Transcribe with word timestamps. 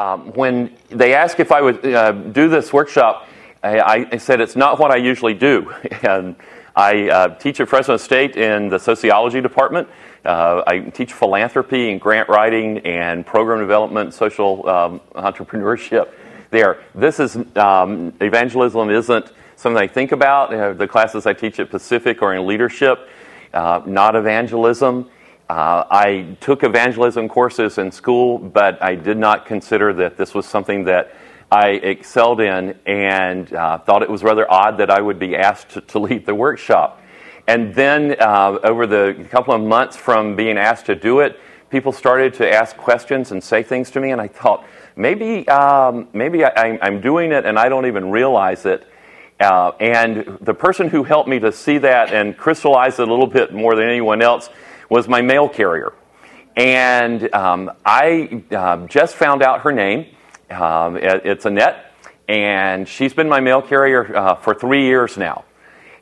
Um, 0.00 0.32
when 0.32 0.74
they 0.88 1.12
asked 1.12 1.40
if 1.40 1.52
I 1.52 1.60
would 1.60 1.84
uh, 1.84 2.12
do 2.12 2.48
this 2.48 2.72
workshop, 2.72 3.28
I, 3.62 4.06
I, 4.10 4.16
said 4.16 4.40
it's 4.40 4.56
not 4.56 4.78
what 4.78 4.90
I 4.90 4.96
usually 4.96 5.34
do. 5.34 5.74
and 6.02 6.36
I 6.74 7.10
uh, 7.10 7.34
teach 7.34 7.60
at 7.60 7.68
Fresno 7.68 7.98
State 7.98 8.34
in 8.34 8.70
the 8.70 8.78
sociology 8.78 9.42
department. 9.42 9.88
Uh, 10.24 10.62
I 10.66 10.78
teach 10.78 11.12
philanthropy 11.12 11.90
and 11.92 12.00
grant 12.00 12.30
writing 12.30 12.78
and 12.78 13.26
program 13.26 13.58
development, 13.58 14.14
social 14.14 14.66
um, 14.66 15.00
entrepreneurship 15.14 16.08
there. 16.48 16.82
This 16.94 17.20
is 17.20 17.36
um, 17.56 18.14
evangelism 18.22 18.88
isn't 18.88 19.30
something 19.56 19.82
I 19.82 19.86
think 19.86 20.12
about. 20.12 20.54
Uh, 20.54 20.72
the 20.72 20.88
classes 20.88 21.26
I 21.26 21.34
teach 21.34 21.60
at 21.60 21.68
Pacific 21.68 22.22
are 22.22 22.34
in 22.34 22.46
leadership, 22.46 23.06
uh, 23.52 23.82
not 23.84 24.16
evangelism. 24.16 25.10
Uh, 25.50 25.84
I 25.90 26.36
took 26.38 26.62
evangelism 26.62 27.28
courses 27.28 27.76
in 27.76 27.90
school, 27.90 28.38
but 28.38 28.80
I 28.80 28.94
did 28.94 29.18
not 29.18 29.46
consider 29.46 29.92
that 29.94 30.16
this 30.16 30.32
was 30.32 30.46
something 30.46 30.84
that 30.84 31.12
I 31.50 31.70
excelled 31.70 32.40
in 32.40 32.78
and 32.86 33.52
uh, 33.52 33.78
thought 33.78 34.04
it 34.04 34.08
was 34.08 34.22
rather 34.22 34.48
odd 34.48 34.78
that 34.78 34.90
I 34.90 35.00
would 35.00 35.18
be 35.18 35.34
asked 35.34 35.70
to, 35.70 35.80
to 35.80 35.98
lead 35.98 36.24
the 36.24 36.36
workshop. 36.36 37.02
And 37.48 37.74
then, 37.74 38.14
uh, 38.20 38.60
over 38.62 38.86
the 38.86 39.26
couple 39.28 39.52
of 39.52 39.60
months 39.60 39.96
from 39.96 40.36
being 40.36 40.56
asked 40.56 40.86
to 40.86 40.94
do 40.94 41.18
it, 41.18 41.40
people 41.68 41.90
started 41.90 42.34
to 42.34 42.48
ask 42.48 42.76
questions 42.76 43.32
and 43.32 43.42
say 43.42 43.64
things 43.64 43.90
to 43.90 44.00
me, 44.00 44.12
and 44.12 44.20
I 44.20 44.28
thought, 44.28 44.64
maybe, 44.94 45.48
um, 45.48 46.06
maybe 46.12 46.44
I, 46.44 46.78
am 46.80 47.00
doing 47.00 47.32
it 47.32 47.44
and 47.44 47.58
I 47.58 47.68
don't 47.68 47.86
even 47.86 48.12
realize 48.12 48.66
it. 48.66 48.86
Uh, 49.40 49.72
and 49.80 50.38
the 50.42 50.54
person 50.54 50.88
who 50.90 51.02
helped 51.02 51.28
me 51.28 51.40
to 51.40 51.50
see 51.50 51.78
that 51.78 52.12
and 52.12 52.36
crystallize 52.36 53.00
it 53.00 53.08
a 53.08 53.10
little 53.10 53.26
bit 53.26 53.52
more 53.52 53.74
than 53.74 53.88
anyone 53.88 54.22
else 54.22 54.48
was 54.90 55.08
my 55.08 55.22
mail 55.22 55.48
carrier. 55.48 55.94
And 56.56 57.32
um, 57.32 57.70
I 57.86 58.42
uh, 58.50 58.86
just 58.88 59.14
found 59.14 59.42
out 59.42 59.60
her 59.60 59.72
name. 59.72 60.06
Um, 60.50 60.96
it, 60.96 61.22
it's 61.24 61.46
Annette, 61.46 61.92
and 62.28 62.86
she's 62.86 63.14
been 63.14 63.28
my 63.28 63.40
mail 63.40 63.62
carrier 63.62 64.14
uh, 64.14 64.34
for 64.34 64.52
three 64.52 64.84
years 64.84 65.16
now. 65.16 65.44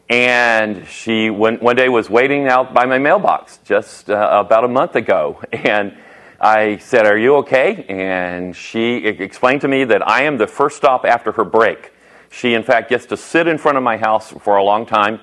And 0.09 0.89
she 0.89 1.29
one, 1.29 1.57
one 1.57 1.77
day 1.77 1.91
was 1.91 2.09
waiting 2.09 2.49
out 2.49 2.73
by 2.73 2.87
my 2.87 2.99
mailbox 2.99 3.59
just 3.59 4.09
uh, 4.09 4.43
about 4.45 4.65
a 4.65 4.69
month 4.69 4.97
ago. 4.97 5.41
And 5.53 5.97
I 6.41 6.79
said, 6.79 7.05
Are 7.05 7.19
you 7.19 7.37
okay? 7.37 7.85
And 7.89 8.57
she 8.57 8.97
explained 9.05 9.61
to 9.63 9.69
me 9.69 9.85
that 9.85 10.07
I 10.09 10.23
am 10.23 10.39
the 10.39 10.47
first 10.47 10.79
stop 10.79 11.05
after 11.05 11.33
her 11.33 11.45
break. 11.45 11.93
She, 12.31 12.55
in 12.55 12.63
fact, 12.63 12.89
gets 12.89 13.07
to 13.07 13.17
sit 13.17 13.47
in 13.49 13.59
front 13.59 13.77
of 13.77 13.85
my 13.85 13.97
house 13.99 14.31
for 14.31 14.57
a 14.57 14.65
long 14.65 14.87
time 14.87 15.21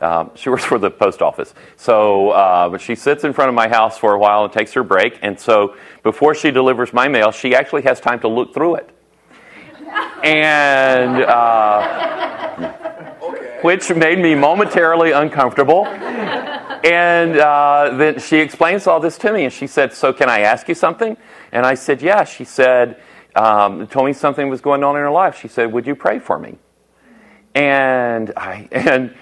um, 0.00 0.30
she 0.34 0.48
works 0.48 0.64
for 0.64 0.78
the 0.78 0.90
post 0.90 1.22
office. 1.22 1.54
So, 1.76 2.30
uh, 2.30 2.68
but 2.68 2.80
she 2.80 2.94
sits 2.94 3.24
in 3.24 3.32
front 3.32 3.48
of 3.48 3.54
my 3.54 3.68
house 3.68 3.98
for 3.98 4.12
a 4.14 4.18
while 4.18 4.44
and 4.44 4.52
takes 4.52 4.72
her 4.74 4.82
break. 4.82 5.18
And 5.22 5.38
so, 5.38 5.76
before 6.02 6.34
she 6.34 6.50
delivers 6.50 6.92
my 6.92 7.08
mail, 7.08 7.32
she 7.32 7.54
actually 7.54 7.82
has 7.82 8.00
time 8.00 8.20
to 8.20 8.28
look 8.28 8.54
through 8.54 8.76
it. 8.76 8.90
And 10.22 11.22
uh, 11.22 12.74
okay. 13.22 13.58
which 13.62 13.90
made 13.94 14.18
me 14.18 14.34
momentarily 14.34 15.12
uncomfortable. 15.12 15.86
And 15.86 17.36
uh, 17.36 17.96
then 17.96 18.20
she 18.20 18.36
explains 18.38 18.86
all 18.86 19.00
this 19.00 19.18
to 19.18 19.32
me, 19.32 19.44
and 19.44 19.52
she 19.52 19.66
said, 19.66 19.92
"So, 19.92 20.12
can 20.12 20.28
I 20.28 20.40
ask 20.40 20.68
you 20.68 20.74
something?" 20.74 21.16
And 21.50 21.66
I 21.66 21.74
said, 21.74 22.00
"Yeah." 22.02 22.22
She 22.24 22.44
said, 22.44 23.00
um, 23.34 23.88
"Told 23.88 24.06
me 24.06 24.12
something 24.12 24.48
was 24.48 24.60
going 24.60 24.84
on 24.84 24.94
in 24.94 25.02
her 25.02 25.10
life." 25.10 25.40
She 25.40 25.48
said, 25.48 25.72
"Would 25.72 25.86
you 25.86 25.96
pray 25.96 26.20
for 26.20 26.38
me?" 26.38 26.58
And 27.54 28.32
I 28.36 28.68
and 28.72 29.14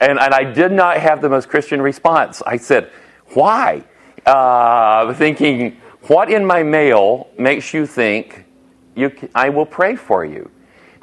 and, 0.00 0.18
and 0.18 0.34
I 0.34 0.44
did 0.44 0.72
not 0.72 0.98
have 0.98 1.20
the 1.20 1.28
most 1.28 1.48
Christian 1.48 1.80
response. 1.82 2.42
I 2.46 2.56
said, 2.56 2.90
Why? 3.34 3.84
Uh, 4.26 5.12
thinking, 5.14 5.80
What 6.02 6.30
in 6.30 6.44
my 6.44 6.62
mail 6.62 7.28
makes 7.38 7.72
you 7.74 7.86
think 7.86 8.44
you, 8.94 9.12
I 9.34 9.48
will 9.48 9.66
pray 9.66 9.96
for 9.96 10.24
you? 10.24 10.50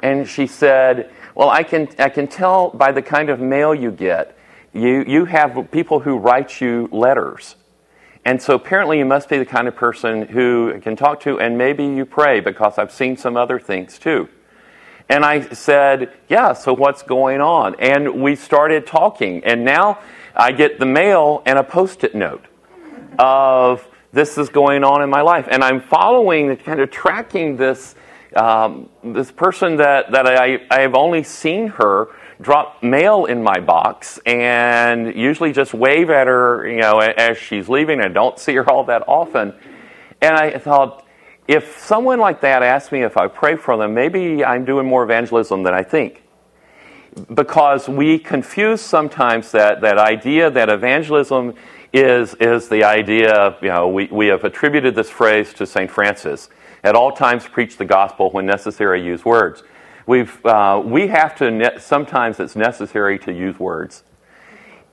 And 0.02 0.28
she 0.28 0.46
said, 0.46 1.10
Well, 1.34 1.50
I 1.50 1.62
can, 1.62 1.88
I 1.98 2.08
can 2.08 2.28
tell 2.28 2.70
by 2.70 2.92
the 2.92 3.02
kind 3.02 3.30
of 3.30 3.40
mail 3.40 3.74
you 3.74 3.90
get. 3.90 4.36
You, 4.72 5.04
you 5.06 5.24
have 5.24 5.70
people 5.70 6.00
who 6.00 6.18
write 6.18 6.60
you 6.60 6.88
letters. 6.92 7.56
And 8.24 8.42
so 8.42 8.54
apparently 8.54 8.98
you 8.98 9.06
must 9.06 9.28
be 9.28 9.38
the 9.38 9.46
kind 9.46 9.66
of 9.66 9.74
person 9.74 10.28
who 10.28 10.78
can 10.80 10.96
talk 10.96 11.20
to, 11.20 11.40
and 11.40 11.56
maybe 11.56 11.84
you 11.84 12.04
pray 12.04 12.40
because 12.40 12.76
I've 12.76 12.92
seen 12.92 13.16
some 13.16 13.36
other 13.36 13.58
things 13.58 13.98
too. 13.98 14.28
And 15.08 15.24
I 15.24 15.48
said, 15.50 16.12
Yeah, 16.28 16.52
so 16.52 16.74
what's 16.74 17.02
going 17.02 17.40
on? 17.40 17.76
And 17.78 18.22
we 18.22 18.36
started 18.36 18.86
talking. 18.86 19.44
And 19.44 19.64
now 19.64 20.00
I 20.36 20.52
get 20.52 20.78
the 20.78 20.86
mail 20.86 21.42
and 21.46 21.58
a 21.58 21.64
post 21.64 22.04
it 22.04 22.14
note 22.14 22.44
of 23.18 23.86
this 24.12 24.38
is 24.38 24.48
going 24.48 24.84
on 24.84 25.02
in 25.02 25.10
my 25.10 25.22
life. 25.22 25.48
And 25.50 25.62
I'm 25.62 25.80
following, 25.80 26.56
kind 26.58 26.80
of 26.80 26.90
tracking 26.90 27.56
this, 27.56 27.94
um, 28.36 28.88
this 29.02 29.30
person 29.30 29.76
that, 29.76 30.12
that 30.12 30.26
I, 30.26 30.60
I 30.70 30.80
have 30.80 30.94
only 30.94 31.22
seen 31.22 31.68
her 31.68 32.08
drop 32.40 32.82
mail 32.82 33.24
in 33.24 33.42
my 33.42 33.58
box 33.60 34.18
and 34.24 35.14
usually 35.16 35.52
just 35.52 35.74
wave 35.74 36.10
at 36.10 36.26
her, 36.26 36.68
you 36.68 36.80
know, 36.80 37.00
as 37.00 37.36
she's 37.36 37.68
leaving. 37.68 38.00
I 38.00 38.08
don't 38.08 38.38
see 38.38 38.54
her 38.54 38.68
all 38.70 38.84
that 38.84 39.02
often. 39.08 39.54
And 40.20 40.34
I 40.34 40.58
thought, 40.58 41.04
if 41.48 41.78
someone 41.78 42.20
like 42.20 42.42
that 42.42 42.62
asks 42.62 42.92
me 42.92 43.02
if 43.02 43.16
I 43.16 43.26
pray 43.26 43.56
for 43.56 43.78
them, 43.78 43.94
maybe 43.94 44.44
I'm 44.44 44.66
doing 44.66 44.86
more 44.86 45.02
evangelism 45.02 45.62
than 45.62 45.72
I 45.72 45.82
think. 45.82 46.22
Because 47.32 47.88
we 47.88 48.18
confuse 48.18 48.82
sometimes 48.82 49.50
that, 49.52 49.80
that 49.80 49.96
idea 49.96 50.50
that 50.50 50.68
evangelism 50.68 51.54
is, 51.92 52.34
is 52.34 52.68
the 52.68 52.84
idea, 52.84 53.56
you 53.62 53.68
know, 53.68 53.88
we, 53.88 54.06
we 54.08 54.26
have 54.26 54.44
attributed 54.44 54.94
this 54.94 55.08
phrase 55.08 55.54
to 55.54 55.66
St. 55.66 55.90
Francis 55.90 56.50
at 56.84 56.94
all 56.94 57.12
times 57.12 57.48
preach 57.48 57.78
the 57.78 57.84
gospel, 57.84 58.30
when 58.30 58.44
necessary, 58.44 59.02
use 59.02 59.24
words. 59.24 59.62
We've, 60.06 60.44
uh, 60.44 60.82
we 60.84 61.08
have 61.08 61.34
to, 61.36 61.50
ne- 61.50 61.78
sometimes 61.78 62.40
it's 62.40 62.56
necessary 62.56 63.18
to 63.20 63.32
use 63.32 63.58
words. 63.58 64.04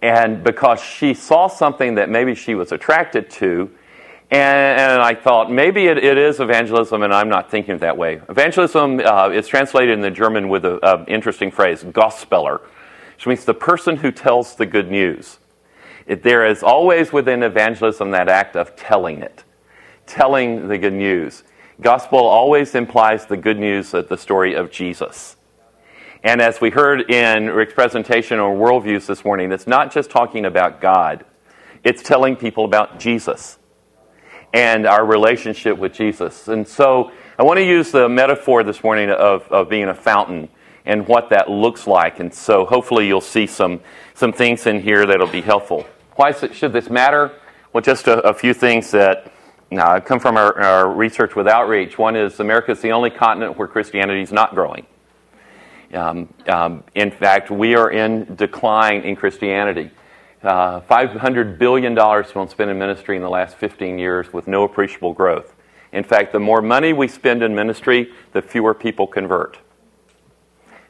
And 0.01 0.43
because 0.43 0.81
she 0.81 1.13
saw 1.13 1.47
something 1.47 1.95
that 1.95 2.09
maybe 2.09 2.33
she 2.33 2.55
was 2.55 2.71
attracted 2.71 3.29
to, 3.31 3.69
and, 4.31 4.79
and, 4.79 5.01
I 5.01 5.13
thought 5.13 5.51
maybe 5.51 5.85
it, 5.85 5.97
it 5.97 6.17
is 6.17 6.39
evangelism, 6.39 7.03
and 7.03 7.13
I'm 7.13 7.29
not 7.29 7.51
thinking 7.51 7.77
that 7.79 7.95
way. 7.95 8.21
Evangelism 8.27 8.99
uh, 8.99 9.29
is 9.29 9.47
translated 9.47 9.93
in 9.93 10.01
the 10.01 10.09
German 10.09 10.49
with 10.49 10.65
an 10.65 11.05
interesting 11.07 11.51
phrase, 11.51 11.83
Gospeller, 11.83 12.61
which 13.15 13.27
means 13.27 13.45
the 13.45 13.53
person 13.53 13.97
who 13.97 14.11
tells 14.11 14.55
the 14.55 14.65
good 14.65 14.89
news. 14.89 15.37
It, 16.07 16.23
there 16.23 16.45
is 16.45 16.63
always 16.63 17.13
within 17.13 17.43
evangelism 17.43 18.11
that 18.11 18.27
act 18.27 18.55
of 18.55 18.75
telling 18.75 19.21
it, 19.21 19.43
telling 20.07 20.69
the 20.69 20.77
good 20.79 20.93
news. 20.93 21.43
Gospel 21.79 22.19
always 22.19 22.73
implies 22.73 23.27
the 23.27 23.37
good 23.37 23.59
news 23.59 23.93
of 23.93 24.09
the 24.09 24.17
story 24.17 24.55
of 24.55 24.71
Jesus. 24.71 25.35
And 26.23 26.41
as 26.41 26.59
we 26.59 26.71
heard 26.71 27.11
in 27.11 27.51
Rick's 27.51 27.73
presentation 27.73 28.39
on 28.39 28.57
worldviews 28.57 29.05
this 29.05 29.23
morning, 29.23 29.51
it's 29.51 29.67
not 29.67 29.91
just 29.91 30.09
talking 30.09 30.45
about 30.45 30.81
God, 30.81 31.25
it's 31.83 32.01
telling 32.01 32.35
people 32.35 32.65
about 32.65 32.99
Jesus 32.99 33.59
and 34.55 34.87
our 34.87 35.05
relationship 35.05 35.77
with 35.77 35.91
Jesus. 35.91 36.47
And 36.47 36.65
so 36.65 37.11
I 37.37 37.43
want 37.43 37.57
to 37.57 37.63
use 37.65 37.91
the 37.91 38.07
metaphor 38.07 38.63
this 38.63 38.81
morning 38.85 39.09
of, 39.09 39.43
of 39.51 39.67
being 39.67 39.89
a 39.89 39.93
fountain 39.93 40.47
and 40.85 41.05
what 41.09 41.29
that 41.31 41.49
looks 41.49 41.85
like. 41.85 42.21
And 42.21 42.33
so 42.33 42.65
hopefully 42.65 43.05
you'll 43.05 43.19
see 43.19 43.47
some, 43.47 43.81
some 44.13 44.31
things 44.31 44.65
in 44.65 44.81
here 44.81 45.05
that'll 45.05 45.27
be 45.27 45.41
helpful. 45.41 45.85
Why 46.15 46.31
should 46.31 46.71
this 46.71 46.89
matter? 46.89 47.33
Well, 47.73 47.81
just 47.81 48.07
a, 48.07 48.19
a 48.21 48.33
few 48.33 48.53
things 48.53 48.91
that 48.91 49.29
now, 49.69 49.99
come 49.99 50.21
from 50.21 50.37
our, 50.37 50.57
our, 50.61 50.89
research 50.89 51.35
with 51.35 51.49
outreach. 51.49 51.97
One 51.97 52.15
is 52.15 52.39
America 52.39 52.71
is 52.71 52.81
the 52.81 52.91
only 52.91 53.09
continent 53.09 53.57
where 53.57 53.67
Christianity 53.67 54.21
is 54.21 54.31
not 54.31 54.55
growing. 54.55 54.85
Um, 55.93 56.33
um, 56.47 56.83
in 56.93 57.11
fact, 57.11 57.51
we 57.51 57.75
are 57.75 57.91
in 57.91 58.35
decline 58.35 59.01
in 59.01 59.17
Christianity. 59.17 59.91
Uh, 60.45 60.79
$500 60.81 61.57
billion 61.57 61.97
spent 62.47 62.69
in 62.69 62.77
ministry 62.77 63.15
in 63.15 63.23
the 63.23 63.29
last 63.29 63.57
15 63.57 63.97
years 63.97 64.31
with 64.31 64.47
no 64.47 64.63
appreciable 64.63 65.11
growth. 65.11 65.55
In 65.91 66.03
fact, 66.03 66.33
the 66.33 66.39
more 66.39 66.61
money 66.61 66.93
we 66.93 67.07
spend 67.07 67.41
in 67.41 67.55
ministry, 67.55 68.11
the 68.31 68.43
fewer 68.43 68.75
people 68.75 69.07
convert, 69.07 69.57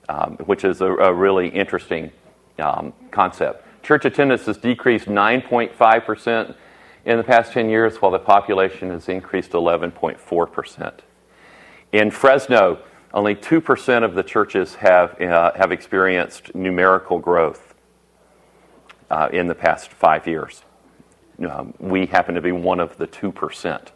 um, 0.10 0.36
which 0.46 0.66
is 0.66 0.82
a, 0.82 0.92
a 0.96 1.14
really 1.14 1.48
interesting 1.48 2.12
um, 2.60 2.92
concept. 3.12 3.66
Church 3.82 4.04
attendance 4.04 4.46
has 4.46 4.58
decreased 4.58 5.06
9.5% 5.06 6.56
in 7.06 7.18
the 7.18 7.24
past 7.24 7.54
10 7.54 7.70
years, 7.70 8.02
while 8.02 8.12
the 8.12 8.20
population 8.20 8.90
has 8.90 9.08
increased 9.08 9.52
11.4%. 9.52 11.00
In 11.94 12.12
Fresno, 12.12 12.80
only 13.14 13.36
2% 13.36 14.04
of 14.04 14.16
the 14.16 14.24
churches 14.24 14.76
have, 14.76 15.22
uh, 15.22 15.54
have 15.56 15.72
experienced 15.72 16.54
numerical 16.54 17.20
growth 17.20 17.75
uh, 19.12 19.30
in 19.34 19.48
the 19.48 19.56
past 19.56 19.92
five 19.92 20.28
years. 20.28 20.64
Um, 21.50 21.74
we 21.80 22.06
happen 22.08 22.36
to 22.36 22.42
be 22.42 22.52
one 22.52 22.80
of 22.80 22.98
the 22.98 23.08
2%. 23.08 23.88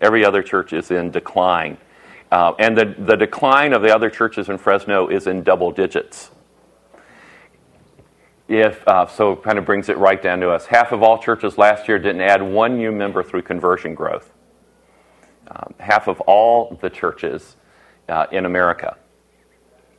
Every 0.00 0.24
other 0.24 0.42
church 0.42 0.72
is 0.72 0.90
in 0.90 1.10
decline. 1.10 1.78
Uh, 2.32 2.54
and 2.58 2.76
the, 2.76 2.94
the 2.98 3.16
decline 3.16 3.72
of 3.72 3.82
the 3.82 3.94
other 3.94 4.10
churches 4.10 4.48
in 4.48 4.58
Fresno 4.58 5.08
is 5.08 5.26
in 5.26 5.42
double 5.42 5.72
digits. 5.72 6.30
If, 8.48 8.86
uh, 8.86 9.06
so 9.06 9.32
it 9.32 9.42
kind 9.42 9.58
of 9.58 9.64
brings 9.64 9.88
it 9.88 9.98
right 9.98 10.22
down 10.22 10.40
to 10.40 10.50
us. 10.50 10.66
Half 10.66 10.92
of 10.92 11.02
all 11.02 11.18
churches 11.18 11.58
last 11.58 11.88
year 11.88 11.98
didn't 11.98 12.22
add 12.22 12.42
one 12.42 12.76
new 12.76 12.92
member 12.92 13.22
through 13.22 13.42
conversion 13.42 13.94
growth. 13.94 14.32
um, 15.50 15.74
half 15.78 16.08
of 16.08 16.20
all 16.22 16.78
the 16.80 16.90
churches 16.90 17.56
uh, 18.08 18.26
in 18.32 18.46
America 18.46 18.96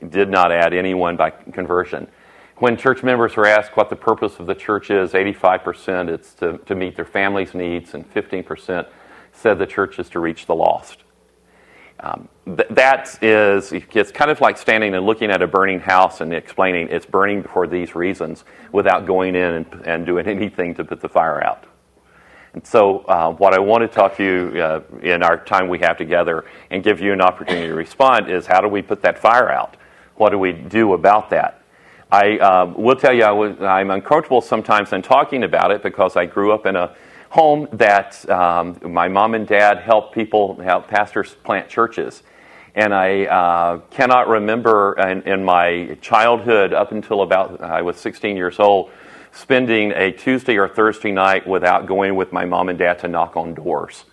did 0.09 0.29
not 0.29 0.51
add 0.51 0.73
anyone 0.73 1.17
by 1.17 1.31
conversion. 1.31 2.07
When 2.59 2.75
church 2.75 3.03
members 3.03 3.35
were 3.35 3.45
asked 3.45 3.77
what 3.77 3.91
the 3.91 3.95
purpose 3.95 4.39
of 4.39 4.47
the 4.47 4.55
church 4.55 4.89
is, 4.89 5.11
85% 5.11 6.09
it's 6.09 6.33
to, 6.35 6.57
to 6.57 6.73
meet 6.73 6.95
their 6.95 7.05
family's 7.05 7.53
needs, 7.53 7.93
and 7.93 8.11
15% 8.11 8.87
said 9.31 9.59
the 9.59 9.67
church 9.67 9.99
is 9.99 10.09
to 10.09 10.19
reach 10.19 10.47
the 10.47 10.55
lost. 10.55 11.03
Um, 11.99 12.29
th- 12.45 12.67
that 12.71 13.23
is, 13.23 13.71
it's 13.71 14.11
kind 14.11 14.31
of 14.31 14.41
like 14.41 14.57
standing 14.57 14.95
and 14.95 15.05
looking 15.05 15.29
at 15.29 15.43
a 15.43 15.47
burning 15.47 15.79
house 15.79 16.19
and 16.19 16.33
explaining 16.33 16.87
it's 16.89 17.05
burning 17.05 17.43
for 17.43 17.67
these 17.67 17.93
reasons 17.93 18.43
without 18.71 19.05
going 19.05 19.35
in 19.35 19.53
and, 19.53 19.81
and 19.85 20.05
doing 20.07 20.25
anything 20.27 20.73
to 20.75 20.83
put 20.83 20.99
the 20.99 21.09
fire 21.09 21.43
out. 21.43 21.65
And 22.53 22.65
so, 22.65 22.99
uh, 23.01 23.31
what 23.33 23.53
I 23.53 23.59
want 23.59 23.83
to 23.83 23.87
talk 23.87 24.17
to 24.17 24.23
you 24.23 24.61
uh, 24.61 24.81
in 25.03 25.21
our 25.21 25.37
time 25.37 25.69
we 25.69 25.77
have 25.79 25.95
together 25.95 26.45
and 26.71 26.83
give 26.83 27.01
you 27.01 27.13
an 27.13 27.21
opportunity 27.21 27.67
to 27.67 27.75
respond 27.75 28.31
is 28.31 28.47
how 28.47 28.61
do 28.61 28.67
we 28.67 28.81
put 28.81 29.03
that 29.03 29.19
fire 29.19 29.51
out? 29.51 29.77
What 30.15 30.31
do 30.31 30.39
we 30.39 30.53
do 30.53 30.93
about 30.93 31.29
that? 31.29 31.61
I 32.11 32.37
uh, 32.37 32.73
will 32.77 32.95
tell 32.95 33.13
you, 33.13 33.23
I 33.23 33.81
am 33.81 33.91
uncomfortable 33.91 34.39
sometimes 34.39 34.93
in 34.93 35.01
talking 35.01 35.43
about 35.43 35.71
it 35.71 35.83
because 35.83 36.15
I 36.15 36.25
grew 36.25 36.53
up 36.53 36.65
in 36.65 36.77
a 36.77 36.95
home 37.29 37.67
that 37.73 38.27
um, 38.29 38.79
my 38.81 39.09
mom 39.09 39.33
and 39.33 39.45
dad 39.45 39.79
helped 39.79 40.15
people, 40.15 40.55
help 40.61 40.87
pastors 40.87 41.35
plant 41.43 41.67
churches. 41.67 42.23
And 42.75 42.93
I 42.93 43.25
uh, 43.25 43.77
cannot 43.89 44.29
remember 44.29 44.93
in, 44.93 45.23
in, 45.23 45.43
my 45.43 45.97
childhood, 45.99 46.73
up 46.73 46.93
until 46.93 47.23
about 47.23 47.59
I 47.59 47.81
was 47.81 47.97
16 47.97 48.37
years 48.37 48.57
old, 48.59 48.91
spending 49.33 49.91
a 49.91 50.11
Tuesday 50.11 50.57
or 50.57 50.69
Thursday 50.69 51.11
night 51.11 51.45
without 51.45 51.87
going 51.87 52.15
with 52.15 52.31
my 52.31 52.45
mom 52.45 52.69
and 52.69 52.79
dad 52.79 52.99
to 52.99 53.09
knock 53.09 53.35
on 53.35 53.53
doors. 53.53 54.05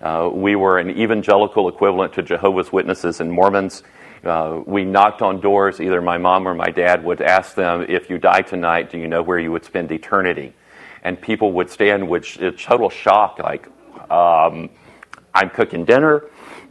Uh, 0.00 0.30
we 0.32 0.56
were 0.56 0.78
an 0.78 0.90
evangelical 0.90 1.68
equivalent 1.68 2.14
to 2.14 2.22
Jehovah's 2.22 2.72
Witnesses 2.72 3.20
and 3.20 3.30
Mormons. 3.30 3.82
Uh, 4.26 4.62
we 4.66 4.84
knocked 4.84 5.22
on 5.22 5.40
doors. 5.40 5.80
Either 5.80 6.00
my 6.00 6.18
mom 6.18 6.48
or 6.48 6.54
my 6.54 6.70
dad 6.70 7.04
would 7.04 7.20
ask 7.20 7.54
them, 7.54 7.86
If 7.88 8.10
you 8.10 8.18
die 8.18 8.42
tonight, 8.42 8.90
do 8.90 8.98
you 8.98 9.08
know 9.08 9.22
where 9.22 9.38
you 9.38 9.52
would 9.52 9.64
spend 9.64 9.90
eternity? 9.92 10.52
And 11.02 11.20
people 11.20 11.52
would 11.52 11.70
stand 11.70 12.08
with 12.08 12.38
total 12.58 12.90
shock, 12.90 13.38
like, 13.38 13.66
um, 14.10 14.70
I'm 15.34 15.50
cooking 15.50 15.84
dinner 15.84 16.24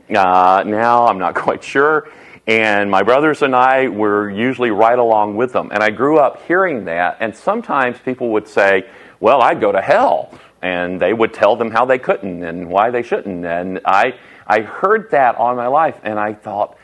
uh, 0.09 0.63
now, 0.65 1.07
I'm 1.07 1.17
not 1.17 1.35
quite 1.35 1.63
sure. 1.63 2.09
And 2.45 2.91
my 2.91 3.03
brothers 3.03 3.41
and 3.41 3.55
I 3.55 3.87
were 3.87 4.29
usually 4.29 4.71
right 4.71 4.99
along 4.99 5.37
with 5.37 5.53
them. 5.53 5.69
And 5.71 5.81
I 5.81 5.91
grew 5.91 6.17
up 6.17 6.45
hearing 6.45 6.85
that, 6.85 7.17
and 7.21 7.35
sometimes 7.35 7.99
people 7.99 8.29
would 8.29 8.47
say, 8.47 8.85
Well, 9.19 9.41
I'd 9.41 9.61
go 9.61 9.71
to 9.71 9.81
hell. 9.81 10.37
And 10.61 11.01
they 11.01 11.13
would 11.13 11.33
tell 11.33 11.57
them 11.57 11.71
how 11.71 11.83
they 11.83 11.99
couldn't 11.99 12.41
and 12.41 12.69
why 12.69 12.89
they 12.89 13.03
shouldn't. 13.03 13.45
And 13.45 13.81
I, 13.83 14.15
I 14.47 14.61
heard 14.61 15.11
that 15.11 15.35
all 15.35 15.53
my 15.55 15.67
life, 15.67 15.99
and 16.03 16.17
I 16.17 16.33
thought, 16.33 16.77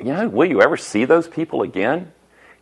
you 0.00 0.12
know, 0.12 0.28
will 0.28 0.48
you 0.48 0.62
ever 0.62 0.76
see 0.76 1.04
those 1.04 1.28
people 1.28 1.62
again? 1.62 2.12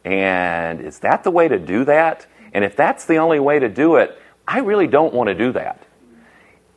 And 0.05 0.81
is 0.81 1.01
that 1.01 1.25
the 1.25 1.31
way 1.31 1.49
to 1.49 1.59
do 1.59 1.85
that? 1.85 2.27
And 2.53 2.65
if 2.65 2.77
that's 2.77 3.05
the 3.05 3.17
only 3.17 3.41
way 3.41 3.59
to 3.59 3.69
do 3.69 3.97
it, 3.97 4.19
I 4.47 4.61
really 4.61 4.87
don't 4.87 5.13
want 5.13 5.29
to 5.29 5.35
do 5.35 5.53
that. 5.53 5.85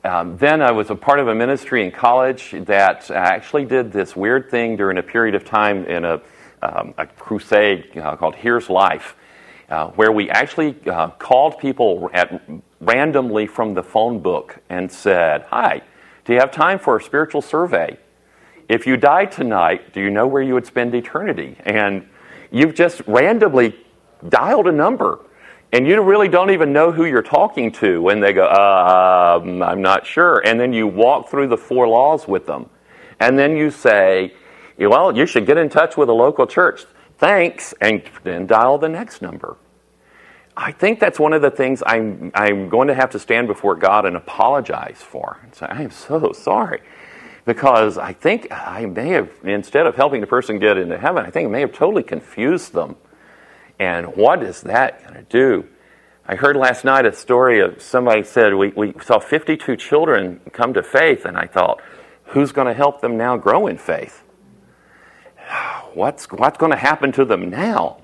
Um, 0.04 0.38
then 0.38 0.62
I 0.62 0.72
was 0.72 0.90
a 0.90 0.96
part 0.96 1.20
of 1.20 1.28
a 1.28 1.36
ministry 1.36 1.86
in 1.86 1.92
college 1.92 2.56
that 2.66 3.12
actually 3.12 3.66
did 3.66 3.92
this 3.92 4.16
weird 4.16 4.50
thing 4.50 4.76
during 4.76 4.98
a 4.98 5.04
period 5.04 5.36
of 5.36 5.46
time 5.46 5.86
in 5.86 6.04
a, 6.04 6.22
um, 6.62 6.96
a 6.98 7.06
crusade 7.06 7.96
uh, 7.98 8.16
called 8.16 8.36
Here's 8.36 8.70
Life, 8.70 9.16
uh, 9.70 9.88
where 9.92 10.12
we 10.12 10.30
actually 10.30 10.76
uh, 10.88 11.10
called 11.10 11.60
people 11.60 12.10
at, 12.14 12.42
randomly 12.80 13.46
from 13.46 13.76
the 13.76 13.84
phone 13.84 14.20
book 14.20 14.58
and 14.70 14.92
said, 14.92 15.44
Hi, 15.50 15.84
do 16.26 16.34
you 16.34 16.40
have 16.40 16.52
time 16.52 16.80
for 16.80 16.98
a 16.98 17.02
spiritual 17.02 17.44
survey? 17.44 17.98
If 18.72 18.88
you 18.88 18.96
die 18.96 19.26
tonight, 19.26 19.92
do 19.92 20.00
you 20.00 20.10
know 20.10 20.26
where 20.26 20.42
you 20.42 20.54
would 20.54 20.66
spend 20.66 20.96
eternity? 20.96 21.58
And 21.60 22.08
you've 22.52 22.74
just 22.74 23.02
randomly 23.06 23.76
dialed 24.30 24.66
a 24.66 24.72
number. 24.72 25.20
And 25.74 25.86
you 25.86 26.02
really 26.02 26.30
don't 26.30 26.52
even 26.52 26.72
know 26.72 26.90
who 26.90 27.04
you're 27.04 27.22
talking 27.22 27.74
to 27.74 28.02
when 28.02 28.22
they 28.22 28.32
go, 28.32 28.46
uh, 28.46 29.42
I'm 29.44 29.82
not 29.82 30.06
sure. 30.06 30.42
And 30.46 30.58
then 30.58 30.72
you 30.72 30.88
walk 30.88 31.30
through 31.30 31.50
the 31.50 31.58
four 31.58 31.86
laws 31.86 32.30
with 32.30 32.46
them. 32.46 32.70
And 33.20 33.38
then 33.38 33.58
you 33.58 33.72
say, 33.72 34.36
Well, 34.78 35.18
you 35.18 35.26
should 35.26 35.46
get 35.46 35.58
in 35.58 35.68
touch 35.68 35.98
with 35.98 36.08
a 36.08 36.14
local 36.14 36.48
church. 36.48 36.86
Thanks. 37.18 37.74
And 37.82 38.04
then 38.24 38.48
dial 38.48 38.78
the 38.78 38.88
next 38.88 39.22
number. 39.22 39.58
I 40.56 40.72
think 40.72 41.02
that's 41.02 41.20
one 41.20 41.34
of 41.34 41.42
the 41.42 41.52
things 41.52 41.84
I'm, 41.86 42.32
I'm 42.34 42.70
going 42.70 42.88
to 42.88 42.96
have 42.96 43.10
to 43.10 43.20
stand 43.20 43.48
before 43.48 43.76
God 43.76 44.06
and 44.06 44.16
apologize 44.16 45.02
for. 45.02 45.42
And 45.44 45.54
say, 45.54 45.66
I 45.66 45.82
am 45.82 45.92
so 45.92 46.32
sorry 46.32 46.80
because 47.46 47.98
I 47.98 48.14
think 48.14 48.48
I 48.52 48.86
may 48.86 49.10
have, 49.10 49.30
instead 49.44 49.88
of 49.88 49.96
helping 49.96 50.22
the 50.22 50.28
person 50.28 50.60
get 50.60 50.78
into 50.78 50.98
heaven, 50.98 51.26
I 51.26 51.30
think 51.30 51.48
I 51.48 51.52
may 51.52 51.62
have 51.62 51.74
totally 51.74 52.04
confused 52.04 52.74
them. 52.74 52.96
And 53.80 54.16
what 54.16 54.44
is 54.44 54.62
that 54.62 55.04
going 55.04 55.16
to 55.16 55.24
do? 55.24 55.68
I 56.28 56.36
heard 56.36 56.56
last 56.56 56.86
night 56.86 57.06
a 57.06 57.14
story 57.14 57.62
of 57.62 57.82
somebody 57.82 58.24
said 58.24 58.54
we, 58.54 58.70
we 58.70 58.94
saw 59.02 59.20
52 59.20 59.76
children 59.76 60.40
come 60.54 60.74
to 60.76 60.84
faith, 60.84 61.26
and 61.26 61.36
I 61.36 61.48
thought, 61.48 61.82
who's 62.26 62.52
going 62.52 62.68
to 62.68 62.74
help 62.74 63.02
them 63.02 63.18
now 63.18 63.38
grow 63.38 63.68
in 63.68 63.78
faith? 63.78 64.24
What's, 65.94 66.26
what's 66.32 66.58
going 66.58 66.72
to 66.72 66.78
happen 66.78 67.12
to 67.14 67.26
them 67.26 67.50
now? 67.50 67.98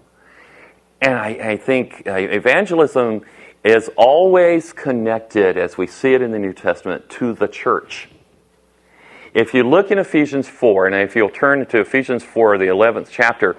And 0.99 1.13
I, 1.13 1.27
I 1.51 1.57
think 1.57 2.03
uh, 2.07 2.15
evangelism 2.15 3.21
is 3.63 3.89
always 3.95 4.73
connected, 4.73 5.57
as 5.57 5.77
we 5.77 5.87
see 5.87 6.13
it 6.13 6.21
in 6.21 6.31
the 6.31 6.39
New 6.39 6.53
Testament, 6.53 7.07
to 7.11 7.33
the 7.33 7.47
church. 7.47 8.09
If 9.37 9.53
you 9.53 9.61
look 9.61 9.91
in 9.91 9.99
Ephesians 9.99 10.49
4, 10.49 10.87
and 10.87 10.95
if 10.95 11.15
you'll 11.15 11.29
turn 11.29 11.63
to 11.67 11.79
Ephesians 11.79 12.23
4, 12.23 12.57
the 12.57 12.65
11th 12.65 13.07
chapter, 13.11 13.55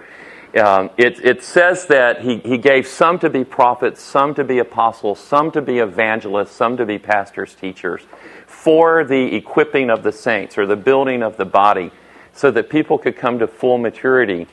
um, 0.60 0.90
it, 0.96 1.24
it 1.24 1.44
says 1.44 1.86
that 1.86 2.20
he, 2.20 2.38
he 2.38 2.58
gave 2.58 2.84
some 2.84 3.20
to 3.20 3.30
be 3.30 3.44
prophets, 3.44 4.02
some 4.02 4.34
to 4.34 4.42
be 4.42 4.58
apostles, 4.58 5.20
some 5.20 5.52
to 5.52 5.62
be 5.62 5.78
evangelists, 5.78 6.50
some 6.50 6.76
to 6.78 6.84
be 6.84 6.98
pastors, 6.98 7.54
teachers, 7.54 8.02
for 8.44 9.04
the 9.04 9.36
equipping 9.36 9.88
of 9.88 10.02
the 10.02 10.10
saints 10.10 10.58
or 10.58 10.66
the 10.66 10.74
building 10.74 11.22
of 11.22 11.36
the 11.36 11.44
body 11.44 11.92
so 12.32 12.50
that 12.50 12.70
people 12.70 12.98
could 12.98 13.14
come 13.14 13.38
to 13.38 13.46
full 13.46 13.78
maturity. 13.78 14.48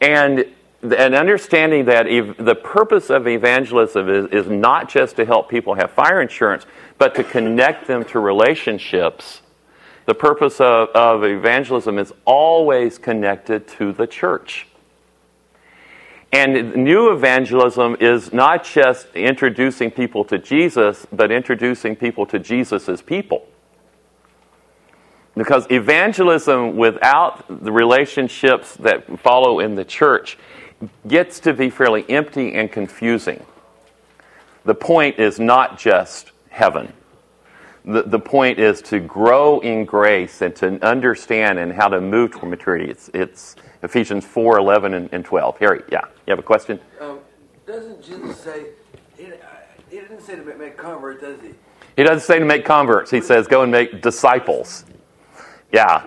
And 0.00 0.46
and 0.82 1.14
understanding 1.14 1.84
that 1.84 2.08
ev- 2.08 2.36
the 2.38 2.56
purpose 2.56 3.10
of 3.10 3.28
evangelism 3.28 4.08
is, 4.08 4.26
is 4.32 4.50
not 4.50 4.88
just 4.88 5.16
to 5.16 5.26
help 5.26 5.50
people 5.50 5.74
have 5.74 5.90
fire 5.92 6.20
insurance, 6.22 6.64
but 6.96 7.14
to 7.14 7.22
connect 7.22 7.86
them 7.86 8.04
to 8.06 8.18
relationships 8.18 9.42
the 10.06 10.14
purpose 10.14 10.60
of, 10.60 10.88
of 10.90 11.24
evangelism 11.24 11.98
is 11.98 12.12
always 12.24 12.98
connected 12.98 13.68
to 13.68 13.92
the 13.92 14.06
church. 14.06 14.66
And 16.32 16.74
new 16.74 17.12
evangelism 17.12 17.98
is 18.00 18.32
not 18.32 18.64
just 18.64 19.14
introducing 19.14 19.90
people 19.90 20.24
to 20.24 20.38
Jesus, 20.38 21.06
but 21.12 21.30
introducing 21.30 21.94
people 21.94 22.24
to 22.26 22.38
Jesus 22.38 22.88
as 22.88 23.02
people. 23.02 23.46
Because 25.36 25.66
evangelism 25.70 26.76
without 26.76 27.62
the 27.64 27.70
relationships 27.70 28.74
that 28.76 29.20
follow 29.20 29.60
in 29.60 29.74
the 29.74 29.84
church 29.84 30.38
gets 31.06 31.38
to 31.40 31.52
be 31.52 31.70
fairly 31.70 32.08
empty 32.08 32.54
and 32.54 32.72
confusing. 32.72 33.44
The 34.64 34.74
point 34.74 35.18
is 35.18 35.38
not 35.38 35.78
just 35.78 36.32
heaven 36.48 36.92
the, 37.84 38.02
the 38.02 38.18
point 38.18 38.58
is 38.58 38.80
to 38.82 39.00
grow 39.00 39.60
in 39.60 39.84
grace 39.84 40.40
and 40.40 40.54
to 40.56 40.84
understand 40.86 41.58
and 41.58 41.72
how 41.72 41.88
to 41.88 42.00
move 42.00 42.32
toward 42.32 42.50
maturity. 42.50 42.90
It's, 42.90 43.10
it's 43.12 43.56
Ephesians 43.82 44.24
4 44.24 44.58
11 44.58 44.94
and, 44.94 45.08
and 45.12 45.24
12. 45.24 45.58
Harry, 45.58 45.82
yeah, 45.90 46.02
you 46.26 46.30
have 46.30 46.38
a 46.38 46.42
question? 46.42 46.78
Um, 47.00 47.18
doesn't 47.66 48.02
Jesus 48.02 48.38
say, 48.38 48.66
he, 49.16 49.26
he 49.90 49.96
didn't 49.96 50.20
say 50.20 50.36
to 50.36 50.44
make 50.54 50.76
converts, 50.76 51.22
does 51.22 51.40
he? 51.40 51.50
He 51.96 52.04
doesn't 52.04 52.26
say 52.26 52.38
to 52.38 52.44
make 52.44 52.64
converts. 52.64 53.10
He 53.10 53.20
says 53.20 53.46
go 53.46 53.62
and 53.62 53.72
make 53.72 54.00
disciples. 54.00 54.84
Yeah. 55.72 56.04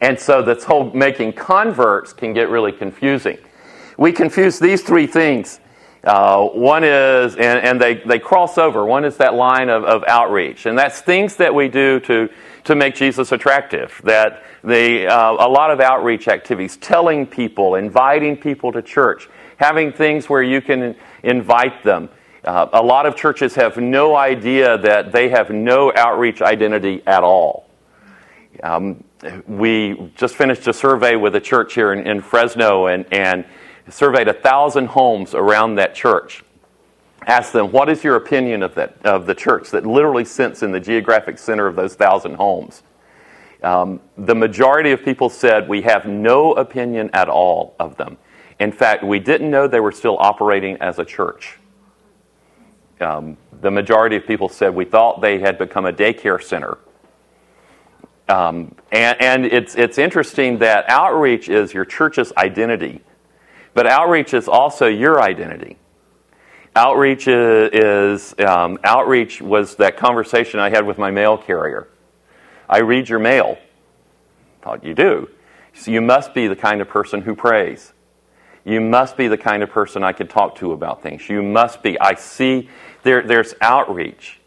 And 0.00 0.18
so 0.18 0.42
this 0.42 0.64
whole 0.64 0.90
making 0.92 1.34
converts 1.34 2.12
can 2.12 2.32
get 2.32 2.48
really 2.48 2.72
confusing. 2.72 3.38
We 3.96 4.12
confuse 4.12 4.58
these 4.58 4.82
three 4.82 5.06
things 5.06 5.60
uh, 6.04 6.46
one 6.46 6.82
is, 6.82 7.36
and, 7.36 7.60
and, 7.60 7.80
they, 7.80 7.94
they 7.94 8.18
cross 8.18 8.58
over. 8.58 8.84
One 8.84 9.04
is 9.04 9.18
that 9.18 9.34
line 9.34 9.68
of, 9.68 9.84
of 9.84 10.02
outreach, 10.08 10.66
and 10.66 10.76
that's 10.76 11.00
things 11.00 11.36
that 11.36 11.54
we 11.54 11.68
do 11.68 12.00
to, 12.00 12.28
to 12.64 12.74
make 12.74 12.96
Jesus 12.96 13.30
attractive. 13.30 14.00
That 14.02 14.42
the, 14.64 15.06
uh, 15.06 15.32
a 15.32 15.48
lot 15.48 15.70
of 15.70 15.80
outreach 15.80 16.26
activities, 16.26 16.76
telling 16.76 17.26
people, 17.26 17.76
inviting 17.76 18.36
people 18.36 18.72
to 18.72 18.82
church, 18.82 19.28
having 19.58 19.92
things 19.92 20.28
where 20.28 20.42
you 20.42 20.60
can 20.60 20.96
invite 21.22 21.84
them. 21.84 22.08
Uh, 22.44 22.66
a 22.72 22.82
lot 22.82 23.06
of 23.06 23.14
churches 23.14 23.54
have 23.54 23.76
no 23.76 24.16
idea 24.16 24.76
that 24.78 25.12
they 25.12 25.28
have 25.28 25.50
no 25.50 25.92
outreach 25.94 26.42
identity 26.42 27.00
at 27.06 27.22
all. 27.22 27.68
Um, 28.60 29.04
we 29.46 30.10
just 30.16 30.34
finished 30.34 30.66
a 30.66 30.72
survey 30.72 31.14
with 31.14 31.36
a 31.36 31.40
church 31.40 31.74
here 31.74 31.92
in, 31.92 32.06
in 32.08 32.20
Fresno, 32.20 32.86
and, 32.86 33.06
and 33.12 33.44
surveyed 33.88 34.28
a 34.28 34.32
thousand 34.32 34.86
homes 34.86 35.34
around 35.34 35.76
that 35.76 35.94
church. 35.94 36.44
Asked 37.26 37.52
them, 37.52 37.70
what 37.70 37.88
is 37.88 38.02
your 38.02 38.16
opinion 38.16 38.62
of, 38.62 38.74
that, 38.74 38.96
of 39.04 39.26
the 39.26 39.34
church 39.34 39.70
that 39.70 39.86
literally 39.86 40.24
sits 40.24 40.62
in 40.62 40.72
the 40.72 40.80
geographic 40.80 41.38
center 41.38 41.66
of 41.66 41.76
those 41.76 41.94
thousand 41.94 42.34
homes? 42.34 42.82
Um, 43.62 44.00
the 44.18 44.34
majority 44.34 44.90
of 44.90 45.04
people 45.04 45.28
said 45.28 45.68
we 45.68 45.82
have 45.82 46.04
no 46.04 46.52
opinion 46.52 47.10
at 47.12 47.28
all 47.28 47.76
of 47.78 47.96
them. 47.96 48.16
In 48.58 48.72
fact, 48.72 49.04
we 49.04 49.18
didn't 49.18 49.50
know 49.50 49.68
they 49.68 49.80
were 49.80 49.92
still 49.92 50.16
operating 50.18 50.76
as 50.78 50.98
a 50.98 51.04
church. 51.04 51.58
Um, 53.00 53.36
the 53.60 53.70
majority 53.70 54.16
of 54.16 54.26
people 54.26 54.48
said 54.48 54.74
we 54.74 54.84
thought 54.84 55.20
they 55.20 55.38
had 55.38 55.58
become 55.58 55.86
a 55.86 55.92
daycare 55.92 56.42
center. 56.42 56.78
Um, 58.28 58.74
and, 58.90 59.20
and 59.20 59.46
it's, 59.46 59.74
it's 59.74 59.98
interesting 59.98 60.58
that 60.58 60.88
outreach 60.88 61.48
is 61.48 61.74
your 61.74 61.84
church's 61.84 62.32
identity, 62.36 63.00
but 63.74 63.86
outreach 63.86 64.34
is 64.34 64.48
also 64.48 64.86
your 64.86 65.20
identity. 65.20 65.78
Outreach 66.74 67.28
is, 67.28 68.34
um, 68.38 68.78
outreach 68.82 69.42
was 69.42 69.76
that 69.76 69.96
conversation 69.96 70.58
I 70.58 70.70
had 70.70 70.86
with 70.86 70.98
my 70.98 71.10
mail 71.10 71.36
carrier. 71.36 71.88
I 72.68 72.78
read 72.78 73.08
your 73.08 73.18
mail. 73.18 73.58
Thought 74.62 74.84
you 74.84 74.94
do. 74.94 75.28
So 75.74 75.90
you 75.90 76.00
must 76.00 76.32
be 76.32 76.46
the 76.46 76.56
kind 76.56 76.80
of 76.80 76.88
person 76.88 77.22
who 77.22 77.34
prays. 77.34 77.92
You 78.64 78.80
must 78.80 79.16
be 79.16 79.28
the 79.28 79.36
kind 79.36 79.62
of 79.62 79.70
person 79.70 80.04
I 80.04 80.12
can 80.12 80.28
talk 80.28 80.54
to 80.56 80.72
about 80.72 81.02
things. 81.02 81.28
You 81.28 81.42
must 81.42 81.82
be. 81.82 81.98
I 82.00 82.14
see 82.14 82.70
there, 83.02 83.22
there's 83.22 83.54
outreach. 83.60 84.40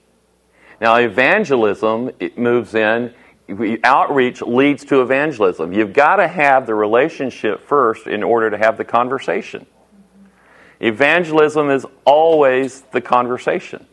Now, 0.79 0.95
evangelism 0.95 2.11
it 2.19 2.37
moves 2.37 2.75
in. 2.75 3.13
Outreach 3.83 4.41
leads 4.41 4.85
to 4.85 5.01
evangelism. 5.01 5.71
You've 5.71 5.93
got 5.93 6.15
to 6.15 6.27
have 6.27 6.65
the 6.65 6.73
relationship 6.73 7.67
first 7.67 8.07
in 8.07 8.23
order 8.23 8.49
to 8.49 8.57
have 8.57 8.77
the 8.77 8.85
conversation. 8.85 9.67
Evangelism 10.79 11.69
is 11.69 11.85
always 12.05 12.81
the 12.91 13.01
conversation. 13.01 13.85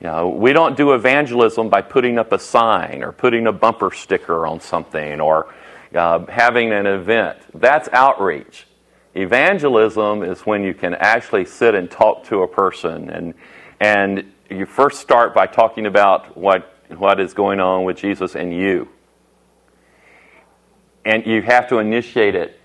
You 0.00 0.06
know, 0.06 0.28
we 0.28 0.52
don't 0.52 0.76
do 0.76 0.94
evangelism 0.94 1.68
by 1.68 1.82
putting 1.82 2.18
up 2.18 2.32
a 2.32 2.38
sign 2.38 3.02
or 3.02 3.12
putting 3.12 3.46
a 3.46 3.52
bumper 3.52 3.92
sticker 3.92 4.46
on 4.46 4.60
something 4.60 5.20
or 5.20 5.52
uh, 5.94 6.24
having 6.26 6.72
an 6.72 6.86
event. 6.86 7.38
That's 7.54 7.88
outreach. 7.92 8.66
Evangelism 9.14 10.22
is 10.22 10.40
when 10.42 10.62
you 10.62 10.72
can 10.72 10.94
actually 10.94 11.44
sit 11.44 11.74
and 11.74 11.90
talk 11.90 12.24
to 12.24 12.42
a 12.42 12.48
person 12.48 13.10
and 13.10 13.34
and 13.80 14.32
you 14.50 14.66
first 14.66 15.00
start 15.00 15.34
by 15.34 15.46
talking 15.46 15.86
about 15.86 16.36
what 16.36 16.79
what 16.98 17.20
is 17.20 17.34
going 17.34 17.60
on 17.60 17.84
with 17.84 17.96
Jesus 17.96 18.34
and 18.34 18.54
you. 18.54 18.88
And 21.04 21.24
you 21.26 21.42
have 21.42 21.68
to 21.68 21.78
initiate 21.78 22.34
it 22.34 22.60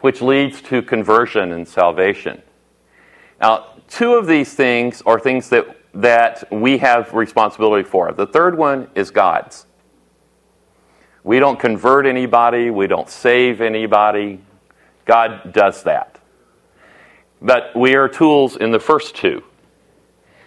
which 0.00 0.22
leads 0.22 0.62
to 0.62 0.82
conversion 0.82 1.52
and 1.52 1.66
salvation. 1.66 2.42
Now, 3.40 3.66
two 3.88 4.14
of 4.14 4.26
these 4.26 4.54
things 4.54 5.02
are 5.02 5.18
things 5.18 5.48
that, 5.50 5.66
that 5.94 6.50
we 6.50 6.78
have 6.78 7.12
responsibility 7.14 7.88
for. 7.88 8.12
The 8.12 8.26
third 8.26 8.56
one 8.56 8.88
is 8.94 9.10
God's. 9.10 9.66
We 11.22 11.38
don't 11.38 11.58
convert 11.58 12.06
anybody, 12.06 12.70
we 12.70 12.86
don't 12.86 13.08
save 13.08 13.60
anybody. 13.60 14.40
God 15.04 15.52
does 15.52 15.82
that. 15.82 16.18
But 17.42 17.74
we 17.74 17.94
are 17.94 18.08
tools 18.08 18.56
in 18.56 18.70
the 18.70 18.80
first 18.80 19.14
two. 19.14 19.42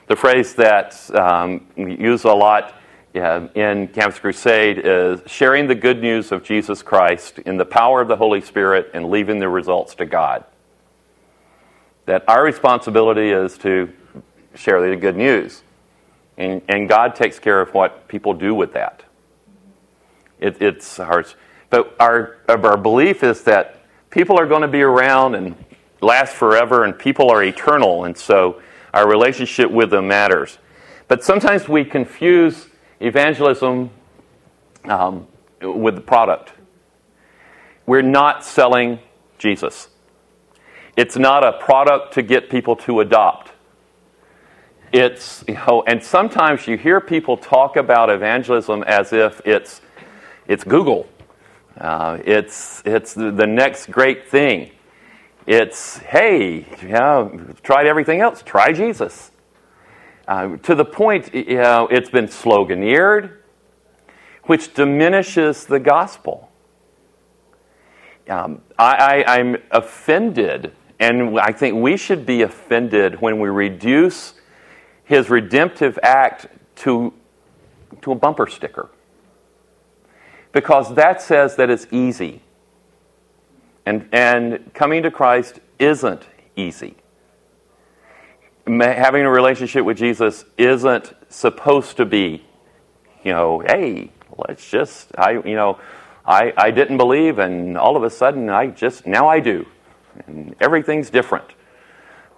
The 0.07 0.15
phrase 0.15 0.55
that 0.55 1.13
um, 1.15 1.67
we 1.75 1.97
use 1.97 2.23
a 2.23 2.33
lot 2.33 2.75
in 3.13 3.87
Campus 3.89 4.19
Crusade 4.19 4.81
is 4.83 5.21
sharing 5.27 5.67
the 5.67 5.75
good 5.75 6.01
news 6.01 6.31
of 6.31 6.43
Jesus 6.43 6.81
Christ 6.81 7.39
in 7.39 7.57
the 7.57 7.65
power 7.65 8.01
of 8.01 8.07
the 8.07 8.15
Holy 8.15 8.41
Spirit 8.41 8.89
and 8.93 9.09
leaving 9.09 9.39
the 9.39 9.49
results 9.49 9.95
to 9.95 10.05
God. 10.05 10.43
That 12.05 12.27
our 12.27 12.43
responsibility 12.43 13.29
is 13.29 13.57
to 13.59 13.93
share 14.55 14.87
the 14.87 14.95
good 14.95 15.15
news. 15.15 15.63
And, 16.37 16.61
and 16.67 16.89
God 16.89 17.15
takes 17.15 17.37
care 17.37 17.61
of 17.61 17.73
what 17.73 18.07
people 18.07 18.33
do 18.33 18.55
with 18.55 18.73
that. 18.73 19.03
It, 20.39 20.61
it's 20.61 20.99
ours. 20.99 21.35
But 21.69 21.95
our, 21.99 22.37
our 22.49 22.77
belief 22.77 23.23
is 23.23 23.43
that 23.43 23.83
people 24.09 24.39
are 24.39 24.47
going 24.47 24.63
to 24.63 24.67
be 24.67 24.81
around 24.81 25.35
and 25.35 25.55
last 26.01 26.33
forever, 26.35 26.83
and 26.83 26.97
people 26.97 27.29
are 27.29 27.43
eternal, 27.43 28.03
and 28.05 28.17
so 28.17 28.61
our 28.93 29.07
relationship 29.07 29.71
with 29.71 29.89
them 29.89 30.07
matters. 30.07 30.57
But 31.07 31.23
sometimes 31.23 31.69
we 31.69 31.85
confuse 31.85 32.67
evangelism 33.03 33.89
um, 34.85 35.27
with 35.61 35.95
the 35.95 36.01
product. 36.01 36.53
We're 37.85 38.01
not 38.01 38.45
selling 38.45 38.99
Jesus. 39.37 39.89
It's 40.95 41.17
not 41.17 41.43
a 41.43 41.53
product 41.53 42.13
to 42.13 42.21
get 42.21 42.49
people 42.49 42.75
to 42.77 43.01
adopt. 43.01 43.51
It's, 44.93 45.43
you 45.47 45.55
know, 45.55 45.83
and 45.87 46.03
sometimes 46.03 46.67
you 46.67 46.77
hear 46.77 47.01
people 47.01 47.35
talk 47.35 47.77
about 47.77 48.09
evangelism 48.09 48.83
as 48.83 49.11
if 49.11 49.41
it's, 49.43 49.81
it's 50.47 50.63
Google. 50.63 51.07
Uh, 51.77 52.19
it's, 52.23 52.83
it's 52.85 53.15
the, 53.15 53.47
next 53.47 53.89
great 53.89 54.27
thing. 54.27 54.69
It's, 55.47 55.97
hey, 55.97 56.67
yeah, 56.87 57.27
tried 57.63 57.87
everything 57.87 58.21
else, 58.21 58.43
try 58.43 58.71
Jesus. 58.71 59.31
Uh, 60.27 60.55
to 60.57 60.73
the 60.73 60.85
point, 60.85 61.33
you 61.33 61.57
know, 61.57 61.87
it's 61.91 62.09
been 62.09 62.27
sloganeered, 62.27 63.37
which 64.43 64.73
diminishes 64.73 65.65
the 65.65 65.79
gospel. 65.79 66.49
Um, 68.29 68.61
I, 68.79 69.23
I, 69.25 69.39
I'm 69.39 69.57
offended, 69.71 70.71
and 70.99 71.37
I 71.37 71.51
think 71.51 71.75
we 71.75 71.97
should 71.97 72.25
be 72.25 72.41
offended 72.41 73.19
when 73.19 73.39
we 73.39 73.49
reduce 73.49 74.35
his 75.03 75.29
redemptive 75.29 75.99
act 76.01 76.47
to, 76.77 77.13
to 78.01 78.13
a 78.13 78.15
bumper 78.15 78.47
sticker. 78.47 78.89
Because 80.53 80.95
that 80.95 81.21
says 81.21 81.57
that 81.57 81.69
it's 81.69 81.87
easy. 81.91 82.41
And, 83.85 84.07
and 84.13 84.73
coming 84.73 85.03
to 85.03 85.11
Christ 85.11 85.59
isn't 85.79 86.23
easy 86.55 86.95
having 88.65 89.23
a 89.23 89.29
relationship 89.29 89.85
with 89.85 89.97
Jesus 89.97 90.45
isn't 90.57 91.13
supposed 91.29 91.97
to 91.97 92.05
be, 92.05 92.43
you 93.23 93.31
know, 93.31 93.59
hey, 93.59 94.11
let's 94.37 94.69
just, 94.69 95.11
I, 95.17 95.31
you 95.31 95.55
know, 95.55 95.79
I, 96.25 96.53
I 96.55 96.71
didn't 96.71 96.97
believe 96.97 97.39
and 97.39 97.77
all 97.77 97.97
of 97.97 98.03
a 98.03 98.09
sudden 98.09 98.49
I 98.49 98.67
just, 98.67 99.05
now 99.05 99.27
I 99.27 99.39
do. 99.39 99.65
And 100.27 100.55
everything's 100.59 101.09
different. 101.09 101.45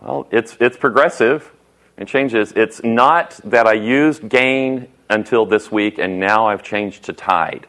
Well, 0.02 0.28
it's, 0.32 0.58
it's 0.60 0.78
progressive. 0.78 1.52
It 1.98 2.08
changes. 2.08 2.52
It's 2.56 2.84
not 2.84 3.40
that 3.44 3.68
I 3.68 3.74
used 3.74 4.28
Gain 4.28 4.88
until 5.10 5.46
this 5.46 5.72
week 5.72 6.00
and 6.00 6.20
now 6.20 6.48
I've 6.48 6.64
changed 6.64 7.04
to 7.04 7.14
Tide. 7.14 7.68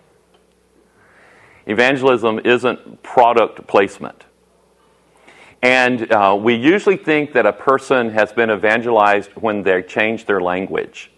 Evangelism 1.66 2.40
isn't 2.44 3.02
product 3.02 3.66
placement. 3.66 4.24
And 5.62 6.12
uh, 6.12 6.38
we 6.40 6.54
usually 6.54 6.96
think 6.96 7.32
that 7.32 7.46
a 7.46 7.52
person 7.52 8.10
has 8.10 8.32
been 8.32 8.50
evangelized 8.50 9.30
when 9.32 9.62
they 9.62 9.82
change 9.82 10.26
their 10.26 10.40
language. 10.40 11.10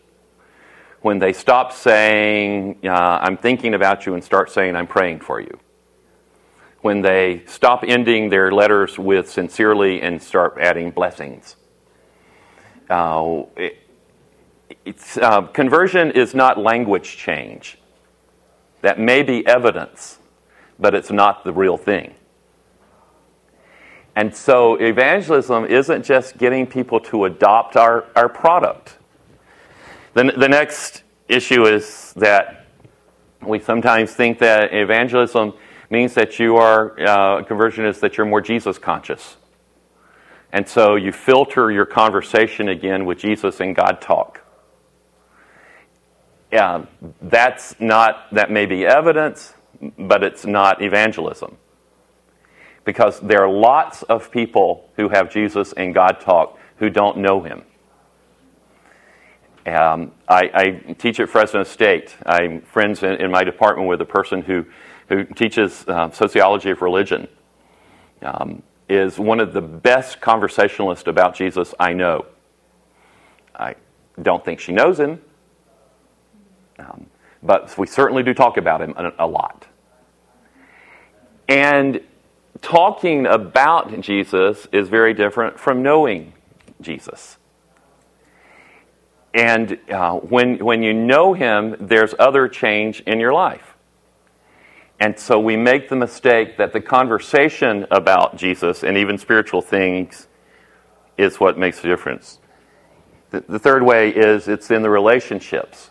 When 1.02 1.18
they 1.18 1.32
stop 1.32 1.72
saying, 1.72 2.78
uh, 2.84 3.18
I'm 3.20 3.36
thinking 3.36 3.74
about 3.74 4.06
you, 4.06 4.14
and 4.14 4.22
start 4.22 4.50
saying, 4.50 4.74
I'm 4.76 4.86
praying 4.86 5.20
for 5.20 5.40
you. 5.40 5.58
When 6.80 7.02
they 7.02 7.42
stop 7.46 7.84
ending 7.86 8.30
their 8.30 8.52
letters 8.52 8.98
with 8.98 9.30
sincerely 9.30 10.00
and 10.00 10.22
start 10.22 10.56
adding 10.60 10.90
blessings. 10.90 11.56
Uh, 12.88 13.42
it, 13.56 13.78
uh, 15.20 15.42
conversion 15.42 16.10
is 16.12 16.34
not 16.34 16.58
language 16.58 17.16
change. 17.16 17.78
That 18.82 18.98
may 18.98 19.22
be 19.22 19.46
evidence, 19.46 20.18
but 20.78 20.94
it's 20.94 21.10
not 21.10 21.44
the 21.44 21.52
real 21.52 21.76
thing. 21.76 22.14
And 24.18 24.34
so 24.34 24.74
evangelism 24.74 25.66
isn't 25.66 26.04
just 26.04 26.38
getting 26.38 26.66
people 26.66 26.98
to 27.02 27.26
adopt 27.26 27.76
our, 27.76 28.04
our 28.16 28.28
product. 28.28 28.98
The, 30.14 30.32
the 30.36 30.48
next 30.48 31.04
issue 31.28 31.66
is 31.66 32.14
that 32.14 32.66
we 33.46 33.60
sometimes 33.60 34.12
think 34.12 34.40
that 34.40 34.74
evangelism 34.74 35.52
means 35.88 36.14
that 36.14 36.40
you 36.40 36.56
are, 36.56 36.98
uh, 37.00 37.44
conversion 37.44 37.86
is 37.86 38.00
that 38.00 38.16
you're 38.16 38.26
more 38.26 38.40
Jesus 38.40 38.76
conscious. 38.76 39.36
And 40.52 40.68
so 40.68 40.96
you 40.96 41.12
filter 41.12 41.70
your 41.70 41.86
conversation 41.86 42.68
again 42.68 43.04
with 43.04 43.18
Jesus 43.18 43.60
and 43.60 43.76
God 43.76 44.00
talk. 44.00 44.40
Yeah, 46.50 46.86
that's 47.22 47.78
not, 47.78 48.34
that 48.34 48.50
may 48.50 48.66
be 48.66 48.84
evidence, 48.84 49.54
but 49.96 50.24
it's 50.24 50.44
not 50.44 50.82
evangelism 50.82 51.56
because 52.88 53.20
there 53.20 53.44
are 53.44 53.50
lots 53.50 54.02
of 54.04 54.30
people 54.30 54.88
who 54.96 55.10
have 55.10 55.30
Jesus 55.30 55.74
and 55.74 55.92
God 55.92 56.22
talk 56.22 56.58
who 56.78 56.88
don't 56.88 57.18
know 57.18 57.42
him. 57.42 57.62
Um, 59.66 60.12
I, 60.26 60.50
I, 60.54 60.94
teach 60.94 61.20
at 61.20 61.28
Fresno 61.28 61.64
State. 61.64 62.16
I'm 62.24 62.62
friends 62.62 63.02
in, 63.02 63.16
in, 63.16 63.30
my 63.30 63.44
department 63.44 63.90
with 63.90 64.00
a 64.00 64.06
person 64.06 64.40
who, 64.40 64.64
who 65.10 65.24
teaches 65.24 65.86
uh, 65.86 66.10
sociology 66.12 66.70
of 66.70 66.80
religion. 66.80 67.28
Um, 68.22 68.62
is 68.88 69.18
one 69.18 69.38
of 69.38 69.52
the 69.52 69.60
best 69.60 70.22
conversationalists 70.22 71.06
about 71.06 71.34
Jesus 71.34 71.74
I 71.78 71.92
know. 71.92 72.24
I 73.54 73.74
don't 74.22 74.42
think 74.42 74.60
she 74.60 74.72
knows 74.72 74.98
him, 74.98 75.20
um, 76.78 77.04
but 77.42 77.76
we 77.76 77.86
certainly 77.86 78.22
do 78.22 78.32
talk 78.32 78.56
about 78.56 78.80
him 78.80 78.94
a, 78.96 79.12
a 79.18 79.26
lot. 79.26 79.66
And 81.48 82.00
talking 82.62 83.26
about 83.26 84.00
Jesus 84.00 84.66
is 84.72 84.88
very 84.88 85.14
different 85.14 85.58
from 85.58 85.82
knowing 85.82 86.32
Jesus. 86.80 87.38
And 89.34 89.78
uh, 89.90 90.14
when, 90.14 90.58
when 90.58 90.82
you 90.82 90.92
know 90.92 91.34
him, 91.34 91.76
there's 91.80 92.14
other 92.18 92.48
change 92.48 93.00
in 93.00 93.20
your 93.20 93.32
life. 93.32 93.74
And 95.00 95.18
so 95.18 95.38
we 95.38 95.56
make 95.56 95.88
the 95.88 95.96
mistake 95.96 96.56
that 96.56 96.72
the 96.72 96.80
conversation 96.80 97.86
about 97.90 98.36
Jesus 98.36 98.82
and 98.82 98.96
even 98.96 99.16
spiritual 99.18 99.62
things 99.62 100.26
is 101.16 101.38
what 101.38 101.58
makes 101.58 101.80
the 101.80 101.88
difference. 101.88 102.38
The, 103.30 103.40
the 103.40 103.58
third 103.58 103.82
way 103.82 104.10
is 104.10 104.48
it's 104.48 104.70
in 104.70 104.82
the 104.82 104.90
relationships 104.90 105.90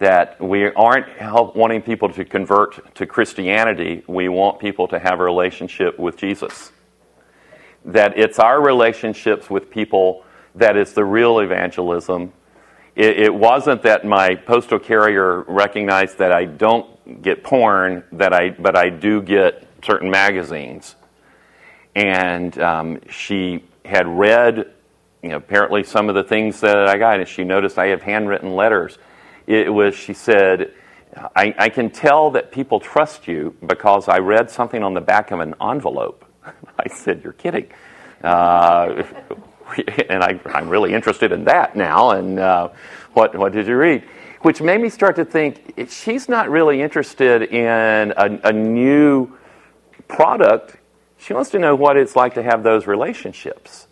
that 0.00 0.40
we 0.40 0.64
aren't 0.72 1.06
wanting 1.54 1.82
people 1.82 2.08
to 2.08 2.24
convert 2.24 2.94
to 2.94 3.06
Christianity. 3.06 4.02
We 4.06 4.30
want 4.30 4.58
people 4.58 4.88
to 4.88 4.98
have 4.98 5.20
a 5.20 5.22
relationship 5.22 5.98
with 5.98 6.16
Jesus. 6.16 6.72
That 7.84 8.18
it's 8.18 8.38
our 8.38 8.62
relationships 8.62 9.50
with 9.50 9.70
people 9.70 10.24
that 10.54 10.78
is 10.78 10.94
the 10.94 11.04
real 11.04 11.40
evangelism. 11.40 12.32
It, 12.96 13.20
it 13.20 13.34
wasn't 13.34 13.82
that 13.82 14.06
my 14.06 14.36
postal 14.36 14.78
carrier 14.78 15.42
recognized 15.42 16.16
that 16.16 16.32
I 16.32 16.46
don't 16.46 17.22
get 17.22 17.44
porn, 17.44 18.02
that 18.12 18.32
I, 18.32 18.50
but 18.50 18.76
I 18.76 18.88
do 18.88 19.20
get 19.20 19.68
certain 19.84 20.10
magazines. 20.10 20.96
And 21.94 22.58
um, 22.58 23.00
she 23.10 23.64
had 23.84 24.06
read, 24.06 24.72
you 25.22 25.28
know, 25.28 25.36
apparently 25.36 25.84
some 25.84 26.08
of 26.08 26.14
the 26.14 26.24
things 26.24 26.60
that 26.60 26.88
I 26.88 26.96
got, 26.96 27.18
and 27.18 27.28
she 27.28 27.44
noticed 27.44 27.78
I 27.78 27.88
have 27.88 28.00
handwritten 28.00 28.56
letters 28.56 28.96
it 29.46 29.72
was, 29.72 29.94
she 29.94 30.12
said, 30.12 30.72
I, 31.34 31.54
I 31.58 31.68
can 31.68 31.90
tell 31.90 32.30
that 32.32 32.52
people 32.52 32.80
trust 32.80 33.26
you 33.26 33.56
because 33.66 34.08
I 34.08 34.18
read 34.18 34.50
something 34.50 34.82
on 34.82 34.94
the 34.94 35.00
back 35.00 35.30
of 35.30 35.40
an 35.40 35.54
envelope. 35.60 36.24
I 36.78 36.88
said, 36.88 37.22
You're 37.24 37.32
kidding. 37.32 37.68
Uh, 38.22 39.02
and 40.08 40.22
I, 40.22 40.40
am 40.54 40.68
really 40.68 40.92
interested 40.92 41.32
in 41.32 41.44
that 41.44 41.76
now. 41.76 42.10
And 42.10 42.38
uh, 42.38 42.68
what, 43.12 43.36
what 43.36 43.52
did 43.52 43.66
you 43.66 43.76
read? 43.76 44.04
Which 44.42 44.60
made 44.60 44.80
me 44.80 44.88
start 44.88 45.16
to 45.16 45.24
think 45.24 45.74
she's 45.88 46.28
not 46.28 46.48
really 46.48 46.80
interested 46.80 47.42
in 47.42 48.12
a, 48.16 48.40
a 48.44 48.52
new 48.52 49.36
product. 50.08 50.76
She 51.18 51.34
wants 51.34 51.50
to 51.50 51.58
know 51.58 51.74
what 51.74 51.96
it's 51.96 52.16
like 52.16 52.34
to 52.34 52.42
have 52.42 52.62
those 52.62 52.86
relationships. 52.86 53.86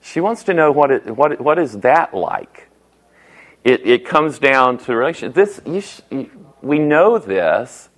She 0.00 0.20
wants 0.20 0.44
to 0.44 0.54
know 0.54 0.72
what, 0.72 0.90
it, 0.90 1.16
what, 1.16 1.40
what 1.40 1.58
is 1.58 1.80
that 1.80 2.14
like 2.14 2.68
it, 3.66 3.84
it 3.84 4.04
comes 4.04 4.38
down 4.38 4.78
to 4.78 4.94
relation. 4.94 5.32
This, 5.32 5.60
sh- 5.80 6.00
we 6.62 6.78
know 6.78 7.18
this, 7.18 7.88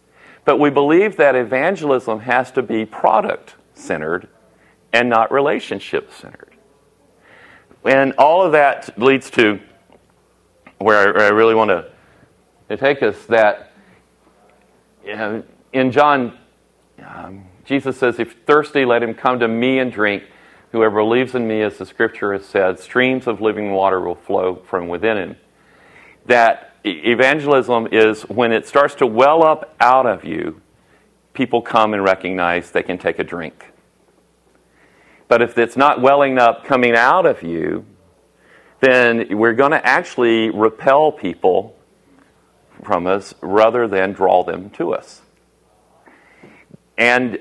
but 0.46 0.58
we 0.58 0.70
believe 0.70 1.18
that 1.18 1.36
evangelism 1.36 2.20
has 2.20 2.50
to 2.52 2.62
be 2.62 2.86
product 2.86 3.54
centered 3.74 4.28
and 4.94 5.10
not 5.10 5.30
relationship 5.30 6.10
centered. 6.10 6.56
And 7.84 8.14
all 8.14 8.42
of 8.42 8.52
that 8.52 8.98
leads 8.98 9.30
to 9.32 9.60
where 10.78 11.20
I, 11.20 11.28
really 11.28 11.54
want 11.54 11.68
to, 11.68 12.76
take 12.78 13.02
us 13.02 13.26
that 13.26 13.72
you 15.04 15.16
know, 15.16 15.42
in 15.74 15.92
John, 15.92 16.38
um, 17.06 17.44
Jesus 17.66 17.98
says, 17.98 18.18
If 18.18 18.36
thirsty, 18.46 18.86
let 18.86 19.02
him 19.02 19.12
come 19.12 19.38
to 19.40 19.48
me 19.48 19.80
and 19.80 19.92
drink. 19.92 20.22
Whoever 20.72 21.02
believes 21.02 21.34
in 21.34 21.46
me, 21.46 21.60
as 21.60 21.76
the 21.76 21.84
scripture 21.84 22.32
has 22.32 22.46
said, 22.46 22.78
streams 22.78 23.26
of 23.26 23.42
living 23.42 23.72
water 23.72 24.00
will 24.00 24.14
flow 24.14 24.62
from 24.66 24.88
within 24.88 25.18
him 25.18 25.36
that 26.28 26.74
evangelism 26.84 27.88
is 27.92 28.22
when 28.22 28.52
it 28.52 28.66
starts 28.66 28.94
to 28.96 29.06
well 29.06 29.42
up 29.42 29.74
out 29.80 30.06
of 30.06 30.24
you, 30.24 30.60
people 31.34 31.60
come 31.60 31.92
and 31.92 32.02
recognize 32.02 32.70
they 32.70 32.82
can 32.82 32.98
take 32.98 33.18
a 33.18 33.24
drink. 33.24 33.72
But 35.26 35.42
if 35.42 35.58
it's 35.58 35.76
not 35.76 36.00
welling 36.00 36.38
up 36.38 36.64
coming 36.64 36.94
out 36.94 37.26
of 37.26 37.42
you, 37.42 37.84
then 38.80 39.36
we're 39.36 39.54
going 39.54 39.72
to 39.72 39.84
actually 39.84 40.50
repel 40.50 41.12
people 41.12 41.76
from 42.84 43.06
us 43.06 43.34
rather 43.42 43.88
than 43.88 44.12
draw 44.12 44.44
them 44.44 44.70
to 44.70 44.94
us. 44.94 45.20
And 46.96 47.40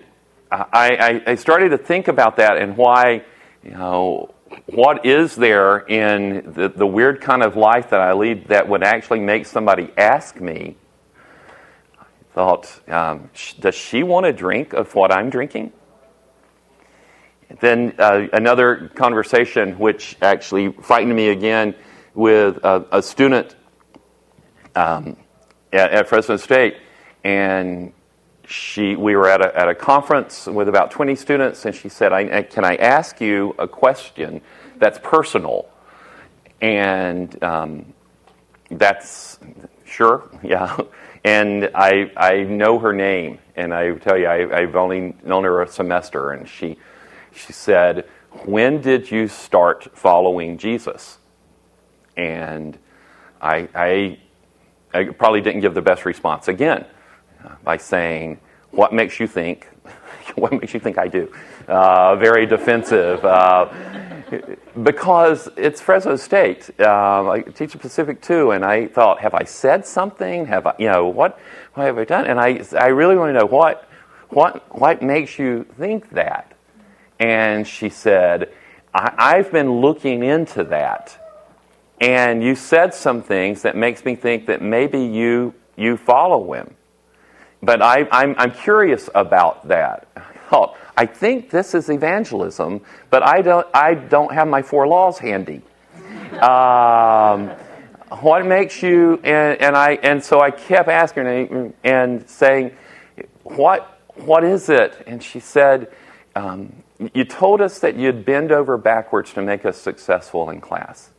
I, 0.51 1.21
I, 1.25 1.35
started 1.35 1.69
to 1.69 1.77
think 1.77 2.07
about 2.07 2.37
that 2.37 2.57
and 2.57 2.77
why, 2.77 3.23
you 3.63 3.71
know, 3.71 4.33
what 4.67 5.05
is 5.05 5.35
there 5.35 5.79
in 5.79 6.53
the, 6.53 6.69
the 6.69 6.85
weird 6.85 7.21
kind 7.21 7.43
of 7.43 7.55
life 7.55 7.89
that 7.89 8.01
I 8.01 8.13
lead 8.13 8.47
that 8.47 8.67
would 8.67 8.83
actually 8.83 9.19
make 9.19 9.45
somebody 9.45 9.91
ask 9.97 10.39
me? 10.39 10.75
I 11.99 12.05
thought, 12.33 12.89
um, 12.89 13.29
does 13.59 13.75
she 13.75 14.03
want 14.03 14.25
a 14.25 14.33
drink 14.33 14.73
of 14.73 14.93
what 14.95 15.11
I'm 15.11 15.29
drinking? 15.29 15.71
Then 17.61 17.95
uh, 17.97 18.27
another 18.33 18.89
conversation, 18.89 19.79
which 19.79 20.17
actually 20.21 20.73
frightened 20.73 21.15
me 21.15 21.29
again, 21.29 21.75
with 22.13 22.57
a, 22.63 22.85
a 22.91 23.01
student 23.01 23.55
um, 24.75 25.17
at, 25.71 25.91
at 25.91 26.09
Fresno 26.09 26.37
State, 26.37 26.77
and 27.23 27.93
she, 28.47 28.95
we 28.95 29.15
were 29.17 29.27
at 29.27 29.41
a, 29.41 29.55
at 29.59 29.67
a 29.67 29.75
conference 29.75 30.47
with 30.47 30.69
about 30.69 30.89
20 30.89 31.15
students, 31.15 31.65
and 31.65 31.75
she 31.75 31.89
said, 31.89 32.13
I, 32.13 32.43
Can 32.43 32.63
I 32.63 32.75
ask 32.75 33.19
you 33.19 33.53
a 33.59 33.67
question 33.67 34.41
that's 34.77 34.97
personal? 35.03 35.67
And 36.61 37.43
um, 37.43 37.93
that's 38.71 39.39
sure, 39.85 40.29
yeah. 40.43 40.77
And 41.25 41.69
I, 41.75 42.09
I 42.15 42.43
know 42.43 42.79
her 42.79 42.93
name, 42.93 43.39
and 43.57 43.73
I 43.73 43.91
tell 43.95 44.17
you, 44.17 44.27
I, 44.27 44.59
I've 44.59 44.77
only 44.77 45.13
known 45.25 45.43
her 45.43 45.61
a 45.61 45.67
semester, 45.67 46.31
and 46.31 46.47
she, 46.47 46.77
she 47.35 47.51
said, 47.51 48.07
When 48.45 48.79
did 48.79 49.11
you 49.11 49.27
start 49.27 49.89
following 49.93 50.57
Jesus? 50.57 51.17
And 52.15 52.79
I, 53.41 53.67
I, 53.75 54.19
I 54.93 55.03
probably 55.09 55.41
didn't 55.41 55.61
give 55.61 55.73
the 55.73 55.81
best 55.81 56.05
response 56.05 56.47
again 56.47 56.85
by 57.63 57.77
saying, 57.77 58.39
What 58.71 58.93
makes 58.93 59.19
you 59.19 59.27
think? 59.27 59.67
what 60.35 60.51
makes 60.51 60.73
you 60.73 60.79
think 60.79 60.97
I 60.97 61.07
do? 61.07 61.31
Uh, 61.67 62.15
very 62.15 62.45
defensive. 62.45 63.23
Uh, 63.23 63.69
because 64.83 65.49
it's 65.55 65.79
Fresno 65.81 66.15
State. 66.15 66.69
Uh, 66.79 67.29
I 67.29 67.41
teach 67.41 67.75
at 67.75 67.81
Pacific 67.81 68.21
too, 68.21 68.51
and 68.51 68.65
I 68.65 68.87
thought, 68.87 69.19
have 69.19 69.33
I 69.33 69.43
said 69.43 69.85
something? 69.85 70.45
Have 70.45 70.67
I, 70.67 70.75
you 70.77 70.89
know, 70.89 71.07
what, 71.07 71.39
what 71.73 71.85
have 71.85 71.97
I 71.97 72.03
done? 72.03 72.25
And 72.25 72.39
I, 72.39 72.61
I 72.77 72.87
really 72.87 73.15
want 73.15 73.29
to 73.29 73.39
know 73.39 73.45
what, 73.45 73.89
what, 74.29 74.77
what 74.77 75.01
makes 75.01 75.39
you 75.39 75.65
think 75.77 76.09
that? 76.11 76.53
And 77.19 77.65
she 77.65 77.89
said, 77.89 78.51
I, 78.93 79.13
I've 79.17 79.51
been 79.51 79.79
looking 79.81 80.23
into 80.23 80.63
that. 80.65 81.17
And 81.99 82.43
you 82.43 82.55
said 82.55 82.93
some 82.93 83.23
things 83.23 83.63
that 83.63 83.75
makes 83.75 84.05
me 84.05 84.15
think 84.15 84.45
that 84.47 84.61
maybe 84.61 84.99
you, 84.99 85.53
you 85.75 85.97
follow 85.97 86.53
him. 86.53 86.76
But 87.67 87.81
I, 87.81 87.99
am 87.99 88.07
I'm, 88.11 88.35
I'm 88.37 88.51
curious 88.51 89.09
about 89.13 89.67
that. 89.67 90.07
I 90.97 91.05
think 91.05 91.49
this 91.49 91.75
is 91.75 91.89
evangelism, 91.89 92.79
but 93.09 93.23
I 93.23 93.41
don't, 93.41 93.67
I 93.73 93.93
don't 93.93 94.33
have 94.33 94.47
my 94.47 94.61
four 94.61 94.87
laws 94.87 95.19
handy. 95.19 95.61
Um, 96.39 97.49
what 98.21 98.45
makes 98.45 98.81
you, 98.81 99.19
and, 99.21 99.61
and, 99.61 99.75
I, 99.75 99.95
and 100.01 100.23
so 100.23 100.39
I 100.39 100.49
kept 100.49 100.87
asking 100.87 101.25
her 101.25 101.73
and 101.83 102.29
saying, 102.29 102.71
what, 103.43 103.99
what 104.15 104.45
is 104.45 104.69
it? 104.69 105.03
And 105.05 105.21
she 105.21 105.41
said, 105.41 105.91
um, 106.37 106.71
You 107.13 107.25
told 107.25 107.59
us 107.59 107.79
that 107.79 107.97
you'd 107.97 108.23
bend 108.23 108.53
over 108.53 108.77
backwards 108.77 109.33
to 109.33 109.41
make 109.41 109.65
us 109.65 109.75
successful 109.77 110.49
in 110.51 110.61
class. 110.61 111.09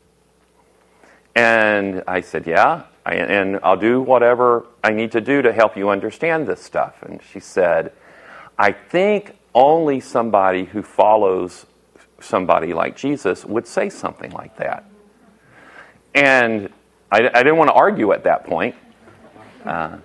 And 1.37 2.03
I 2.09 2.23
said, 2.23 2.47
Yeah 2.47 2.85
and 3.15 3.61
I'll 3.63 3.77
do 3.77 4.01
whatever 4.01 4.67
I 4.83 4.91
need 4.91 5.13
to 5.13 5.21
do 5.21 5.43
to 5.43 5.53
help 5.53 5.77
you 5.77 5.91
understand 5.91 6.47
this 6.47 6.63
stuff. 6.63 7.03
And 7.03 7.21
she 7.23 7.41
said, 7.41 7.93
I 8.59 8.73
think 8.73 9.37
only 9.55 10.01
somebody 10.01 10.65
who 10.65 10.83
follows 10.83 11.67
somebody 12.21 12.73
like 12.75 12.97
Jesus 12.97 13.45
would 13.45 13.67
say 13.67 13.89
something 13.89 14.31
like 14.33 14.57
that. 14.57 14.85
And 16.15 16.71
I, 17.11 17.29
I 17.29 17.43
didn't 17.43 17.57
want 17.57 17.69
to 17.69 17.75
argue 17.75 18.13
at 18.13 18.25
that 18.25 18.45
point. 18.45 18.75
Uh, 19.65 19.99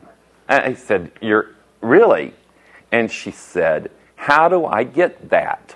I 0.47 0.73
said, 0.73 1.11
You're 1.21 1.55
really? 1.81 2.33
And 2.91 3.11
she 3.11 3.31
said, 3.31 3.91
How 4.15 4.49
do 4.49 4.65
I 4.65 4.83
get 4.83 5.29
that? 5.29 5.75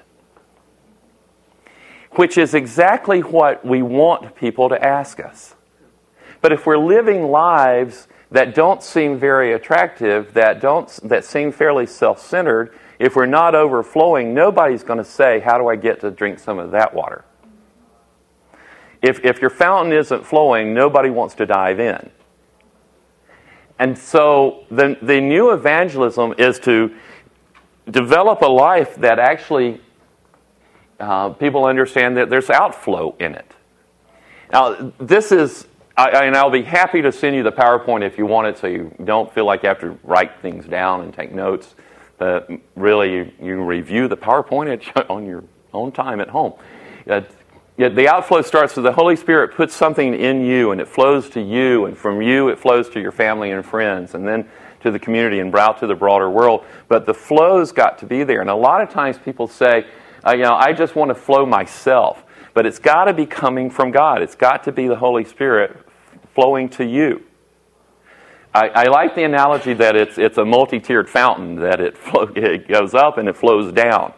Which 2.11 2.37
is 2.37 2.53
exactly 2.53 3.21
what 3.21 3.65
we 3.65 3.81
want 3.81 4.35
people 4.35 4.69
to 4.69 4.83
ask 4.83 5.19
us. 5.19 5.55
But 6.41 6.51
if 6.51 6.65
we're 6.65 6.77
living 6.77 7.29
lives 7.29 8.07
that 8.31 8.53
don't 8.53 8.83
seem 8.83 9.17
very 9.17 9.53
attractive, 9.53 10.33
that, 10.33 10.59
don't, 10.59 10.87
that 11.03 11.25
seem 11.25 11.51
fairly 11.51 11.85
self 11.85 12.19
centered, 12.19 12.77
if 12.99 13.15
we're 13.15 13.25
not 13.25 13.55
overflowing, 13.55 14.33
nobody's 14.33 14.83
going 14.83 14.99
to 14.99 15.05
say, 15.05 15.39
How 15.39 15.57
do 15.57 15.67
I 15.67 15.75
get 15.75 16.01
to 16.01 16.11
drink 16.11 16.39
some 16.39 16.59
of 16.59 16.71
that 16.71 16.93
water? 16.93 17.23
If, 19.01 19.23
if 19.23 19.39
your 19.39 19.49
fountain 19.51 19.93
isn't 19.93 20.25
flowing, 20.25 20.73
nobody 20.73 21.09
wants 21.09 21.35
to 21.35 21.45
dive 21.45 21.79
in. 21.79 22.09
And 23.79 23.97
so 23.97 24.65
the, 24.71 24.97
the 25.01 25.21
new 25.21 25.51
evangelism 25.51 26.33
is 26.37 26.59
to 26.61 26.95
develop 27.89 28.41
a 28.41 28.47
life 28.47 28.95
that 28.95 29.19
actually 29.19 29.79
uh, 30.99 31.29
people 31.29 31.65
understand 31.65 32.17
that 32.17 32.29
there's 32.29 32.49
outflow 32.49 33.15
in 33.19 33.35
it. 33.35 33.53
Now, 34.51 34.93
this 34.99 35.31
is, 35.31 35.67
I, 35.97 36.25
and 36.25 36.35
I'll 36.35 36.51
be 36.51 36.61
happy 36.61 37.01
to 37.01 37.11
send 37.11 37.35
you 37.35 37.41
the 37.41 37.51
PowerPoint 37.51 38.03
if 38.05 38.19
you 38.19 38.27
want 38.27 38.47
it 38.47 38.59
so 38.59 38.67
you 38.67 38.93
don't 39.03 39.33
feel 39.33 39.45
like 39.45 39.63
you 39.63 39.69
have 39.69 39.79
to 39.79 39.97
write 40.03 40.39
things 40.43 40.67
down 40.67 41.01
and 41.01 41.11
take 41.11 41.33
notes. 41.33 41.73
But 42.19 42.51
really, 42.75 43.13
you, 43.13 43.31
you 43.41 43.63
review 43.63 44.07
the 44.07 44.15
PowerPoint 44.15 44.87
on 45.09 45.25
your 45.25 45.43
own 45.73 45.91
time 45.91 46.21
at 46.21 46.29
home. 46.29 46.53
Uh, 47.09 47.21
the 47.77 48.07
outflow 48.07 48.43
starts 48.43 48.75
with 48.75 48.85
the 48.85 48.91
Holy 48.91 49.15
Spirit 49.15 49.55
puts 49.55 49.75
something 49.75 50.13
in 50.13 50.45
you 50.45 50.71
and 50.71 50.79
it 50.79 50.87
flows 50.87 51.29
to 51.31 51.41
you, 51.41 51.85
and 51.85 51.97
from 51.97 52.21
you 52.21 52.49
it 52.49 52.59
flows 52.59 52.89
to 52.89 52.99
your 52.99 53.11
family 53.11 53.49
and 53.49 53.65
friends, 53.65 54.13
and 54.13 54.27
then 54.27 54.47
to 54.81 54.91
the 54.91 54.99
community 54.99 55.39
and 55.39 55.55
out 55.55 55.79
to 55.79 55.87
the 55.87 55.95
broader 55.95 56.29
world. 56.29 56.63
But 56.87 57.07
the 57.07 57.13
flow's 57.15 57.71
got 57.71 57.97
to 57.99 58.05
be 58.05 58.23
there. 58.23 58.41
And 58.41 58.51
a 58.51 58.55
lot 58.55 58.81
of 58.81 58.91
times 58.91 59.17
people 59.17 59.47
say, 59.47 59.87
uh, 60.23 60.33
you 60.33 60.43
know, 60.43 60.53
I 60.53 60.73
just 60.73 60.95
want 60.95 61.09
to 61.09 61.15
flow 61.15 61.43
myself. 61.43 62.23
But 62.53 62.67
it's 62.67 62.79
got 62.79 63.05
to 63.05 63.13
be 63.13 63.25
coming 63.25 63.69
from 63.71 63.91
God. 63.91 64.21
It's 64.21 64.35
got 64.35 64.63
to 64.65 64.71
be 64.71 64.87
the 64.87 64.95
Holy 64.95 65.23
Spirit 65.23 65.86
flowing 66.37 66.69
to 66.69 66.85
you. 66.85 67.23
I, 68.53 68.67
I 68.67 68.83
like 68.89 69.15
the 69.15 69.23
analogy 69.23 69.73
that 69.73 69.95
it's, 69.95 70.19
it's 70.19 70.37
a 70.37 70.45
multi 70.45 70.79
tiered 70.79 71.09
fountain, 71.09 71.55
that 71.55 71.81
it, 71.81 71.97
it 72.35 72.67
goes 72.67 72.93
up 72.93 73.17
and 73.17 73.27
it 73.27 73.35
flows 73.35 73.73
down 73.73 74.13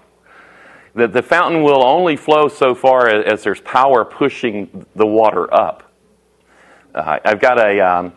that 0.95 1.13
the 1.13 1.21
fountain 1.21 1.63
will 1.63 1.81
only 1.81 2.17
flow 2.17 2.49
so 2.49 2.75
far 2.75 3.07
as, 3.07 3.25
as 3.25 3.43
there's 3.43 3.61
power 3.61 4.03
pushing 4.03 4.85
the 4.95 5.05
water 5.05 5.53
up. 5.53 5.93
Uh, 6.93 7.19
I've 7.23 7.39
got 7.39 7.57
a, 7.57 7.79
um, 7.79 8.13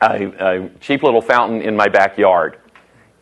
a, 0.00 0.64
a, 0.64 0.70
cheap 0.80 1.04
little 1.04 1.22
fountain 1.22 1.62
in 1.62 1.76
my 1.76 1.86
backyard, 1.86 2.58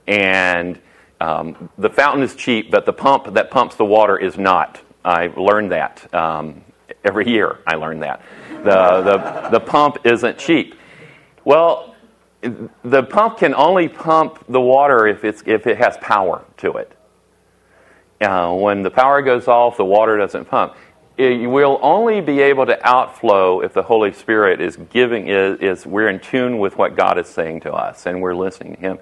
and 0.07 0.81
um, 1.21 1.69
the 1.77 1.91
fountain 1.91 2.23
is 2.23 2.35
cheap, 2.35 2.71
but 2.71 2.87
the 2.87 2.93
pump 2.95 3.35
that 3.35 3.51
pumps 3.51 3.77
the 3.77 3.85
water 3.85 4.17
is 4.17 4.39
not. 4.39 4.81
I 5.05 5.27
learned 5.37 5.73
that 5.73 6.15
um, 6.15 6.65
every 7.05 7.29
year. 7.29 7.59
I 7.67 7.75
learned 7.75 8.03
that 8.03 8.23
the, 8.65 9.03
the 9.03 9.49
the 9.51 9.61
pump 9.61 9.99
isn't 10.05 10.39
cheap. 10.39 10.75
Well, 11.45 11.95
the 12.83 13.03
pump 13.03 13.39
can 13.39 13.55
only 13.55 13.89
pump 13.89 14.45
the 14.49 14.61
water 14.61 15.07
if 15.07 15.25
it's 15.25 15.43
if 15.47 15.67
it 15.67 15.79
has 15.79 15.97
power 15.99 16.45
to 16.59 16.73
it. 16.73 16.93
Uh, 18.21 18.55
when 18.55 18.83
the 18.83 18.91
power 18.91 19.23
goes 19.23 19.49
off, 19.49 19.77
the 19.77 19.85
water 19.85 20.17
doesn't 20.17 20.47
pump. 20.47 20.75
It 21.17 21.49
will 21.49 21.79
only 21.81 22.21
be 22.21 22.41
able 22.41 22.67
to 22.67 22.89
outflow 22.89 23.61
if 23.61 23.73
the 23.73 23.83
Holy 23.83 24.13
Spirit 24.13 24.61
is 24.61 24.77
giving, 24.91 25.29
is, 25.29 25.61
is 25.61 25.87
we're 25.87 26.09
in 26.09 26.19
tune 26.19 26.59
with 26.59 26.77
what 26.77 26.97
God 26.97 27.19
is 27.19 27.29
saying 27.29 27.61
to 27.61 27.73
us 27.73 28.07
and 28.07 28.21
we're 28.21 28.35
listening 28.35 28.75
to 28.75 28.81
Him. 28.81 28.99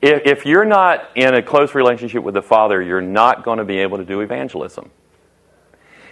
If, 0.00 0.22
if 0.24 0.46
you're 0.46 0.64
not 0.64 1.10
in 1.16 1.34
a 1.34 1.42
close 1.42 1.74
relationship 1.74 2.22
with 2.22 2.34
the 2.34 2.42
Father, 2.42 2.80
you're 2.80 3.02
not 3.02 3.44
going 3.44 3.58
to 3.58 3.64
be 3.64 3.78
able 3.78 3.98
to 3.98 4.04
do 4.04 4.20
evangelism. 4.20 4.90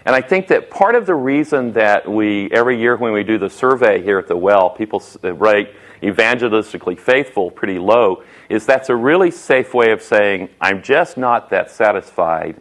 And 0.05 0.17
I 0.17 0.21
think 0.21 0.49
that 0.49 0.71
part 0.71 0.95
of 0.95 1.07
the 1.07 1.15
reason 1.15 1.73
that 1.73 2.11
we, 2.11 2.51
every 2.51 2.81
year 2.81 2.97
when 2.97 3.13
we 3.13 3.23
do 3.23 3.39
the 3.39 3.51
survey 3.51 4.03
here 4.03 4.19
at 4.19 4.27
the 4.27 4.37
well, 4.37 4.71
people 4.71 5.03
rate 5.23 5.71
evangelistically 6.03 6.99
faithful 6.99 7.51
pretty 7.51 7.79
low, 7.79 8.25
is 8.49 8.67
that's 8.67 8.89
a 8.89 8.97
really 8.97 9.31
safe 9.31 9.73
way 9.73 9.93
of 9.93 10.03
saying, 10.03 10.49
I'm 10.61 10.83
just 10.83 11.17
not 11.17 11.51
that 11.51 11.71
satisfied 11.71 12.61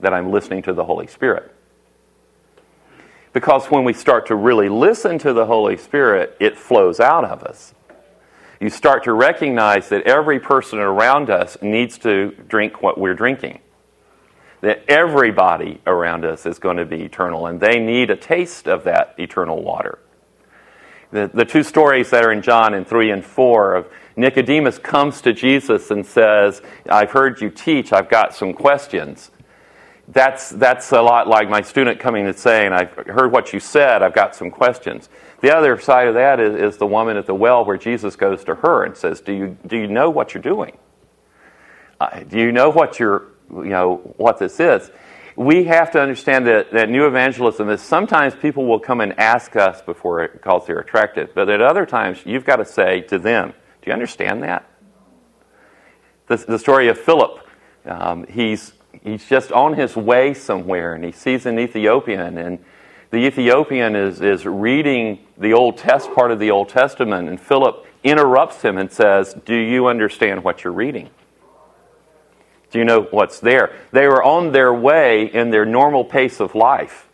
that 0.00 0.12
I'm 0.12 0.32
listening 0.32 0.62
to 0.62 0.72
the 0.72 0.84
Holy 0.84 1.06
Spirit. 1.06 1.54
Because 3.32 3.66
when 3.66 3.84
we 3.84 3.92
start 3.92 4.26
to 4.26 4.34
really 4.34 4.68
listen 4.68 5.18
to 5.20 5.32
the 5.32 5.46
Holy 5.46 5.76
Spirit, 5.76 6.36
it 6.40 6.58
flows 6.58 7.00
out 7.00 7.24
of 7.24 7.44
us. 7.44 7.72
You 8.60 8.68
start 8.68 9.04
to 9.04 9.12
recognize 9.12 9.88
that 9.88 10.02
every 10.02 10.38
person 10.38 10.78
around 10.78 11.30
us 11.30 11.56
needs 11.62 11.98
to 11.98 12.32
drink 12.48 12.82
what 12.82 12.98
we're 12.98 13.14
drinking. 13.14 13.60
That 14.62 14.84
everybody 14.88 15.80
around 15.86 16.24
us 16.24 16.46
is 16.46 16.58
going 16.58 16.78
to 16.78 16.84
be 16.84 17.02
eternal, 17.02 17.46
and 17.46 17.60
they 17.60 17.78
need 17.78 18.10
a 18.10 18.16
taste 18.16 18.66
of 18.66 18.84
that 18.84 19.14
eternal 19.18 19.62
water. 19.62 19.98
The, 21.12 21.30
the 21.32 21.44
two 21.44 21.62
stories 21.62 22.08
that 22.10 22.24
are 22.24 22.32
in 22.32 22.40
John 22.40 22.72
in 22.72 22.86
3 22.86 23.10
and 23.10 23.24
4 23.24 23.74
of 23.74 23.92
Nicodemus 24.16 24.78
comes 24.78 25.20
to 25.22 25.34
Jesus 25.34 25.90
and 25.90 26.06
says, 26.06 26.62
I've 26.88 27.10
heard 27.10 27.40
you 27.40 27.50
teach, 27.50 27.92
I've 27.92 28.08
got 28.08 28.34
some 28.34 28.54
questions. 28.54 29.30
That's, 30.08 30.50
that's 30.50 30.90
a 30.92 31.00
lot 31.02 31.28
like 31.28 31.48
my 31.48 31.62
student 31.62 32.00
coming 32.00 32.26
and 32.26 32.36
saying, 32.36 32.72
I've 32.72 32.92
heard 32.92 33.30
what 33.30 33.52
you 33.52 33.60
said, 33.60 34.02
I've 34.02 34.14
got 34.14 34.34
some 34.34 34.50
questions. 34.50 35.08
The 35.40 35.54
other 35.54 35.78
side 35.78 36.08
of 36.08 36.14
that 36.14 36.40
is, 36.40 36.54
is 36.54 36.76
the 36.78 36.86
woman 36.86 37.16
at 37.16 37.26
the 37.26 37.34
well 37.34 37.64
where 37.64 37.76
Jesus 37.76 38.16
goes 38.16 38.42
to 38.44 38.54
her 38.56 38.84
and 38.84 38.96
says, 38.96 39.20
Do 39.20 39.32
you, 39.32 39.58
do 39.66 39.76
you 39.76 39.86
know 39.86 40.08
what 40.08 40.34
you're 40.34 40.42
doing? 40.42 40.76
Do 42.28 42.38
you 42.38 42.52
know 42.52 42.70
what 42.70 42.98
you're, 42.98 43.26
you 43.52 43.64
know, 43.64 44.14
what 44.16 44.38
this 44.38 44.58
is? 44.60 44.90
we 45.36 45.64
have 45.64 45.90
to 45.92 46.00
understand 46.00 46.46
that, 46.46 46.72
that 46.72 46.90
new 46.90 47.06
evangelism 47.06 47.68
is 47.70 47.80
sometimes 47.80 48.34
people 48.34 48.66
will 48.66 48.80
come 48.80 49.00
and 49.00 49.18
ask 49.18 49.56
us 49.56 49.80
before 49.80 50.22
it 50.22 50.42
calls 50.42 50.66
they're 50.66 50.78
attracted, 50.78 51.30
but 51.34 51.48
at 51.48 51.62
other 51.62 51.86
times 51.86 52.20
you've 52.24 52.44
got 52.44 52.56
to 52.56 52.64
say 52.64 53.00
to 53.02 53.18
them, 53.18 53.54
Do 53.82 53.90
you 53.90 53.92
understand 53.92 54.42
that? 54.42 54.68
The, 56.26 56.36
the 56.36 56.58
story 56.58 56.88
of 56.88 56.98
Philip, 56.98 57.46
um, 57.86 58.26
he's, 58.26 58.72
he's 59.02 59.26
just 59.26 59.52
on 59.52 59.74
his 59.74 59.96
way 59.96 60.34
somewhere 60.34 60.94
and 60.94 61.04
he 61.04 61.12
sees 61.12 61.46
an 61.46 61.58
Ethiopian, 61.58 62.36
and 62.36 62.62
the 63.10 63.18
Ethiopian 63.18 63.96
is, 63.96 64.20
is 64.20 64.46
reading 64.46 65.18
the 65.38 65.52
Old 65.54 65.78
Test 65.78 66.12
part 66.14 66.30
of 66.30 66.38
the 66.38 66.50
Old 66.50 66.68
Testament, 66.68 67.28
and 67.28 67.40
Philip 67.40 67.86
interrupts 68.04 68.62
him 68.62 68.76
and 68.76 68.92
says, 68.92 69.34
Do 69.46 69.54
you 69.54 69.86
understand 69.86 70.44
what 70.44 70.64
you're 70.64 70.72
reading? 70.72 71.10
Do 72.72 72.78
you 72.78 72.84
know 72.86 73.02
what's 73.02 73.38
there? 73.38 73.76
They 73.92 74.08
were 74.08 74.24
on 74.24 74.52
their 74.52 74.72
way 74.72 75.26
in 75.26 75.50
their 75.50 75.66
normal 75.66 76.06
pace 76.06 76.40
of 76.40 76.54
life, 76.54 77.08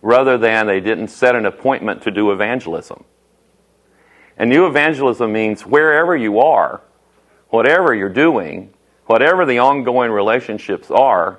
rather 0.00 0.38
than 0.38 0.66
they 0.66 0.80
didn't 0.80 1.08
set 1.08 1.36
an 1.36 1.44
appointment 1.44 2.02
to 2.02 2.10
do 2.10 2.32
evangelism. 2.32 3.04
And 4.38 4.48
new 4.48 4.66
evangelism 4.66 5.32
means 5.32 5.66
wherever 5.66 6.16
you 6.16 6.40
are, 6.40 6.80
whatever 7.50 7.94
you're 7.94 8.08
doing, 8.08 8.72
whatever 9.04 9.44
the 9.44 9.58
ongoing 9.58 10.10
relationships 10.10 10.90
are, 10.90 11.38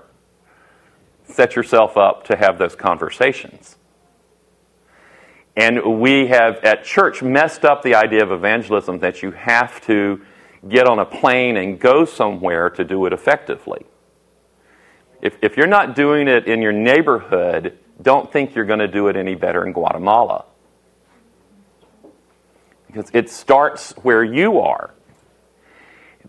set 1.24 1.56
yourself 1.56 1.98
up 1.98 2.26
to 2.26 2.38
have 2.38 2.60
those 2.60 2.76
conversations. 2.76 3.76
And 5.58 6.00
we 6.00 6.28
have 6.28 6.58
at 6.64 6.84
church 6.84 7.24
messed 7.24 7.66
up 7.66 7.82
the 7.82 7.96
idea 7.96 8.22
of 8.22 8.32
evangelism 8.32 9.00
that 9.00 9.24
you 9.24 9.32
have 9.32 9.84
to 9.88 10.22
get 10.68 10.88
on 10.88 11.00
a 11.00 11.06
plane 11.06 11.58
and 11.58 11.80
go 11.80 12.06
somewhere 12.06 12.70
to 12.72 12.84
do 12.84 13.06
it 13.06 13.14
effectively. 13.14 13.86
If, 15.22 15.38
if 15.42 15.58
you're 15.58 15.68
not 15.68 15.96
doing 15.96 16.28
it 16.28 16.48
in 16.48 16.62
your 16.62 16.72
neighborhood, 16.72 17.78
don't 18.02 18.32
think 18.32 18.56
you're 18.56 18.66
going 18.66 18.80
to 18.80 18.88
do 18.88 19.08
it 19.08 19.16
any 19.16 19.36
better 19.36 19.66
in 19.66 19.74
Guatemala. 19.74 20.46
Because 22.88 23.10
it 23.14 23.30
starts 23.30 23.92
where 24.04 24.24
you 24.24 24.60
are. 24.60 24.94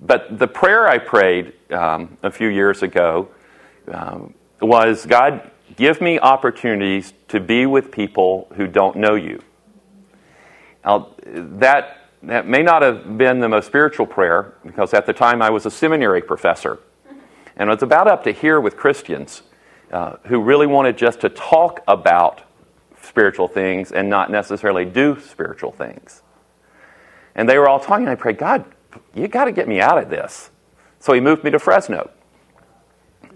But 0.01 0.39
the 0.39 0.47
prayer 0.47 0.87
I 0.87 0.99
prayed 0.99 1.53
um, 1.73 2.19
a 2.23 2.31
few 2.31 2.49
years 2.49 2.83
ago 2.83 3.29
um, 3.89 4.35
was 4.61 5.07
God, 5.07 5.51
give 5.77 6.01
me 6.01 6.19
opportunities 6.19 7.13
to 7.29 7.41
be 7.41 7.67
with 7.67 7.91
people 7.91 8.49
who 8.57 8.67
don't 8.67 8.97
know 8.97 9.15
you. 9.15 9.43
Now, 10.85 11.09
that 11.25 12.06
that 12.23 12.47
may 12.47 12.63
not 12.63 12.83
have 12.83 13.19
been 13.19 13.41
the 13.41 13.49
most 13.49 13.67
spiritual 13.67 14.07
prayer 14.07 14.55
because 14.65 14.95
at 14.95 15.07
the 15.07 15.13
time 15.13 15.43
I 15.43 15.51
was 15.51 15.67
a 15.67 15.71
seminary 15.71 16.23
professor. 16.23 16.79
And 17.57 17.71
it 17.71 17.73
was 17.73 17.83
about 17.83 18.09
up 18.09 18.25
to 18.25 18.33
here 18.33 18.61
with 18.61 18.77
Christians 18.77 19.43
uh, 19.91 20.17
who 20.25 20.41
really 20.43 20.67
wanted 20.67 20.99
just 20.99 21.21
to 21.21 21.29
talk 21.29 21.81
about 21.89 22.43
spiritual 23.03 23.49
things 23.49 23.93
and 23.93 24.11
not 24.11 24.31
necessarily 24.31 24.85
do 24.85 25.19
spiritual 25.21 25.73
things. 25.73 26.23
And 27.35 27.49
they 27.49 27.59
were 27.59 27.69
all 27.69 27.81
talking. 27.81 28.09
I 28.09 28.15
prayed, 28.15 28.39
God, 28.39 28.65
you 29.15 29.29
got 29.29 29.45
to 29.45 29.53
get 29.53 29.69
me 29.69 29.81
out 29.81 29.99
of 29.99 30.11
this. 30.11 30.51
So 30.99 31.13
he 31.13 31.21
moved 31.21 31.45
me 31.45 31.51
to 31.51 31.59
Fresno. 31.59 32.11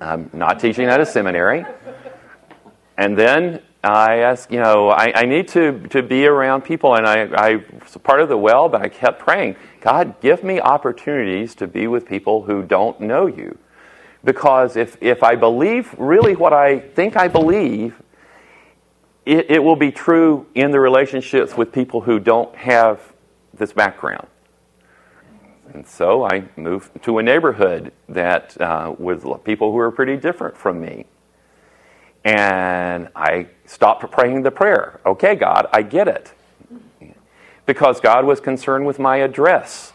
I'm 0.01 0.31
not 0.33 0.59
teaching 0.59 0.87
at 0.87 1.01
a 1.01 1.07
seminary. 1.07 1.65
And 2.97 3.17
then 3.17 3.63
I 3.83 4.19
asked, 4.19 4.51
you 4.53 4.61
know, 4.61 4.91
I, 4.91 5.13
I, 5.15 5.25
need 5.25 5.49
to, 5.49 5.81
to 5.89 6.03
be 6.03 6.27
around 6.27 6.63
people, 6.63 6.95
and 6.95 7.07
I, 7.07 7.23
I 7.35 7.65
was 7.83 7.97
part 8.03 8.21
of 8.21 8.29
the 8.29 8.37
well, 8.37 8.69
but 8.69 8.83
I 8.83 8.89
kept 8.89 9.21
praying, 9.21 9.57
God, 9.81 10.21
give 10.21 10.45
me 10.45 10.61
opportunities 10.61 11.55
to 11.57 11.67
be 11.67 11.87
with 11.87 12.07
people 12.07 12.43
who 12.43 12.63
don't 12.63 13.01
know 13.01 13.27
you. 13.27 13.59
Because 14.23 14.77
if, 14.77 14.99
if 15.01 15.23
I 15.23 15.35
believe 15.35 15.95
really 15.99 16.37
what 16.37 16.53
I 16.53 16.79
think 16.79 17.17
I 17.17 17.29
believe, 17.29 18.03
it, 19.25 19.51
it 19.51 19.65
will 19.65 19.77
be 19.77 19.91
true 19.91 20.47
in 20.55 20.73
the 20.73 20.81
relationships 20.81 21.57
with 21.57 21.73
people 21.73 22.03
who 22.03 22.19
don't 22.19 22.55
have 22.57 23.01
this 23.55 23.73
background. 23.73 24.27
And 25.73 25.87
so 25.87 26.25
I 26.25 26.45
moved 26.57 27.03
to 27.05 27.19
a 27.19 27.23
neighborhood 27.23 27.93
that 28.09 28.61
uh, 28.61 28.95
with 28.99 29.25
people 29.45 29.73
who 29.73 29.79
are 29.79 29.91
pretty 29.91 30.17
different 30.19 30.57
from 30.57 30.81
me. 30.81 31.07
And 32.25 33.09
I 33.17 33.47
stopped 33.65 34.11
praying 34.11 34.43
the 34.43 34.51
prayer. 34.51 35.01
Okay, 35.07 35.35
God, 35.35 35.67
I 35.73 35.83
get 35.83 36.09
it. 36.09 36.33
because 37.67 38.01
God 38.01 38.25
was 38.25 38.41
concerned 38.41 38.85
with 38.85 38.99
my 38.99 39.19
address 39.19 39.93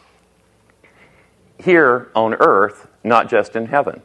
here 1.57 2.09
on 2.15 2.33
earth, 2.35 2.87
not 3.03 3.29
just 3.29 3.55
in 3.55 3.67
heaven. 3.67 4.01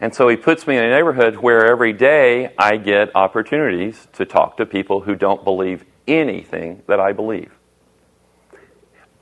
And 0.00 0.14
so 0.14 0.28
he 0.28 0.36
puts 0.36 0.66
me 0.66 0.76
in 0.76 0.84
a 0.84 0.90
neighborhood 0.90 1.36
where 1.36 1.66
every 1.66 1.92
day 1.92 2.52
I 2.58 2.76
get 2.76 3.14
opportunities 3.14 4.06
to 4.12 4.24
talk 4.24 4.56
to 4.58 4.66
people 4.66 5.00
who 5.00 5.14
don't 5.14 5.44
believe 5.44 5.84
anything 6.06 6.82
that 6.86 7.00
I 7.00 7.12
believe. 7.12 7.52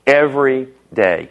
Every 0.05 0.69
day. 0.93 1.29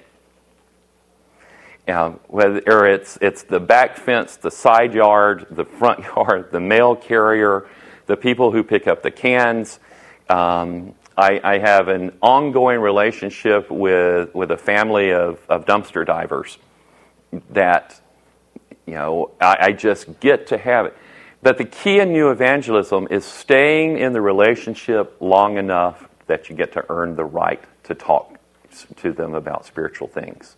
Um, 1.89 2.21
whether 2.29 2.87
it's, 2.87 3.19
it's 3.21 3.43
the 3.43 3.59
back 3.59 3.97
fence, 3.97 4.37
the 4.37 4.53
side 4.53 4.95
yard, 4.95 5.47
the 5.51 5.65
front 5.65 6.05
yard, 6.17 6.53
the 6.53 6.61
mail 6.61 6.95
carrier, 6.95 7.67
the 8.07 8.17
people 8.17 8.53
who 8.53 8.63
pick 8.63 8.87
up 8.87 9.03
the 9.03 9.11
cans. 9.11 9.81
Um, 10.29 10.95
I, 11.17 11.41
I, 11.43 11.59
have 11.59 11.89
an 11.89 12.17
ongoing 12.23 12.81
relationship 12.81 13.71
with, 13.71 14.35
with 14.35 14.51
a 14.51 14.57
family 14.57 15.13
of, 15.13 15.45
of 15.49 15.67
dumpster 15.67 16.07
divers 16.07 16.57
that, 17.51 18.01
you 18.87 18.95
know, 18.95 19.33
I, 19.41 19.57
I 19.61 19.73
just 19.73 20.21
get 20.21 20.47
to 20.49 20.59
have 20.59 20.87
it. 20.87 20.97
But 21.43 21.59
the 21.59 21.65
key 21.65 21.99
in 21.99 22.13
new 22.13 22.31
evangelism 22.31 23.09
is 23.11 23.25
staying 23.25 23.99
in 23.99 24.13
the 24.13 24.21
relationship 24.21 25.17
long 25.21 25.59
enough 25.59 26.09
that 26.29 26.49
you 26.49 26.57
get 26.57 26.73
to 26.73 26.85
earn 26.89 27.17
the 27.17 27.25
right 27.25 27.63
to 27.85 27.95
talk 27.95 28.39
to 28.97 29.13
them 29.13 29.35
about 29.35 29.67
spiritual 29.67 30.07
things. 30.07 30.57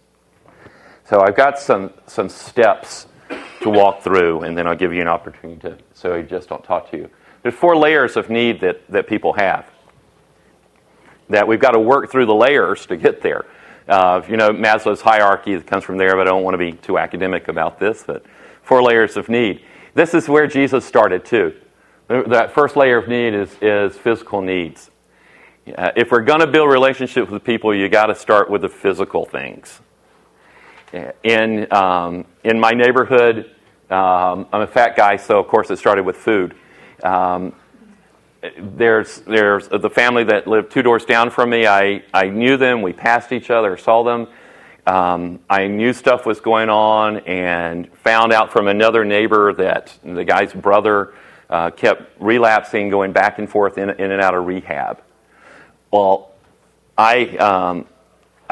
So 1.04 1.20
I've 1.20 1.36
got 1.36 1.58
some, 1.58 1.92
some 2.06 2.28
steps 2.28 3.06
to 3.60 3.70
walk 3.70 4.02
through, 4.02 4.42
and 4.42 4.56
then 4.56 4.66
I'll 4.66 4.76
give 4.76 4.92
you 4.92 5.02
an 5.02 5.08
opportunity 5.08 5.60
to, 5.60 5.78
so 5.92 6.14
I 6.14 6.22
just 6.22 6.48
don't 6.48 6.64
talk 6.64 6.90
to 6.90 6.96
you. 6.96 7.10
There's 7.42 7.54
four 7.54 7.76
layers 7.76 8.16
of 8.16 8.30
need 8.30 8.60
that, 8.60 8.86
that 8.90 9.06
people 9.06 9.34
have. 9.34 9.66
That 11.28 11.46
we've 11.46 11.60
got 11.60 11.72
to 11.72 11.80
work 11.80 12.10
through 12.10 12.26
the 12.26 12.34
layers 12.34 12.86
to 12.86 12.96
get 12.96 13.20
there. 13.20 13.44
Uh, 13.86 14.22
you 14.28 14.38
know, 14.38 14.50
Maslow's 14.50 15.02
hierarchy 15.02 15.60
comes 15.60 15.84
from 15.84 15.98
there, 15.98 16.16
but 16.16 16.26
I 16.26 16.30
don't 16.30 16.42
want 16.42 16.54
to 16.54 16.58
be 16.58 16.72
too 16.72 16.98
academic 16.98 17.48
about 17.48 17.78
this. 17.78 18.04
But 18.06 18.24
four 18.62 18.82
layers 18.82 19.18
of 19.18 19.28
need. 19.28 19.62
This 19.92 20.14
is 20.14 20.28
where 20.28 20.46
Jesus 20.46 20.84
started 20.84 21.24
too. 21.24 21.54
That 22.08 22.52
first 22.52 22.76
layer 22.76 22.98
of 22.98 23.08
need 23.08 23.34
is, 23.34 23.54
is 23.60 23.96
physical 23.96 24.40
needs. 24.40 24.90
Uh, 25.76 25.90
if 25.96 26.10
we're 26.10 26.22
going 26.22 26.40
to 26.40 26.46
build 26.46 26.70
relationships 26.70 27.30
with 27.30 27.44
people, 27.44 27.74
you 27.74 27.88
got 27.88 28.06
to 28.06 28.14
start 28.14 28.50
with 28.50 28.62
the 28.62 28.68
physical 28.68 29.24
things. 29.24 29.80
In 31.24 31.72
um, 31.72 32.24
in 32.44 32.60
my 32.60 32.70
neighborhood, 32.70 33.50
um, 33.90 34.46
I'm 34.52 34.60
a 34.60 34.66
fat 34.66 34.96
guy, 34.96 35.16
so 35.16 35.40
of 35.40 35.48
course 35.48 35.68
it 35.70 35.78
started 35.78 36.04
with 36.06 36.16
food. 36.16 36.54
Um, 37.02 37.52
there's 38.58 39.18
there's 39.20 39.66
the 39.66 39.90
family 39.90 40.22
that 40.24 40.46
lived 40.46 40.70
two 40.70 40.82
doors 40.82 41.04
down 41.04 41.30
from 41.30 41.50
me. 41.50 41.66
I, 41.66 42.04
I 42.12 42.28
knew 42.28 42.56
them. 42.56 42.80
We 42.80 42.92
passed 42.92 43.32
each 43.32 43.50
other, 43.50 43.76
saw 43.76 44.04
them. 44.04 44.28
Um, 44.86 45.40
I 45.50 45.66
knew 45.66 45.92
stuff 45.92 46.26
was 46.26 46.40
going 46.40 46.68
on, 46.68 47.18
and 47.20 47.92
found 47.94 48.32
out 48.32 48.52
from 48.52 48.68
another 48.68 49.04
neighbor 49.04 49.52
that 49.54 49.98
the 50.04 50.24
guy's 50.24 50.52
brother 50.52 51.14
uh, 51.50 51.70
kept 51.70 52.02
relapsing, 52.20 52.88
going 52.88 53.12
back 53.12 53.40
and 53.40 53.50
forth 53.50 53.78
in, 53.78 53.90
in 53.90 54.12
and 54.12 54.20
out 54.20 54.34
of 54.34 54.46
rehab. 54.46 55.02
Well, 55.90 56.32
I 56.96 57.36
um, 57.38 57.86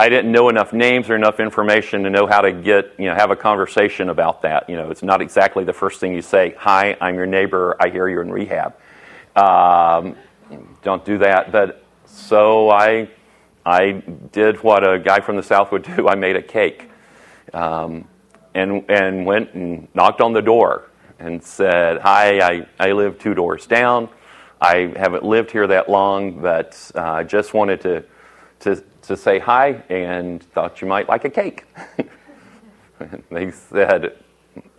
I 0.02 0.08
didn't 0.08 0.32
know 0.32 0.48
enough 0.48 0.72
names 0.72 1.08
or 1.10 1.14
enough 1.14 1.38
information 1.38 2.02
to 2.02 2.10
know 2.10 2.26
how 2.26 2.40
to 2.40 2.50
get, 2.50 2.92
you 2.98 3.04
know, 3.04 3.14
have 3.14 3.30
a 3.30 3.36
conversation 3.36 4.08
about 4.08 4.42
that. 4.42 4.68
You 4.68 4.74
know, 4.74 4.90
it's 4.90 5.04
not 5.04 5.22
exactly 5.22 5.62
the 5.62 5.72
first 5.72 6.00
thing 6.00 6.12
you 6.12 6.22
say, 6.22 6.56
Hi, 6.58 6.96
I'm 7.00 7.14
your 7.14 7.26
neighbor. 7.26 7.76
I 7.78 7.88
hear 7.88 8.08
you're 8.08 8.22
in 8.22 8.32
rehab. 8.32 8.74
Um, 9.36 10.16
don't 10.82 11.04
do 11.04 11.18
that. 11.18 11.52
But 11.52 11.84
so 12.04 12.68
I, 12.68 13.10
I 13.64 14.02
did 14.32 14.60
what 14.64 14.82
a 14.84 14.98
guy 14.98 15.20
from 15.20 15.36
the 15.36 15.42
South 15.44 15.70
would 15.70 15.84
do. 15.96 16.08
I 16.08 16.16
made 16.16 16.34
a 16.34 16.42
cake 16.42 16.90
um, 17.54 18.08
and, 18.54 18.84
and 18.90 19.24
went 19.24 19.54
and 19.54 19.86
knocked 19.94 20.20
on 20.20 20.32
the 20.32 20.42
door 20.42 20.90
and 21.20 21.40
said, 21.40 22.00
Hi, 22.00 22.40
I, 22.40 22.66
I 22.80 22.90
live 22.90 23.20
two 23.20 23.34
doors 23.34 23.68
down. 23.68 24.08
I 24.60 24.92
haven't 24.96 25.22
lived 25.22 25.52
here 25.52 25.68
that 25.68 25.88
long, 25.88 26.40
but 26.42 26.90
uh, 26.96 27.02
I 27.02 27.22
just 27.22 27.54
wanted 27.54 27.82
to, 27.82 28.04
to 28.60 28.82
to 29.02 29.16
say 29.16 29.38
hi 29.38 29.82
and 29.88 30.42
thought 30.42 30.80
you 30.80 30.88
might 30.88 31.08
like 31.08 31.24
a 31.24 31.30
cake. 31.30 31.64
they 33.30 33.50
said, 33.50 34.16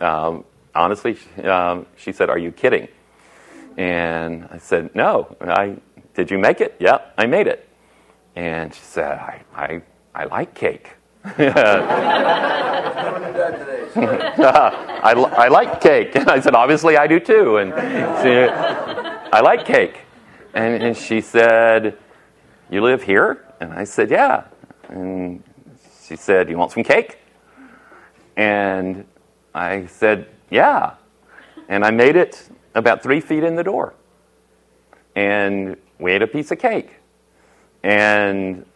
um, 0.00 0.44
honestly, 0.74 1.18
um, 1.42 1.86
she 1.96 2.12
said, 2.12 2.30
Are 2.30 2.38
you 2.38 2.52
kidding? 2.52 2.88
And 3.76 4.48
I 4.50 4.58
said, 4.58 4.94
No. 4.94 5.36
I, 5.40 5.76
Did 6.14 6.30
you 6.30 6.38
make 6.38 6.60
it? 6.60 6.76
Yep, 6.80 7.14
I 7.18 7.26
made 7.26 7.46
it. 7.46 7.68
And 8.36 8.74
she 8.74 8.82
said, 8.82 9.18
I, 9.18 9.42
I, 9.54 9.82
I 10.14 10.24
like 10.24 10.54
cake. 10.54 10.90
I, 11.24 11.42
I 15.02 15.48
like 15.48 15.80
cake. 15.80 16.14
And 16.16 16.28
I 16.36 16.40
said, 16.40 16.54
Obviously, 16.54 16.96
I 16.96 17.06
do 17.06 17.20
too. 17.20 17.58
And 17.58 17.72
she, 18.22 18.32
I 19.32 19.40
like 19.40 19.64
cake. 19.64 20.00
And, 20.54 20.82
and 20.82 20.96
she 20.96 21.20
said, 21.20 21.98
You 22.70 22.80
live 22.80 23.02
here? 23.02 23.44
And 23.64 23.72
I 23.72 23.84
said, 23.84 24.10
Yeah. 24.10 24.44
And 24.88 25.42
she 26.02 26.16
said, 26.16 26.50
You 26.50 26.58
want 26.58 26.72
some 26.72 26.84
cake? 26.84 27.18
And 28.36 29.06
I 29.54 29.86
said, 29.86 30.28
Yeah. 30.50 30.94
And 31.68 31.84
I 31.84 31.90
made 31.90 32.16
it 32.16 32.48
about 32.74 33.02
three 33.02 33.20
feet 33.20 33.42
in 33.42 33.56
the 33.56 33.64
door. 33.64 33.94
And 35.16 35.76
we 35.98 36.12
ate 36.12 36.22
a 36.22 36.26
piece 36.26 36.50
of 36.50 36.58
cake. 36.58 36.96
And 37.82 38.66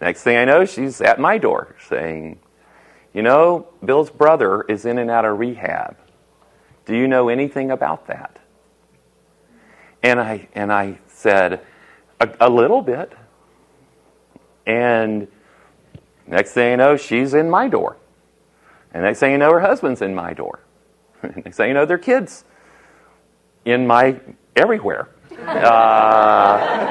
next 0.00 0.22
thing 0.22 0.36
I 0.36 0.44
know, 0.44 0.64
she's 0.64 1.00
at 1.00 1.20
my 1.20 1.38
door 1.38 1.76
saying, 1.88 2.40
You 3.14 3.22
know, 3.22 3.68
Bill's 3.84 4.10
brother 4.10 4.62
is 4.62 4.84
in 4.84 4.98
and 4.98 5.10
out 5.10 5.24
of 5.24 5.38
rehab. 5.38 5.96
Do 6.84 6.96
you 6.96 7.06
know 7.06 7.28
anything 7.28 7.70
about 7.70 8.08
that? 8.08 8.40
And 10.02 10.18
I, 10.18 10.48
and 10.52 10.72
I 10.72 10.98
said, 11.06 11.60
a, 12.20 12.28
a 12.40 12.50
little 12.50 12.82
bit. 12.82 13.12
And 14.66 15.28
next 16.26 16.52
thing 16.52 16.72
you 16.72 16.76
know, 16.76 16.96
she's 16.96 17.34
in 17.34 17.50
my 17.50 17.68
door. 17.68 17.96
And 18.92 19.02
next 19.02 19.20
thing 19.20 19.32
you 19.32 19.38
know, 19.38 19.52
her 19.52 19.60
husband's 19.60 20.02
in 20.02 20.14
my 20.14 20.32
door. 20.32 20.60
And 21.22 21.36
next 21.44 21.56
thing 21.56 21.68
you 21.68 21.74
know, 21.74 21.86
their 21.86 21.98
kids 21.98 22.44
in 23.64 23.86
my 23.86 24.20
everywhere. 24.56 25.08
Uh, 25.42 26.82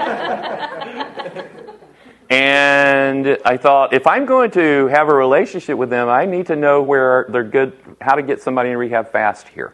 and 2.31 3.37
I 3.43 3.57
thought, 3.57 3.93
if 3.93 4.07
I'm 4.07 4.25
going 4.25 4.51
to 4.51 4.87
have 4.87 5.09
a 5.09 5.13
relationship 5.13 5.77
with 5.77 5.89
them, 5.89 6.07
I 6.07 6.25
need 6.25 6.47
to 6.47 6.55
know 6.55 6.81
where 6.81 7.27
they're 7.29 7.43
good, 7.43 7.77
how 7.99 8.15
to 8.15 8.23
get 8.23 8.41
somebody 8.41 8.69
in 8.69 8.77
rehab 8.77 9.11
fast 9.11 9.49
here. 9.49 9.73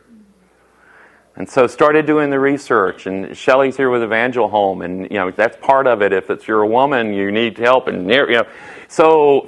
And 1.37 1.47
so 1.47 1.67
started 1.67 2.07
doing 2.07 2.31
the 2.31 2.39
research, 2.39 3.05
and 3.05 3.37
Shelly's 3.37 3.77
here 3.77 3.91
with 3.91 4.01
Evangel 4.01 4.47
Home, 4.49 4.81
and 4.81 5.03
you 5.03 5.17
know 5.17 5.29
that's 5.29 5.55
part 5.57 5.85
of 5.85 6.01
it. 6.01 6.11
If 6.11 6.31
it's 6.31 6.47
you're 6.47 6.63
a 6.63 6.67
woman, 6.67 7.13
you 7.13 7.31
need 7.31 7.59
help, 7.59 7.87
and 7.87 8.09
you 8.09 8.25
know, 8.25 8.47
so 8.87 9.47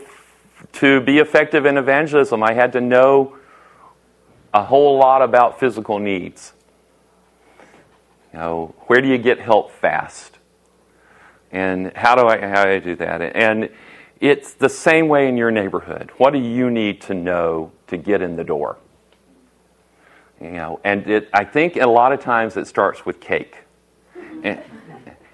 to 0.73 1.01
be 1.01 1.17
effective 1.17 1.65
in 1.65 1.77
evangelism, 1.77 2.43
I 2.43 2.53
had 2.53 2.73
to 2.73 2.81
know 2.81 3.37
a 4.53 4.63
whole 4.63 4.99
lot 4.99 5.23
about 5.23 5.59
physical 5.59 5.97
needs. 5.97 6.53
You 8.33 8.39
know, 8.39 8.75
where 8.81 9.01
do 9.01 9.07
you 9.07 9.17
get 9.17 9.39
help 9.39 9.71
fast, 9.71 10.37
and 11.51 11.91
how 11.97 12.13
do 12.13 12.27
I 12.27 12.39
how 12.39 12.65
do 12.65 12.69
I 12.69 12.77
do 12.77 12.95
that? 12.97 13.35
And 13.35 13.67
it's 14.19 14.53
the 14.53 14.69
same 14.69 15.07
way 15.07 15.27
in 15.27 15.37
your 15.37 15.49
neighborhood. 15.49 16.11
What 16.17 16.33
do 16.33 16.39
you 16.39 16.69
need 16.69 17.01
to 17.01 17.15
know 17.15 17.71
to 17.87 17.97
get 17.97 18.21
in 18.21 18.35
the 18.35 18.43
door? 18.43 18.77
You 20.41 20.51
know, 20.51 20.79
and 20.83 21.05
it, 21.07 21.29
I 21.33 21.43
think 21.43 21.75
a 21.75 21.87
lot 21.87 22.13
of 22.13 22.21
times 22.21 22.55
it 22.55 22.67
starts 22.67 23.05
with 23.05 23.19
cake. 23.19 23.57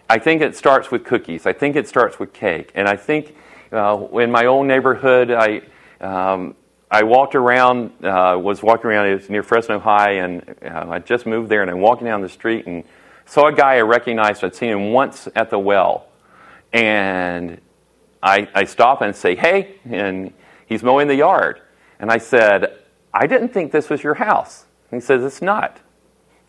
I 0.10 0.20
think 0.20 0.42
it 0.42 0.56
starts 0.56 0.90
with 0.92 1.04
cookies. 1.04 1.46
I 1.46 1.54
think 1.54 1.76
it 1.76 1.88
starts 1.88 2.20
with 2.20 2.34
cake. 2.34 2.72
And 2.76 2.88
I 2.88 2.96
think 2.96 3.36
uh, 3.72 4.08
in 4.14 4.32
my 4.32 4.46
own 4.46 4.68
neighborhood, 4.68 5.32
I 5.32 5.62
um, 6.02 6.56
I 6.90 7.04
walked 7.04 7.36
around, 7.36 7.92
uh, 8.06 8.40
was 8.42 8.62
walking 8.62 8.92
around, 8.92 9.08
it 9.08 9.16
was 9.16 9.30
near 9.30 9.44
Fresno 9.44 9.80
High, 9.80 10.12
and 10.12 10.56
uh, 10.64 10.86
I 10.90 11.00
just 11.00 11.26
moved 11.26 11.50
there, 11.50 11.62
and 11.62 11.72
I'm 11.72 11.82
walking 11.82 12.06
down 12.06 12.22
the 12.22 12.30
street 12.30 12.68
and 12.68 12.84
saw 13.26 13.48
a 13.48 13.54
guy 13.54 13.76
I 13.76 13.82
recognized. 13.82 14.44
I'd 14.44 14.56
seen 14.56 14.70
him 14.70 14.94
once 14.94 15.28
at 15.36 15.50
the 15.50 15.58
well. 15.60 16.08
And 16.72 17.60
I, 18.22 18.48
I 18.54 18.66
stop 18.66 19.02
and 19.02 19.16
say, 19.16 19.36
hey, 19.36 19.76
and 19.86 20.32
he's 20.68 20.84
mowing 20.84 21.08
the 21.08 21.16
yard. 21.16 21.62
And 22.00 22.12
I 22.12 22.20
said, 22.20 22.78
I 23.14 23.26
didn't 23.26 23.50
think 23.50 23.72
this 23.72 23.90
was 23.90 24.04
your 24.04 24.16
house. 24.16 24.66
He 24.96 25.02
says, 25.02 25.24
It's 25.24 25.42
not. 25.42 25.80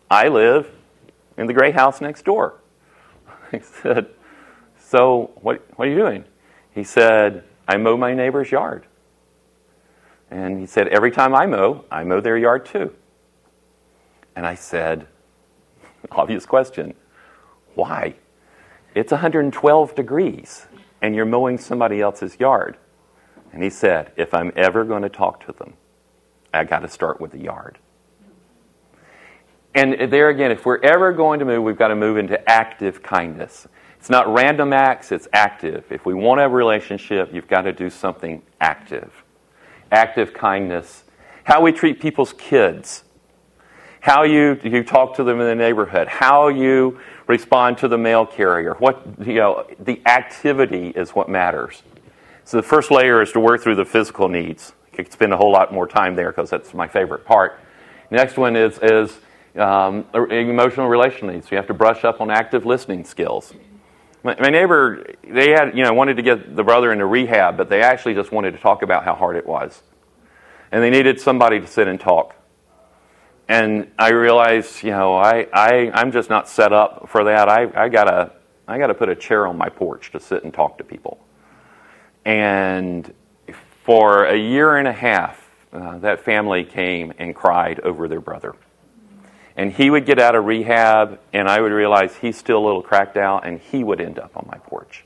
I 0.09 0.27
live 0.27 0.69
in 1.37 1.47
the 1.47 1.53
gray 1.53 1.71
house 1.71 2.01
next 2.01 2.25
door. 2.25 2.59
He 3.51 3.59
said, 3.59 4.07
So 4.77 5.31
what, 5.41 5.65
what 5.77 5.87
are 5.87 5.91
you 5.91 5.97
doing? 5.97 6.25
He 6.71 6.83
said, 6.83 7.45
I 7.67 7.77
mow 7.77 7.95
my 7.95 8.13
neighbor's 8.13 8.51
yard. 8.51 8.85
And 10.29 10.59
he 10.59 10.65
said, 10.65 10.89
Every 10.89 11.11
time 11.11 11.33
I 11.33 11.45
mow, 11.45 11.85
I 11.89 12.03
mow 12.03 12.19
their 12.19 12.37
yard 12.37 12.65
too. 12.65 12.93
And 14.35 14.45
I 14.45 14.55
said, 14.55 15.07
Obvious 16.11 16.45
question, 16.45 16.93
why? 17.75 18.15
it's 18.97 19.11
112 19.11 19.93
degrees 19.93 20.65
and 21.03 21.15
you're 21.15 21.25
mowing 21.25 21.57
somebody 21.59 22.01
else's 22.01 22.39
yard. 22.39 22.77
And 23.53 23.61
he 23.61 23.69
said, 23.69 24.11
If 24.17 24.33
I'm 24.33 24.51
ever 24.55 24.83
going 24.83 25.03
to 25.03 25.09
talk 25.09 25.45
to 25.45 25.51
them, 25.51 25.73
I 26.53 26.63
got 26.63 26.79
to 26.79 26.87
start 26.87 27.21
with 27.21 27.31
the 27.31 27.39
yard. 27.39 27.77
And 29.75 30.11
there 30.11 30.29
again, 30.29 30.51
if 30.51 30.65
we're 30.65 30.79
ever 30.79 31.13
going 31.13 31.39
to 31.39 31.45
move, 31.45 31.63
we've 31.63 31.77
got 31.77 31.89
to 31.89 31.95
move 31.95 32.17
into 32.17 32.49
active 32.49 33.03
kindness. 33.03 33.67
It's 33.99 34.09
not 34.09 34.31
random 34.31 34.73
acts, 34.73 35.11
it's 35.11 35.27
active. 35.33 35.85
If 35.89 36.05
we 36.05 36.13
want 36.13 36.39
a 36.39 36.47
relationship, 36.47 37.33
you've 37.33 37.47
got 37.47 37.63
to 37.63 37.73
do 37.73 37.89
something 37.89 38.41
active. 38.61 39.11
Active 39.91 40.33
kindness. 40.33 41.03
How 41.43 41.61
we 41.61 41.71
treat 41.71 41.99
people's 41.99 42.33
kids. 42.33 43.03
How 43.99 44.23
you, 44.23 44.59
you 44.63 44.83
talk 44.83 45.15
to 45.15 45.23
them 45.23 45.41
in 45.41 45.47
the 45.47 45.55
neighborhood. 45.55 46.07
How 46.07 46.47
you 46.47 46.99
respond 47.27 47.77
to 47.79 47.87
the 47.87 47.97
mail 47.97 48.25
carrier. 48.25 48.75
What, 48.75 49.05
you 49.25 49.35
know, 49.35 49.67
the 49.79 50.01
activity 50.05 50.89
is 50.89 51.11
what 51.11 51.29
matters. 51.29 51.83
So 52.45 52.57
the 52.57 52.63
first 52.63 52.91
layer 52.91 53.21
is 53.21 53.31
to 53.33 53.39
work 53.39 53.61
through 53.61 53.75
the 53.75 53.85
physical 53.85 54.29
needs. 54.29 54.71
I 54.93 54.95
could 54.95 55.11
spend 55.11 55.33
a 55.33 55.37
whole 55.37 55.51
lot 55.51 55.73
more 55.73 55.87
time 55.87 56.15
there 56.15 56.31
because 56.31 56.49
that's 56.49 56.73
my 56.73 56.87
favorite 56.87 57.25
part. 57.25 57.59
next 58.09 58.37
one 58.37 58.55
is, 58.55 58.79
is 58.81 59.17
um, 59.57 60.05
emotional 60.13 60.87
relational 60.87 61.33
needs. 61.33 61.47
So 61.47 61.51
you 61.51 61.57
have 61.57 61.67
to 61.67 61.73
brush 61.73 62.03
up 62.03 62.21
on 62.21 62.29
active 62.29 62.65
listening 62.65 63.03
skills. 63.03 63.53
My, 64.23 64.49
neighbor, 64.49 65.05
they 65.23 65.51
had, 65.51 65.77
you 65.77 65.83
know, 65.83 65.93
wanted 65.93 66.17
to 66.17 66.21
get 66.21 66.55
the 66.55 66.63
brother 66.63 66.91
into 66.91 67.05
rehab, 67.05 67.55
but 67.55 67.69
they 67.69 67.81
actually 67.81 68.13
just 68.13 68.31
wanted 68.31 68.51
to 68.51 68.57
talk 68.57 68.81
about 68.81 69.05
how 69.05 69.15
hard 69.15 69.37
it 69.37 69.47
was. 69.47 69.81
And 70.71 70.83
they 70.83 70.89
needed 70.89 71.21
somebody 71.21 71.61
to 71.61 71.67
sit 71.67 71.87
and 71.87 71.99
talk. 71.99 72.35
And 73.47 73.89
I 73.97 74.09
realized, 74.09 74.83
you 74.83 74.91
know, 74.91 75.15
I, 75.15 75.47
I, 75.53 75.91
I'm 75.93 76.11
just 76.11 76.29
not 76.29 76.49
set 76.49 76.73
up 76.73 77.07
for 77.07 77.23
that. 77.23 77.47
I, 77.47 77.71
I 77.73 77.87
gotta, 77.87 78.33
I 78.67 78.77
gotta 78.77 78.93
put 78.93 79.07
a 79.07 79.15
chair 79.15 79.47
on 79.47 79.57
my 79.57 79.69
porch 79.69 80.11
to 80.11 80.19
sit 80.19 80.43
and 80.43 80.53
talk 80.53 80.77
to 80.79 80.83
people. 80.83 81.25
And 82.25 83.13
for 83.85 84.25
a 84.25 84.35
year 84.35 84.75
and 84.75 84.87
a 84.89 84.93
half, 84.93 85.49
uh, 85.71 85.99
that 85.99 86.25
family 86.25 86.65
came 86.65 87.13
and 87.17 87.33
cried 87.33 87.79
over 87.79 88.09
their 88.09 88.19
brother. 88.19 88.55
And 89.57 89.73
he 89.73 89.89
would 89.89 90.05
get 90.05 90.19
out 90.19 90.35
of 90.35 90.45
rehab, 90.45 91.19
and 91.33 91.49
I 91.49 91.59
would 91.59 91.71
realize 91.71 92.15
he's 92.15 92.37
still 92.37 92.59
a 92.59 92.65
little 92.65 92.83
cracked 92.83 93.17
out, 93.17 93.45
and 93.45 93.59
he 93.59 93.83
would 93.83 93.99
end 93.99 94.19
up 94.19 94.37
on 94.37 94.47
my 94.49 94.59
porch. 94.59 95.03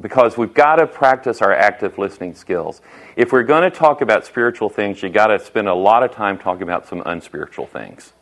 Because 0.00 0.36
we've 0.36 0.52
got 0.52 0.76
to 0.76 0.88
practice 0.88 1.40
our 1.40 1.52
active 1.52 1.98
listening 1.98 2.34
skills. 2.34 2.82
If 3.14 3.30
we're 3.30 3.44
going 3.44 3.62
to 3.62 3.70
talk 3.70 4.00
about 4.00 4.26
spiritual 4.26 4.68
things, 4.68 5.00
you've 5.04 5.12
got 5.12 5.28
to 5.28 5.38
spend 5.38 5.68
a 5.68 5.74
lot 5.74 6.02
of 6.02 6.10
time 6.10 6.36
talking 6.36 6.64
about 6.64 6.88
some 6.88 7.02
unspiritual 7.06 7.66
things 7.66 8.12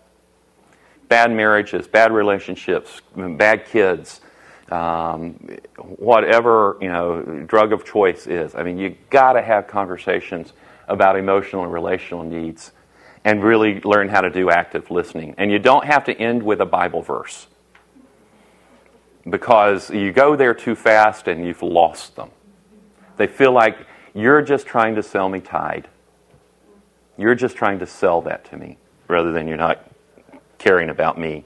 bad 1.08 1.30
marriages, 1.30 1.86
bad 1.86 2.10
relationships, 2.10 3.02
bad 3.14 3.66
kids, 3.66 4.22
um, 4.70 5.58
whatever 5.76 6.78
you 6.80 6.88
know 6.88 7.22
drug 7.46 7.72
of 7.72 7.84
choice 7.84 8.26
is. 8.26 8.54
I 8.54 8.62
mean, 8.62 8.78
you 8.78 8.96
got 9.10 9.34
to 9.34 9.42
have 9.42 9.66
conversations 9.66 10.54
about 10.88 11.16
emotional 11.18 11.64
and 11.64 11.72
relational 11.72 12.22
needs 12.22 12.72
and 13.24 13.42
really 13.42 13.80
learn 13.80 14.08
how 14.08 14.20
to 14.20 14.30
do 14.30 14.50
active 14.50 14.90
listening. 14.90 15.34
And 15.38 15.50
you 15.50 15.58
don't 15.58 15.84
have 15.86 16.04
to 16.04 16.14
end 16.14 16.42
with 16.42 16.60
a 16.60 16.66
Bible 16.66 17.02
verse 17.02 17.46
because 19.28 19.90
you 19.90 20.12
go 20.12 20.34
there 20.34 20.54
too 20.54 20.74
fast 20.74 21.28
and 21.28 21.46
you've 21.46 21.62
lost 21.62 22.16
them. 22.16 22.30
They 23.16 23.26
feel 23.26 23.52
like 23.52 23.86
you're 24.14 24.42
just 24.42 24.66
trying 24.66 24.96
to 24.96 25.02
sell 25.02 25.28
me 25.28 25.40
Tide. 25.40 25.88
You're 27.16 27.34
just 27.34 27.56
trying 27.56 27.78
to 27.78 27.86
sell 27.86 28.20
that 28.22 28.44
to 28.46 28.56
me 28.56 28.78
rather 29.06 29.32
than 29.32 29.46
you're 29.46 29.56
not 29.56 29.88
caring 30.58 30.88
about 30.88 31.18
me. 31.18 31.44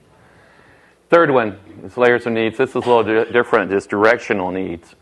Third 1.09 1.31
one 1.31 1.59
is 1.85 1.97
layers 1.97 2.27
of 2.27 2.33
needs. 2.33 2.59
This 2.59 2.71
is 2.71 2.77
a 2.77 2.79
little 2.81 3.05
di- 3.05 3.31
different, 3.31 3.71
just 3.71 3.91
directional 3.91 4.51
needs. 4.51 4.95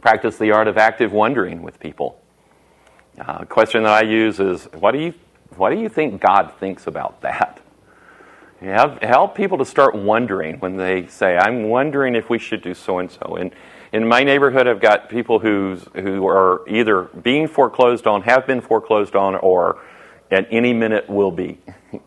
Practice 0.00 0.36
the 0.36 0.52
art 0.52 0.68
of 0.68 0.76
active 0.76 1.12
wondering 1.12 1.62
with 1.62 1.80
people. 1.80 2.20
Uh, 3.18 3.38
a 3.40 3.46
question 3.46 3.82
that 3.84 3.92
I 3.92 4.02
use 4.02 4.38
is 4.38 4.64
what 4.74 4.92
do 4.92 4.98
you 4.98 5.14
what 5.56 5.70
do 5.70 5.78
you 5.78 5.88
think 5.88 6.20
God 6.20 6.52
thinks 6.58 6.86
about 6.86 7.20
that? 7.22 7.60
Have, 8.60 9.02
help 9.02 9.34
people 9.34 9.58
to 9.58 9.64
start 9.64 9.94
wondering 9.94 10.58
when 10.60 10.76
they 10.76 11.06
say, 11.06 11.36
I'm 11.36 11.68
wondering 11.68 12.14
if 12.14 12.30
we 12.30 12.38
should 12.38 12.62
do 12.62 12.74
so 12.74 12.98
and 12.98 13.10
so. 13.10 13.36
And 13.36 13.52
in 13.92 14.08
my 14.08 14.24
neighborhood, 14.24 14.66
I've 14.66 14.80
got 14.80 15.08
people 15.08 15.38
who's, 15.38 15.86
who 15.94 16.26
are 16.26 16.66
either 16.68 17.02
being 17.02 17.48
foreclosed 17.48 18.06
on, 18.06 18.22
have 18.22 18.46
been 18.46 18.60
foreclosed 18.60 19.14
on, 19.14 19.34
or 19.36 19.82
at 20.30 20.48
any 20.50 20.72
minute 20.72 21.08
will 21.08 21.30
be 21.30 21.58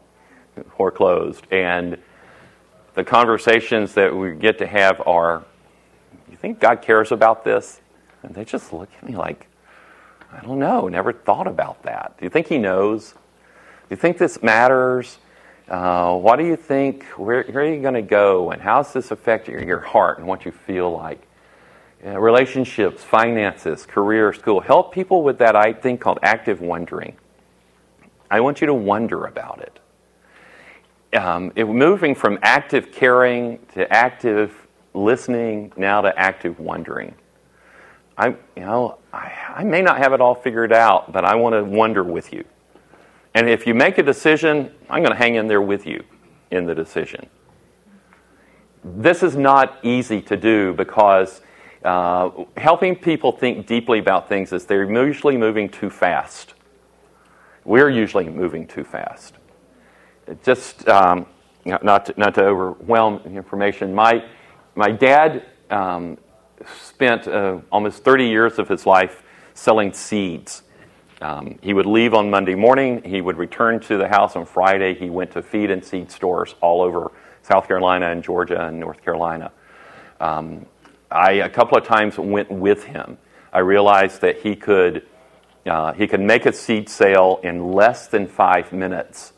foreclosed. 0.75 1.45
And 1.52 1.97
the 2.95 3.04
conversations 3.04 3.93
that 3.93 4.15
we 4.15 4.36
get 4.36 4.58
to 4.58 4.67
have 4.67 5.02
are, 5.06 5.45
You 6.30 6.36
think 6.36 6.60
God 6.60 6.82
cares 6.82 7.12
about 7.12 7.43
this? 7.43 7.80
And 8.23 8.36
they 8.36 8.43
just 8.43 8.73
look 8.73 8.89
at 8.97 9.08
me 9.08 9.15
like, 9.15 9.47
I 10.32 10.41
don't 10.41 10.60
know, 10.60 10.88
never 10.88 11.13
thought 11.13 11.47
about 11.47 11.84
that. 11.84 12.17
Do 12.17 12.25
you 12.25 12.30
think 12.30 12.47
He 12.47 12.58
knows? 12.58 13.13
Do 13.89 13.95
you 13.95 13.97
think 13.97 14.19
this 14.19 14.43
matters? 14.43 15.17
Uh, 15.67 16.15
what 16.15 16.36
do 16.36 16.45
you 16.45 16.56
think? 16.56 17.06
Where, 17.17 17.43
where 17.45 17.63
are 17.63 17.73
you 17.73 17.82
going 17.82 17.95
to 17.95 18.04
go? 18.04 18.52
And 18.52 18.62
how 18.62 18.84
does 18.84 18.93
this 18.93 19.10
affect 19.10 19.47
your, 19.47 19.63
your 19.63 19.80
heart 19.80 20.19
and 20.19 20.28
what 20.28 20.45
you 20.45 20.52
feel 20.52 20.91
like? 20.91 21.19
Uh, 22.06 22.19
relationships, 22.19 23.04
finances, 23.04 23.88
career, 23.88 24.32
school. 24.32 24.60
Help 24.60 24.93
people 24.93 25.23
with 25.23 25.39
that 25.39 25.56
I 25.56 25.73
think 25.73 26.02
called 26.02 26.19
active 26.21 26.62
wondering. 26.62 27.15
I 28.30 28.41
want 28.41 28.62
you 28.62 28.67
to 28.67 28.75
wonder 28.75 29.25
about 29.25 29.62
it. 29.62 31.17
Um, 31.17 31.52
it 31.56 31.67
moving 31.67 32.13
from 32.13 32.38
active 32.43 32.91
caring 32.91 33.58
to 33.73 33.91
active 33.91 34.56
listening 34.93 35.73
now 35.78 36.02
to 36.02 36.13
active 36.15 36.60
wondering. 36.60 37.15
I, 38.15 38.28
you 38.28 38.36
know, 38.58 38.99
I, 39.12 39.32
I 39.56 39.63
may 39.63 39.82
not 39.82 39.97
have 39.97 40.13
it 40.13 40.21
all 40.21 40.36
figured 40.36 40.73
out, 40.73 41.12
but 41.12 41.25
I 41.25 41.38
want 41.38 41.56
to 41.56 41.63
wonder 41.63 42.04
with 42.04 42.32
you. 42.32 42.45
And 43.34 43.50
if 43.50 43.68
you 43.68 43.74
make 43.74 43.98
a 43.98 44.04
decision, 44.04 44.72
I'm 44.89 45.04
going 45.04 45.13
to 45.13 45.18
hang 45.18 45.36
in 45.36 45.48
there 45.48 45.62
with 45.62 45.86
you 45.86 46.04
in 46.52 46.65
the 46.65 46.74
decision. 46.74 47.28
This 48.84 49.24
is 49.24 49.36
not 49.36 49.78
easy 49.84 50.22
to 50.24 50.38
do 50.38 50.74
because 50.74 51.42
uh, 51.84 52.30
helping 52.58 52.96
people 52.96 53.32
think 53.32 53.68
deeply 53.68 54.00
about 54.00 54.28
things 54.28 54.52
is 54.52 54.65
they're 54.65 54.92
usually 54.92 55.38
moving 55.38 55.70
too 55.70 55.89
fast. 55.89 56.54
We're 57.65 57.89
usually 57.89 58.30
moving 58.30 58.65
too 58.68 58.84
fast. 58.84 59.36
Just 60.44 60.88
um, 60.88 61.26
not, 61.65 62.06
to, 62.08 62.13
not 62.18 62.36
to 62.36 62.46
overwhelm 62.46 63.22
information, 63.26 63.94
my, 63.94 64.26
my 64.76 64.92
dad 64.92 65.46
um, 65.70 66.18
spent 66.82 67.28
uh, 67.28 67.60
almost 67.72 68.04
30 68.04 68.28
years 68.28 68.60
of 68.60 68.68
his 68.68 68.86
life 68.86 69.24
selling 69.54 69.94
seeds. 69.94 70.63
Um, 71.21 71.60
he 71.62 71.73
would 71.73 71.86
leave 71.86 72.13
on 72.13 72.29
Monday 72.29 72.55
morning. 72.55 73.03
He 73.03 73.19
would 73.19 73.38
return 73.38 73.82
to 73.82 73.97
the 73.97 74.08
house 74.08 74.36
on 74.36 74.45
Friday. 74.45 74.93
He 74.93 75.10
went 75.10 75.32
to 75.32 75.41
feed 75.41 75.69
and 75.69 75.84
seed 75.84 76.12
stores 76.12 76.55
all 76.62 76.82
over 76.82 77.12
South 77.41 77.67
Carolina 77.67 78.10
and 78.10 78.23
Georgia 78.23 78.67
and 78.67 78.79
North 78.79 79.01
Carolina. 79.03 79.51
Um, 80.19 80.65
I 81.12 81.34
a 81.34 81.49
couple 81.49 81.77
of 81.77 81.86
times 81.86 82.17
went 82.17 82.51
with 82.51 82.86
him. 82.86 83.17
I 83.51 83.60
realized 83.60 84.21
that 84.21 84.41
he 84.41 84.55
could 84.55 85.05
uh, 85.65 85.93
he 85.93 86.08
could 86.08 86.21
make 86.21 86.45
a 86.45 86.53
seed 86.53 86.88
sale 86.88 87.39
in 87.43 87.73
less 87.73 88.08
than 88.08 88.27
five 88.27 88.71
minutes, 88.71 89.34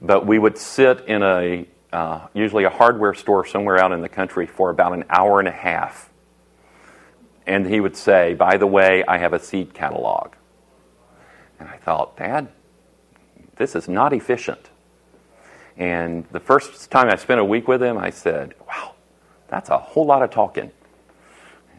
but 0.00 0.26
we 0.26 0.38
would 0.38 0.58
sit 0.58 1.06
in 1.06 1.22
a 1.22 1.66
uh, 1.92 2.26
usually 2.34 2.64
a 2.64 2.70
hardware 2.70 3.14
store 3.14 3.44
somewhere 3.44 3.78
out 3.78 3.92
in 3.92 4.00
the 4.00 4.08
country 4.08 4.46
for 4.46 4.70
about 4.70 4.92
an 4.92 5.04
hour 5.08 5.38
and 5.38 5.48
a 5.48 5.52
half. 5.52 6.10
And 7.46 7.66
he 7.66 7.80
would 7.80 7.96
say, 7.96 8.34
"By 8.34 8.56
the 8.56 8.66
way, 8.66 9.04
I 9.06 9.18
have 9.18 9.34
a 9.34 9.38
seed 9.38 9.74
catalog." 9.74 10.34
And 11.62 11.70
I 11.70 11.76
thought, 11.76 12.16
Dad, 12.16 12.48
this 13.54 13.76
is 13.76 13.88
not 13.88 14.12
efficient. 14.12 14.70
And 15.76 16.26
the 16.32 16.40
first 16.40 16.90
time 16.90 17.08
I 17.08 17.14
spent 17.14 17.38
a 17.38 17.44
week 17.44 17.68
with 17.68 17.80
him, 17.80 17.96
I 17.98 18.10
said, 18.10 18.54
wow, 18.66 18.96
that's 19.46 19.70
a 19.70 19.78
whole 19.78 20.04
lot 20.04 20.24
of 20.24 20.30
talking. 20.30 20.72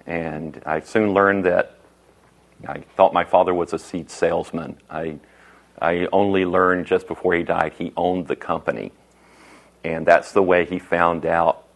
And 0.07 0.61
I 0.65 0.79
soon 0.79 1.13
learned 1.13 1.43
that 1.43 1.75
I 2.65 2.79
thought 2.95 3.13
my 3.13 3.25
father 3.25 3.53
was 3.53 3.73
a 3.73 3.77
seed 3.77 4.09
salesman. 4.09 4.77
I, 4.89 5.19
I 5.81 6.07
only 6.13 6.45
learned 6.45 6.85
just 6.85 7.05
before 7.05 7.33
he 7.33 7.43
died 7.43 7.73
he 7.73 7.91
owned 7.97 8.29
the 8.29 8.37
company. 8.37 8.93
And 9.83 10.05
that's 10.05 10.31
the 10.31 10.41
way 10.41 10.63
he 10.63 10.79
found 10.79 11.25
out 11.25 11.67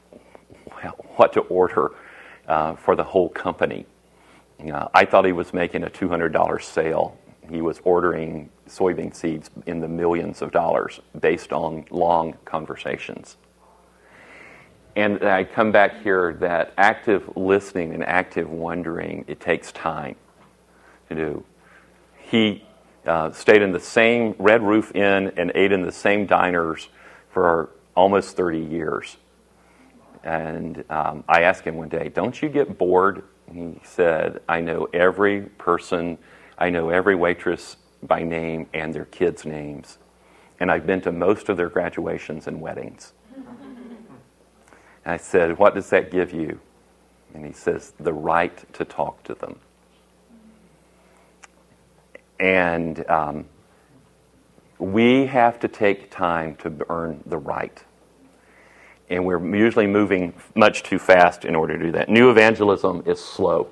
what 1.18 1.34
to 1.34 1.42
order 1.42 1.92
uh, 2.48 2.76
for 2.76 2.96
the 2.96 3.04
whole 3.04 3.28
company. 3.28 3.86
Uh, 4.66 4.88
I 4.94 5.04
thought 5.04 5.26
he 5.26 5.34
was 5.34 5.54
making 5.54 5.84
a 5.84 5.90
$200 5.90 6.64
sale, 6.64 7.18
he 7.50 7.62
was 7.62 7.82
ordering 7.84 8.50
soybean 8.68 9.16
seeds 9.16 9.50
in 9.66 9.80
the 9.80 9.88
millions 9.88 10.42
of 10.42 10.52
dollars 10.52 11.00
based 11.20 11.54
on 11.54 11.86
long 11.90 12.36
conversations. 12.46 13.38
And 14.96 15.24
I 15.24 15.44
come 15.44 15.72
back 15.72 16.02
here 16.02 16.34
that 16.40 16.74
active 16.78 17.30
listening 17.36 17.94
and 17.94 18.04
active 18.04 18.50
wondering, 18.50 19.26
it 19.28 19.40
takes 19.40 19.72
time 19.72 20.16
to 21.10 21.16
do. 21.16 21.46
He 22.18 22.66
uh, 23.06 23.32
stayed 23.32 23.62
in 23.62 23.72
the 23.72 23.80
same 23.80 24.36
Red 24.40 24.64
Roof 24.64 24.92
Inn 24.96 25.34
and 25.38 25.52
ate 25.54 25.72
in 25.72 25.84
the 25.84 25.92
same 25.92 26.26
diners 26.26 26.90
for 27.30 27.70
almost 27.96 28.36
30 28.36 28.60
years. 28.60 29.18
And 30.24 30.84
um, 30.90 31.24
I 31.30 31.44
asked 31.44 31.64
him 31.64 31.76
one 31.78 31.90
day, 31.90 32.10
Don't 32.10 32.42
you 32.42 32.50
get 32.50 32.78
bored? 32.78 33.24
He 33.54 33.80
said, 33.84 34.42
I 34.50 34.62
know 34.62 34.90
every 34.94 35.42
person, 35.42 36.18
I 36.58 36.70
know 36.70 36.90
every 36.90 37.16
waitress 37.16 37.78
by 38.02 38.24
name 38.24 38.68
and 38.74 38.94
their 38.94 39.06
kids' 39.06 39.46
names. 39.46 39.98
And 40.60 40.72
I've 40.72 40.88
been 40.88 41.02
to 41.02 41.12
most 41.12 41.50
of 41.50 41.58
their 41.58 41.70
graduations 41.70 42.48
and 42.48 42.62
weddings. 42.62 43.14
And 43.36 45.14
I 45.14 45.18
said, 45.18 45.58
What 45.58 45.76
does 45.76 45.90
that 45.92 46.12
give 46.12 46.34
you? 46.34 46.60
And 47.34 47.46
he 47.46 47.54
says, 47.54 47.94
The 48.00 48.14
right 48.14 48.74
to 48.74 48.86
talk 48.86 49.24
to 49.24 49.36
them. 49.36 49.60
And 52.40 53.08
um, 53.10 53.46
we 54.80 55.28
have 55.28 55.60
to 55.60 55.68
take 55.68 56.12
time 56.12 56.56
to 56.58 56.86
earn 56.90 57.24
the 57.26 57.38
right. 57.38 57.84
And 59.10 59.26
we're 59.26 59.56
usually 59.56 59.88
moving 59.88 60.34
much 60.56 60.84
too 60.84 61.00
fast 61.00 61.46
in 61.46 61.56
order 61.56 61.78
to 61.78 61.86
do 61.86 61.92
that. 61.94 62.10
New 62.10 62.30
evangelism 62.30 63.04
is 63.06 63.24
slow. 63.24 63.70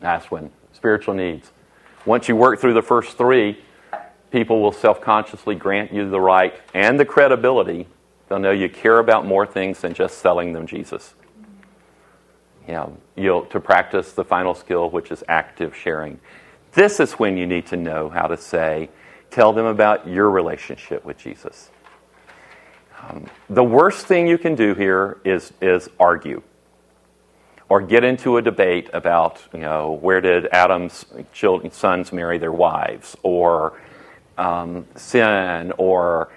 That's 0.00 0.30
when 0.30 0.50
spiritual 0.84 1.14
needs. 1.14 1.50
Once 2.04 2.28
you 2.28 2.36
work 2.36 2.60
through 2.60 2.74
the 2.74 2.82
first 2.82 3.16
three, 3.16 3.58
people 4.30 4.60
will 4.60 4.70
self 4.70 5.00
consciously 5.00 5.54
grant 5.54 5.90
you 5.94 6.10
the 6.10 6.20
right 6.20 6.60
and 6.74 7.00
the 7.00 7.06
credibility. 7.06 7.88
They'll 8.28 8.38
know 8.38 8.50
you 8.50 8.68
care 8.68 8.98
about 8.98 9.24
more 9.24 9.46
things 9.46 9.80
than 9.80 9.94
just 9.94 10.18
selling 10.18 10.52
them 10.52 10.66
Jesus. 10.66 11.14
Know, 12.68 12.98
you'll, 13.16 13.46
to 13.46 13.60
practice 13.60 14.12
the 14.12 14.24
final 14.24 14.54
skill, 14.54 14.90
which 14.90 15.10
is 15.10 15.24
active 15.26 15.74
sharing. 15.74 16.20
This 16.72 17.00
is 17.00 17.14
when 17.14 17.38
you 17.38 17.46
need 17.46 17.64
to 17.68 17.78
know 17.78 18.10
how 18.10 18.26
to 18.26 18.36
say, 18.36 18.90
tell 19.30 19.54
them 19.54 19.64
about 19.64 20.06
your 20.06 20.28
relationship 20.28 21.02
with 21.02 21.16
Jesus. 21.16 21.70
Um, 23.00 23.24
the 23.48 23.64
worst 23.64 24.06
thing 24.06 24.26
you 24.26 24.36
can 24.36 24.54
do 24.54 24.74
here 24.74 25.16
is, 25.24 25.54
is 25.62 25.88
argue 25.98 26.42
or 27.74 27.80
get 27.80 28.04
into 28.04 28.36
a 28.36 28.42
debate 28.42 28.88
about, 28.92 29.42
you 29.52 29.58
know, 29.58 29.98
where 30.00 30.20
did 30.20 30.46
Adam's 30.52 31.04
children, 31.32 31.72
sons 31.72 32.12
marry 32.12 32.38
their 32.38 32.52
wives, 32.52 33.16
or 33.24 33.76
um, 34.38 34.86
sin, 34.94 35.72
or, 35.76 36.30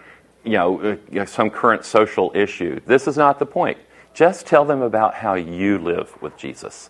you 0.43 0.53
know, 0.53 0.97
uh, 1.15 1.25
some 1.25 1.51
current 1.51 1.85
social 1.85 2.31
issue. 2.33 2.79
This 2.87 3.07
is 3.07 3.17
not 3.17 3.37
the 3.37 3.45
point. 3.45 3.77
Just 4.15 4.47
tell 4.47 4.65
them 4.65 4.81
about 4.81 5.13
how 5.13 5.35
you 5.35 5.77
live 5.77 6.19
with 6.23 6.35
Jesus. 6.37 6.89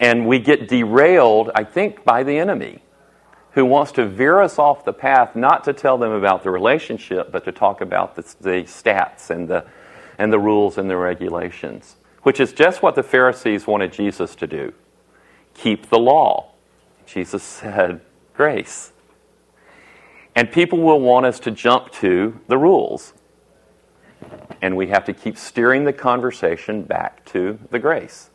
And 0.00 0.26
we 0.26 0.38
get 0.38 0.66
derailed, 0.66 1.50
I 1.54 1.64
think, 1.64 2.02
by 2.02 2.22
the 2.22 2.38
enemy 2.38 2.80
who 3.50 3.66
wants 3.66 3.92
to 3.92 4.06
veer 4.06 4.40
us 4.40 4.58
off 4.58 4.86
the 4.86 4.94
path, 4.94 5.36
not 5.36 5.64
to 5.64 5.74
tell 5.74 5.98
them 5.98 6.12
about 6.12 6.44
the 6.44 6.50
relationship, 6.50 7.30
but 7.30 7.44
to 7.44 7.52
talk 7.52 7.82
about 7.82 8.16
the, 8.16 8.22
the 8.40 8.62
stats 8.62 9.28
and 9.28 9.48
the, 9.48 9.66
and 10.16 10.32
the 10.32 10.38
rules 10.38 10.78
and 10.78 10.88
the 10.88 10.96
regulations, 10.96 11.96
which 12.22 12.40
is 12.40 12.52
just 12.52 12.82
what 12.82 12.94
the 12.94 13.02
Pharisees 13.02 13.66
wanted 13.66 13.92
Jesus 13.92 14.34
to 14.36 14.46
do 14.46 14.72
keep 15.52 15.90
the 15.90 15.98
law. 15.98 16.52
Jesus 17.06 17.42
said, 17.42 18.00
grace. 18.34 18.92
And 20.36 20.50
people 20.50 20.78
will 20.78 21.00
want 21.00 21.26
us 21.26 21.40
to 21.40 21.50
jump 21.50 21.90
to 21.94 22.40
the 22.46 22.56
rules. 22.56 23.12
And 24.62 24.76
we 24.76 24.86
have 24.86 25.04
to 25.06 25.12
keep 25.12 25.36
steering 25.36 25.84
the 25.84 25.92
conversation 25.92 26.82
back 26.82 27.24
to 27.26 27.58
the 27.70 27.80
grace 27.80 28.30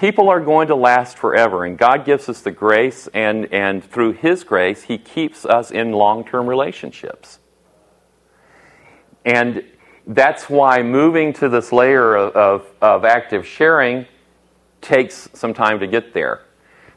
people 0.00 0.30
are 0.30 0.40
going 0.40 0.68
to 0.68 0.74
last 0.74 1.18
forever, 1.18 1.64
and 1.64 1.76
God 1.76 2.06
gives 2.06 2.26
us 2.28 2.40
the 2.40 2.50
grace, 2.50 3.06
and, 3.08 3.52
and 3.52 3.84
through 3.84 4.12
His 4.12 4.44
grace, 4.44 4.84
He 4.84 4.96
keeps 4.96 5.44
us 5.44 5.70
in 5.70 5.92
long 5.92 6.24
term 6.24 6.46
relationships. 6.46 7.38
And 9.24 9.62
that's 10.10 10.50
why 10.50 10.82
moving 10.82 11.32
to 11.34 11.48
this 11.48 11.72
layer 11.72 12.16
of, 12.16 12.34
of, 12.34 12.66
of, 12.82 13.04
active 13.04 13.46
sharing 13.46 14.06
takes 14.80 15.28
some 15.34 15.54
time 15.54 15.78
to 15.78 15.86
get 15.86 16.12
there. 16.12 16.40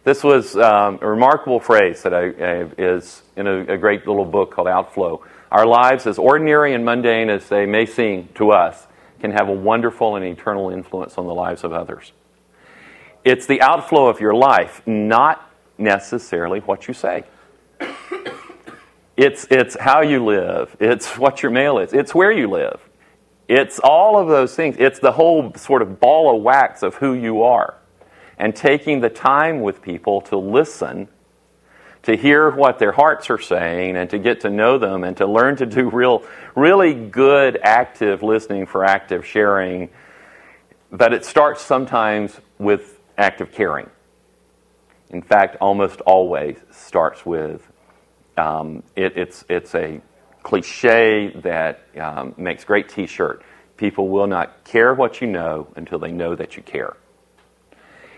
This 0.04 0.24
was 0.24 0.58
um, 0.58 0.98
a 1.00 1.08
remarkable 1.08 1.60
phrase 1.60 2.02
that 2.02 2.14
I, 2.14 2.26
I, 2.30 2.70
is 2.78 3.22
in 3.36 3.46
a, 3.46 3.74
a 3.74 3.78
great 3.78 4.08
little 4.08 4.26
book 4.26 4.52
called 4.52 4.68
Outflow. 4.68 5.24
Our 5.52 5.68
lives, 5.68 6.08
as 6.08 6.18
ordinary 6.18 6.74
and 6.74 6.84
mundane 6.84 7.30
as 7.30 7.48
they 7.50 7.68
may 7.68 7.86
seem 7.86 8.30
to 8.36 8.52
us, 8.52 8.88
can 9.20 9.30
have 9.30 9.48
a 9.48 9.54
wonderful 9.54 10.16
and 10.16 10.26
eternal 10.26 10.72
influence 10.72 11.18
on 11.20 11.28
the 11.28 11.36
lives 11.36 11.64
of 11.64 11.72
others. 11.72 12.14
It's 13.24 13.46
the 13.46 13.62
outflow 13.62 14.08
of 14.08 14.20
your 14.20 14.34
life, 14.34 14.82
not 14.88 15.50
necessarily 15.78 16.62
what 16.62 16.88
you 16.88 16.96
say. 16.96 17.26
It's, 19.16 19.46
it's 19.52 19.78
how 19.80 20.02
you 20.02 20.26
live. 20.26 20.76
It's 20.80 21.20
what 21.20 21.44
your 21.44 21.52
mail 21.52 21.78
is. 21.78 21.94
It's 21.94 22.16
where 22.16 22.32
you 22.32 22.50
live. 22.50 22.82
It's 23.48 23.80
all 23.80 24.18
of 24.18 24.28
those 24.28 24.56
things. 24.56 24.76
It's 24.80 25.00
the 25.00 25.12
whole 25.12 25.54
sort 25.56 25.82
of 25.82 26.00
ball 26.00 26.36
of 26.36 26.42
wax 26.42 26.84
of 26.84 26.96
who 26.96 27.14
you 27.14 27.44
are. 27.44 27.76
And 28.38 28.56
taking 28.56 29.02
the 29.02 29.10
time 29.10 29.62
with 29.62 29.82
people 29.82 30.22
to 30.22 30.38
listen, 30.38 31.08
to 32.04 32.16
hear 32.16 32.50
what 32.50 32.80
their 32.80 32.92
hearts 32.92 33.30
are 33.30 33.40
saying, 33.40 33.96
and 33.96 34.10
to 34.10 34.18
get 34.18 34.42
to 34.42 34.50
know 34.50 34.78
them, 34.78 35.04
and 35.04 35.16
to 35.18 35.28
learn 35.28 35.56
to 35.58 35.66
do 35.66 35.90
real, 35.90 36.24
really 36.56 36.94
good 36.94 37.60
active 37.62 38.24
listening 38.24 38.66
for 38.66 38.84
active 38.84 39.26
sharing. 39.26 39.90
But 40.92 41.14
it 41.14 41.26
starts 41.26 41.62
sometimes 41.62 42.40
with 42.58 43.00
active 43.18 43.52
caring. 43.52 43.90
In 45.10 45.22
fact, 45.22 45.58
almost 45.62 46.02
always 46.02 46.58
starts 46.72 47.26
with 47.26 47.62
um, 48.38 48.84
it, 48.96 49.16
it's, 49.16 49.46
it's 49.48 49.76
a 49.76 50.02
cliche 50.44 51.30
that 51.42 51.88
um, 52.00 52.36
makes 52.38 52.64
great 52.64 52.90
t 52.90 53.08
shirt. 53.08 53.44
People 53.78 54.10
will 54.10 54.28
not 54.28 54.64
care 54.64 54.94
what 54.94 55.22
you 55.22 55.28
know 55.28 55.68
until 55.76 55.98
they 55.98 56.12
know 56.12 56.36
that 56.36 56.56
you 56.56 56.62
care. 56.62 56.96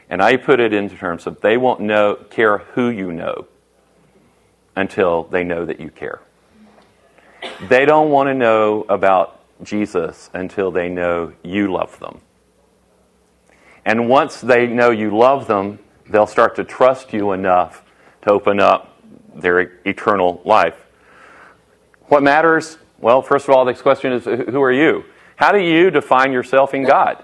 And 0.10 0.22
I 0.22 0.38
put 0.38 0.60
it 0.60 0.74
in 0.74 0.90
terms 0.90 1.26
of 1.26 1.42
they 1.42 1.58
won't 1.58 1.82
know, 1.82 2.16
care 2.16 2.60
who 2.60 2.90
you 2.90 3.12
know 3.12 3.48
until 4.76 5.24
they 5.24 5.44
know 5.44 5.66
that 5.66 5.80
you 5.80 5.90
care. 5.90 6.22
They 7.70 7.86
don't 7.86 8.10
want 8.10 8.28
to 8.28 8.34
know 8.34 8.86
about 8.90 9.40
Jesus 9.64 10.30
until 10.34 10.72
they 10.72 10.90
know 10.90 11.34
you 11.44 11.72
love 11.72 12.00
them. 12.00 12.22
And 13.86 14.10
once 14.10 14.42
they 14.42 14.68
know 14.68 14.90
you 14.90 15.16
love 15.16 15.48
them, 15.48 15.80
they'll 16.10 16.28
start 16.28 16.56
to 16.56 16.64
trust 16.64 17.14
you 17.14 17.32
enough 17.32 17.84
to 18.24 18.32
open 18.32 18.60
up 18.60 19.00
their 19.36 19.60
eternal 19.86 20.42
life. 20.44 20.85
What 22.08 22.24
matters? 22.24 22.78
Well, 23.00 23.22
first 23.22 23.48
of 23.48 23.56
all, 23.56 23.66
the 23.66 23.74
question 23.74 24.14
is 24.14 24.26
who 24.26 24.62
are 24.62 24.72
you? 24.72 25.06
How 25.36 25.52
do 25.52 25.60
you 25.60 25.92
define 25.92 26.32
yourself 26.32 26.74
in 26.74 26.84
God? 26.84 27.24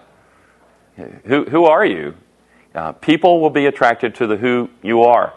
Who, 1.25 1.45
who 1.45 1.65
are 1.65 1.85
you? 1.85 2.15
Uh, 2.73 2.91
people 2.93 3.41
will 3.41 3.49
be 3.49 3.65
attracted 3.65 4.15
to 4.15 4.27
the 4.27 4.37
who 4.37 4.69
you 4.81 5.03
are. 5.03 5.33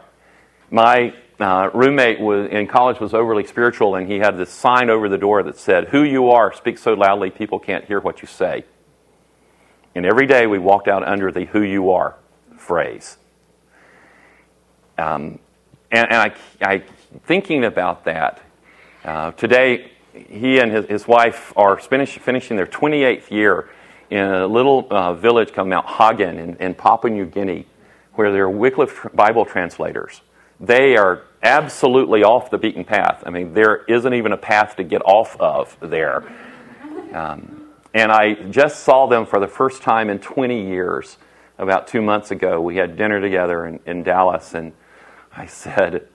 My 0.71 1.15
uh, 1.41 1.71
roommate 1.75 2.21
was, 2.21 2.49
in 2.51 2.67
college 2.67 3.01
was 3.01 3.13
overly 3.13 3.45
spiritual, 3.45 3.95
and 3.95 4.11
he 4.11 4.19
had 4.19 4.37
this 4.37 4.51
sign 4.51 4.91
over 4.91 5.09
the 5.09 5.19
door 5.19 5.43
that 5.43 5.57
said, 5.57 5.89
Who 5.89 6.03
you 6.03 6.31
are 6.31 6.53
speaks 6.53 6.83
so 6.83 6.95
loudly 6.95 7.31
people 7.31 7.59
can't 7.59 7.85
hear 7.85 8.01
what 8.01 8.23
you 8.23 8.29
say. 8.29 8.65
And 9.95 10.05
every 10.05 10.27
day 10.27 10.47
we 10.47 10.59
walked 10.59 10.89
out 10.89 11.07
under 11.07 11.31
the 11.31 11.45
who 11.47 11.63
you 11.63 11.91
are 11.91 12.17
phrase. 12.57 13.17
Um, 14.99 15.39
and, 15.91 16.13
and 16.13 16.15
I, 16.15 16.35
I, 16.61 16.83
thinking 17.25 17.65
about 17.65 18.05
that, 18.05 18.41
uh, 19.05 19.33
today 19.33 19.91
he 20.15 20.59
and 20.59 20.73
his, 20.73 20.87
his 20.87 21.09
wife 21.09 21.53
are 21.57 21.79
finish, 21.79 22.19
finishing 22.19 22.57
their 22.57 22.67
28th 22.67 23.31
year 23.31 23.69
in 24.11 24.25
a 24.25 24.47
little 24.47 24.87
uh, 24.91 25.15
village 25.15 25.53
called 25.53 25.69
Mount 25.69 25.87
Hagen 25.87 26.39
in, 26.39 26.57
in 26.57 26.75
Papua 26.75 27.13
New 27.13 27.27
Guinea, 27.27 27.67
where 28.15 28.33
they're 28.33 28.49
Wycliffe 28.49 29.07
Bible 29.13 29.45
translators. 29.45 30.21
They 30.61 30.97
are 30.97 31.23
absolutely 31.43 32.23
off 32.23 32.51
the 32.51 32.59
beaten 32.59 32.85
path. 32.85 33.23
I 33.27 33.31
mean, 33.31 33.55
there 33.55 33.85
isn't 33.85 34.15
even 34.15 34.33
a 34.33 34.37
path 34.37 34.77
to 34.77 34.85
get 34.85 35.03
off 35.05 35.39
of 35.41 35.77
there. 35.81 36.25
Um, 37.13 37.69
and 37.93 38.11
I 38.11 38.35
just 38.35 38.81
saw 38.85 39.07
them 39.07 39.27
for 39.27 39.41
the 39.41 39.49
first 39.49 39.83
time 39.83 40.11
in 40.11 40.19
20 40.19 40.69
years 40.69 41.19
about 41.59 41.89
two 41.89 42.03
months 42.03 42.31
ago. 42.31 42.61
We 42.61 42.77
had 42.77 42.97
dinner 42.97 43.21
together 43.21 43.67
in, 43.67 43.81
in 43.87 44.03
Dallas, 44.03 44.55
and 44.55 44.73
I 45.33 45.47
said, 45.47 46.09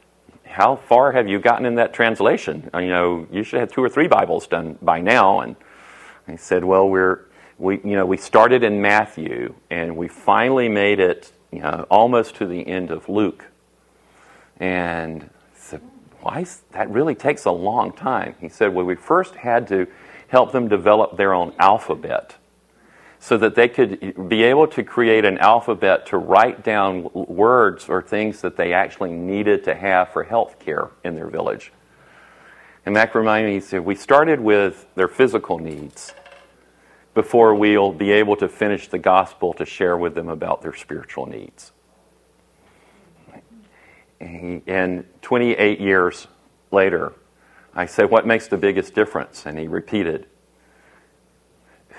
How 0.50 0.76
far 0.76 1.12
have 1.12 1.28
you 1.28 1.40
gotten 1.40 1.66
in 1.68 1.76
that 1.76 1.94
translation? 1.94 2.72
Uh, 2.74 2.80
you 2.80 2.90
know, 2.90 3.28
you 3.32 3.44
should 3.44 3.60
have 3.60 3.72
two 3.72 3.84
or 3.84 3.90
three 3.90 4.08
Bibles 4.08 4.48
done 4.48 4.80
by 4.82 5.00
now. 5.00 5.42
And 5.42 5.56
he 6.28 6.38
said, 6.38 6.64
Well, 6.64 6.90
we're, 6.90 7.26
we, 7.60 7.76
you 7.84 7.96
know, 7.96 8.06
we 8.06 8.18
started 8.18 8.64
in 8.64 8.82
Matthew, 8.82 9.54
and 9.70 9.96
we 9.96 10.08
finally 10.08 10.68
made 10.68 11.00
it 11.00 11.32
you 11.52 11.60
know, 11.60 11.86
almost 11.90 12.36
to 12.38 12.48
the 12.48 12.68
end 12.68 12.90
of 12.90 13.08
Luke. 13.08 13.46
And 14.60 15.24
I 15.24 15.60
said, 15.60 15.82
Why? 16.22 16.46
That 16.72 16.90
really 16.90 17.16
takes 17.16 17.46
a 17.46 17.52
long 17.52 17.94
time. 17.94 18.36
He 18.42 18.50
said, 18.50 18.74
Well, 18.74 18.86
we 18.86 18.96
first 18.96 19.36
had 19.36 19.68
to 19.68 19.86
help 20.30 20.52
them 20.52 20.68
develop 20.68 21.16
their 21.16 21.32
own 21.32 21.54
alphabet 21.60 22.38
so 23.20 23.38
that 23.38 23.56
they 23.56 23.68
could 23.68 24.30
be 24.30 24.44
able 24.44 24.68
to 24.68 24.84
create 24.84 25.26
an 25.26 25.38
alphabet 25.40 26.06
to 26.08 26.18
write 26.18 26.64
down 26.64 27.10
words 27.14 27.90
or 27.90 28.02
things 28.02 28.42
that 28.42 28.56
they 28.56 28.74
actually 28.74 29.12
needed 29.12 29.64
to 29.66 29.76
have 29.76 30.10
for 30.10 30.24
health 30.24 30.58
care 30.60 30.90
in 31.04 31.16
their 31.16 31.28
village. 31.28 31.74
And 32.86 32.94
Mac 32.94 33.14
reminded 33.14 33.54
me, 33.54 33.60
said, 33.60 33.84
we 33.86 33.96
started 33.96 34.40
with 34.40 34.88
their 34.96 35.10
physical 35.10 35.60
needs, 35.60 36.14
before 37.14 37.54
we'll 37.54 37.92
be 37.92 38.12
able 38.12 38.36
to 38.38 38.48
finish 38.48 38.88
the 38.88 38.98
gospel 38.98 39.54
to 39.54 39.66
share 39.66 39.98
with 39.98 40.16
them 40.16 40.30
about 40.30 40.62
their 40.62 40.74
spiritual 40.74 41.26
needs. 41.26 41.72
And 44.22 45.06
28 45.22 45.80
years 45.82 46.28
later, 46.72 47.14
I 47.74 47.86
said, 47.86 48.10
What 48.10 48.28
makes 48.28 48.48
the 48.48 48.58
biggest 48.58 48.94
difference? 48.94 49.46
And 49.46 49.58
he 49.58 49.68
repeated, 49.68 50.28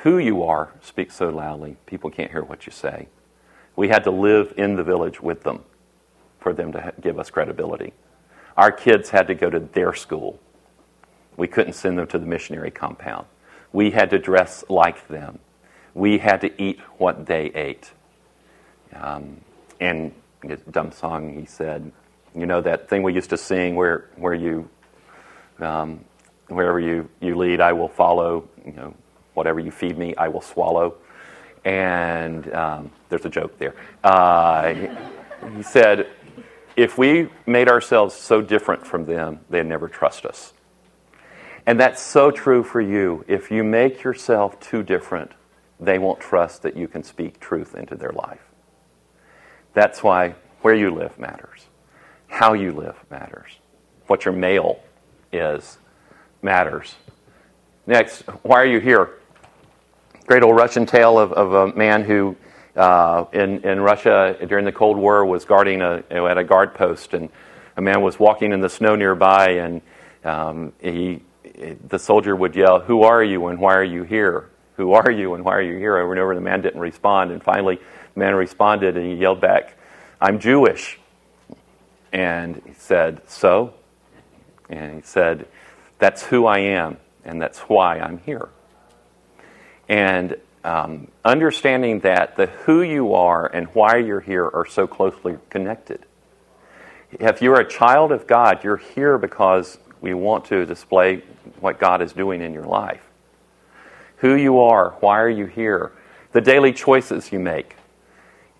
Who 0.03 0.19
you 0.19 0.43
are 0.43 0.73
speaks 0.81 1.17
so 1.17 1.29
loudly, 1.29 1.77
people 1.87 2.11
can't 2.11 2.31
hear 2.31 2.43
what 2.43 2.67
you 2.67 2.73
say. 2.73 3.09
We 3.77 3.89
had 3.89 4.05
to 4.05 4.11
live 4.11 4.55
in 4.57 4.77
the 4.77 4.83
village 4.83 5.21
with 5.21 5.43
them 5.43 5.65
for 6.39 6.53
them 6.53 6.73
to 6.73 6.95
give 7.01 7.19
us 7.19 7.31
credibility. 7.31 7.93
Our 8.57 8.73
kids 8.73 9.11
had 9.11 9.27
to 9.29 9.35
go 9.35 9.51
to 9.51 9.61
their 9.61 9.95
school. 9.95 10.41
We 11.37 11.47
couldn't 11.47 11.75
send 11.75 11.99
them 11.99 12.07
to 12.09 12.19
the 12.19 12.27
missionary 12.27 12.71
compound. 12.71 13.27
We 13.73 13.91
had 13.91 14.11
to 14.11 14.19
dress 14.19 14.65
like 14.69 15.07
them. 15.09 15.39
We 15.95 16.19
had 16.19 16.41
to 16.43 16.63
eat 16.63 16.81
what 16.99 17.27
they 17.27 17.47
ate. 17.55 17.93
Um, 18.95 19.43
and 19.81 20.13
dumb 20.71 20.93
song, 20.93 21.39
he 21.39 21.47
said, 21.47 21.93
you 22.35 22.47
know 22.47 22.61
that 22.61 22.89
thing 22.89 23.03
we 23.03 23.13
used 23.13 23.31
to 23.31 23.37
sing 23.37 23.77
where 23.77 24.09
where 24.17 24.35
you 24.35 24.69
um, 25.59 26.05
wherever 26.49 26.81
you, 26.81 27.09
you 27.21 27.37
lead, 27.37 27.61
I 27.61 27.73
will 27.73 27.89
follow. 27.89 28.49
You 28.65 28.73
know, 28.73 28.95
whatever 29.35 29.61
you 29.61 29.71
feed 29.71 29.97
me, 29.97 30.15
I 30.17 30.29
will 30.29 30.41
swallow. 30.41 30.97
And 31.65 32.53
um, 32.55 32.91
there's 33.09 33.25
a 33.25 33.31
joke 33.31 33.59
there. 33.59 33.75
Uh, 34.03 34.75
he, 35.57 35.63
said, 35.63 36.09
if 36.77 36.97
we 36.97 37.29
made 37.47 37.69
ourselves 37.69 38.15
so 38.15 38.41
different 38.41 38.87
from 38.87 39.05
them, 39.05 39.41
they'd 39.51 39.67
never 39.67 39.89
trust 39.89 40.25
us. 40.25 40.53
And 41.67 41.79
that's 41.79 42.01
so 42.01 42.31
true 42.31 42.63
for 42.63 42.81
you. 42.81 43.25
If 43.29 43.51
you 43.51 43.63
make 43.63 44.03
yourself 44.03 44.59
too 44.61 44.83
different, 44.83 45.33
they 45.79 45.99
won't 45.99 46.21
trust 46.21 46.63
that 46.63 46.77
you 46.77 46.89
can 46.89 47.03
speak 47.03 47.41
truth 47.41 47.75
into 47.75 47.95
their 47.95 48.13
life. 48.13 48.43
That's 49.75 50.03
why 50.03 50.35
where 50.63 50.75
you 50.75 50.91
live 50.91 51.19
matters. 51.19 51.67
How 52.27 52.55
you 52.55 52.73
live 52.73 52.97
matters. 53.11 53.51
What 54.07 54.25
your 54.25 54.35
mail 54.35 54.81
is 55.33 55.79
matters. 56.43 56.95
Next, 57.87 58.23
why 58.43 58.61
are 58.61 58.67
you 58.67 58.81
here? 58.81 59.20
Great 60.31 60.45
old 60.45 60.55
Russian 60.55 60.87
tale 60.87 61.19
of, 61.19 61.33
of 61.33 61.53
a 61.55 61.77
man 61.77 62.05
who, 62.05 62.37
uh, 62.77 63.25
in, 63.33 63.67
in 63.67 63.81
Russia 63.81 64.37
during 64.47 64.65
the 64.65 64.71
Cold 64.71 64.97
War, 64.97 65.27
was 65.27 65.45
guarding 65.45 65.83
a, 65.83 66.05
at 66.09 66.39
a 66.39 66.45
guard 66.45 66.73
post, 66.73 67.15
and 67.15 67.31
a 67.77 67.83
man 67.83 68.01
was 68.01 68.17
walking 68.17 68.53
in 68.53 68.61
the 68.61 68.69
snow 68.69 68.95
nearby, 68.95 69.55
and 69.55 69.83
um, 70.23 70.73
he, 70.81 71.23
the 71.89 71.99
soldier 71.99 72.37
would 72.37 72.55
yell, 72.55 72.79
Who 72.79 73.03
are 73.03 73.25
you 73.25 73.49
and 73.49 73.59
why 73.59 73.75
are 73.75 73.83
you 73.83 74.05
here? 74.05 74.49
Who 74.77 74.93
are 74.93 75.11
you 75.11 75.35
and 75.35 75.45
why 75.45 75.57
are 75.57 75.63
you 75.63 75.77
here? 75.79 75.97
Over 75.97 76.13
and 76.13 76.21
over, 76.21 76.37
the 76.37 76.41
man 76.41 76.61
didn't 76.61 76.81
respond, 76.81 77.33
and 77.33 77.43
finally, 77.43 77.81
the 78.15 78.21
man 78.21 78.37
responded 78.37 78.97
and 78.97 79.05
he 79.05 79.15
yelled 79.15 79.41
back, 79.41 79.77
I'm 80.21 80.39
Jewish. 80.39 81.01
And 82.13 82.63
he 82.65 82.75
said, 82.75 83.23
So? 83.27 83.75
And 84.69 84.95
he 84.95 85.03
said, 85.03 85.49
That's 85.99 86.23
who 86.23 86.47
I 86.47 86.59
am, 86.59 86.99
and 87.25 87.43
that's 87.43 87.59
why 87.63 87.99
I'm 87.99 88.19
here. 88.19 88.51
And 89.91 90.37
um, 90.63 91.09
understanding 91.25 92.01
that 92.01 92.37
the 92.37 92.47
who 92.47 92.81
you 92.81 93.13
are 93.13 93.45
and 93.53 93.67
why 93.75 93.97
you're 93.97 94.21
here 94.21 94.47
are 94.47 94.65
so 94.65 94.87
closely 94.87 95.37
connected. 95.51 96.07
If 97.11 97.43
you're 97.43 97.59
a 97.59 97.69
child 97.69 98.13
of 98.13 98.29
God, 98.29 98.63
you're 98.63 98.77
here 98.77 99.19
because 99.19 99.79
we 100.01 100.15
want 100.15 100.45
to 100.47 100.65
display 100.65 101.25
what 101.59 101.81
God 101.81 102.03
is 102.03 102.13
doing 102.13 102.41
in 102.41 102.55
your 102.55 102.67
life. 102.67 103.03
Who 104.19 104.37
you 104.37 104.61
are, 104.61 104.91
why 105.01 105.19
are 105.19 105.29
you 105.29 105.47
here, 105.47 105.91
the 106.31 106.41
daily 106.41 106.73
choices 106.73 107.33
you 107.33 107.41
make. 107.41 107.75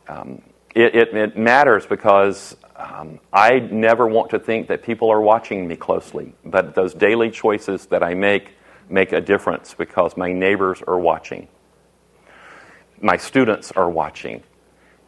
Um, 0.09 0.43
it, 0.75 0.97
it, 0.97 1.15
it 1.15 1.39
matters 1.39 1.87
because 1.87 2.57
um, 2.75 3.21
I 3.33 3.61
never 3.61 4.09
want 4.09 4.31
to 4.31 4.41
think 4.41 4.67
that 4.67 4.83
people 4.83 5.11
are 5.11 5.21
watching 5.21 5.69
me 5.69 5.77
closely, 5.77 6.35
but 6.45 6.75
those 6.75 6.93
daily 6.93 7.31
choices 7.31 7.87
that 7.87 8.03
I 8.03 8.15
make 8.15 8.55
make 8.91 9.13
a 9.13 9.21
difference 9.21 9.75
because 9.75 10.17
my 10.17 10.33
neighbors 10.33 10.83
are 10.87 10.99
watching, 10.99 11.49
my 13.01 13.17
students 13.17 13.73
are 13.73 13.89
watching. 13.89 14.43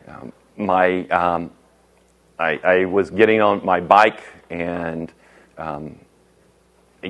Um, 0.08 0.32
my, 0.56 1.06
um, 1.08 1.50
I, 2.38 2.58
I, 2.64 2.84
was 2.86 3.10
getting 3.10 3.40
on 3.40 3.64
my 3.64 3.80
bike 3.80 4.20
and 4.50 5.12
um, 5.58 5.98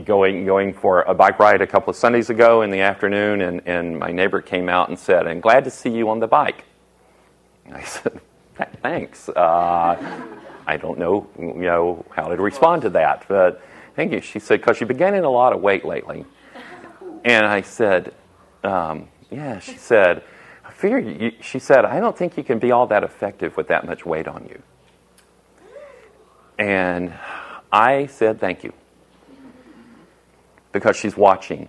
going 0.04 0.44
going 0.44 0.74
for 0.74 1.02
a 1.02 1.14
bike 1.14 1.38
ride 1.38 1.62
a 1.62 1.66
couple 1.66 1.90
of 1.90 1.96
Sundays 1.96 2.28
ago 2.30 2.62
in 2.62 2.70
the 2.70 2.80
afternoon, 2.80 3.40
and, 3.40 3.62
and 3.66 3.98
my 3.98 4.10
neighbor 4.10 4.40
came 4.40 4.68
out 4.68 4.88
and 4.88 4.98
said, 4.98 5.26
"I'm 5.26 5.40
glad 5.40 5.64
to 5.64 5.70
see 5.70 5.90
you 5.90 6.10
on 6.10 6.20
the 6.20 6.26
bike." 6.26 6.64
I 7.72 7.82
said, 7.84 8.20
"Thanks." 8.82 9.28
Uh, 9.30 10.22
I 10.66 10.76
don't 10.76 10.98
know, 10.98 11.26
you 11.38 11.54
know, 11.54 12.04
how 12.10 12.28
to 12.28 12.36
respond 12.36 12.82
to 12.82 12.90
that. 12.90 13.24
But 13.28 13.62
thank 13.96 14.12
you. 14.12 14.20
She 14.20 14.38
said, 14.38 14.60
because 14.60 14.80
you've 14.80 14.88
been 14.88 14.96
gaining 14.96 15.24
a 15.24 15.30
lot 15.30 15.52
of 15.52 15.60
weight 15.60 15.84
lately. 15.84 16.24
And 17.24 17.46
I 17.46 17.60
said, 17.60 18.14
um, 18.64 19.08
yeah, 19.30 19.58
she 19.60 19.76
said, 19.76 20.22
I 20.64 20.86
you, 20.86 21.32
she 21.40 21.58
said, 21.58 21.84
I 21.84 22.00
don't 22.00 22.16
think 22.16 22.36
you 22.36 22.42
can 22.42 22.58
be 22.58 22.72
all 22.72 22.86
that 22.88 23.04
effective 23.04 23.56
with 23.56 23.68
that 23.68 23.86
much 23.86 24.04
weight 24.04 24.26
on 24.26 24.46
you. 24.48 24.62
And 26.58 27.14
I 27.72 28.06
said, 28.06 28.40
thank 28.40 28.64
you. 28.64 28.72
Because 30.72 30.96
she's 30.96 31.16
watching. 31.16 31.68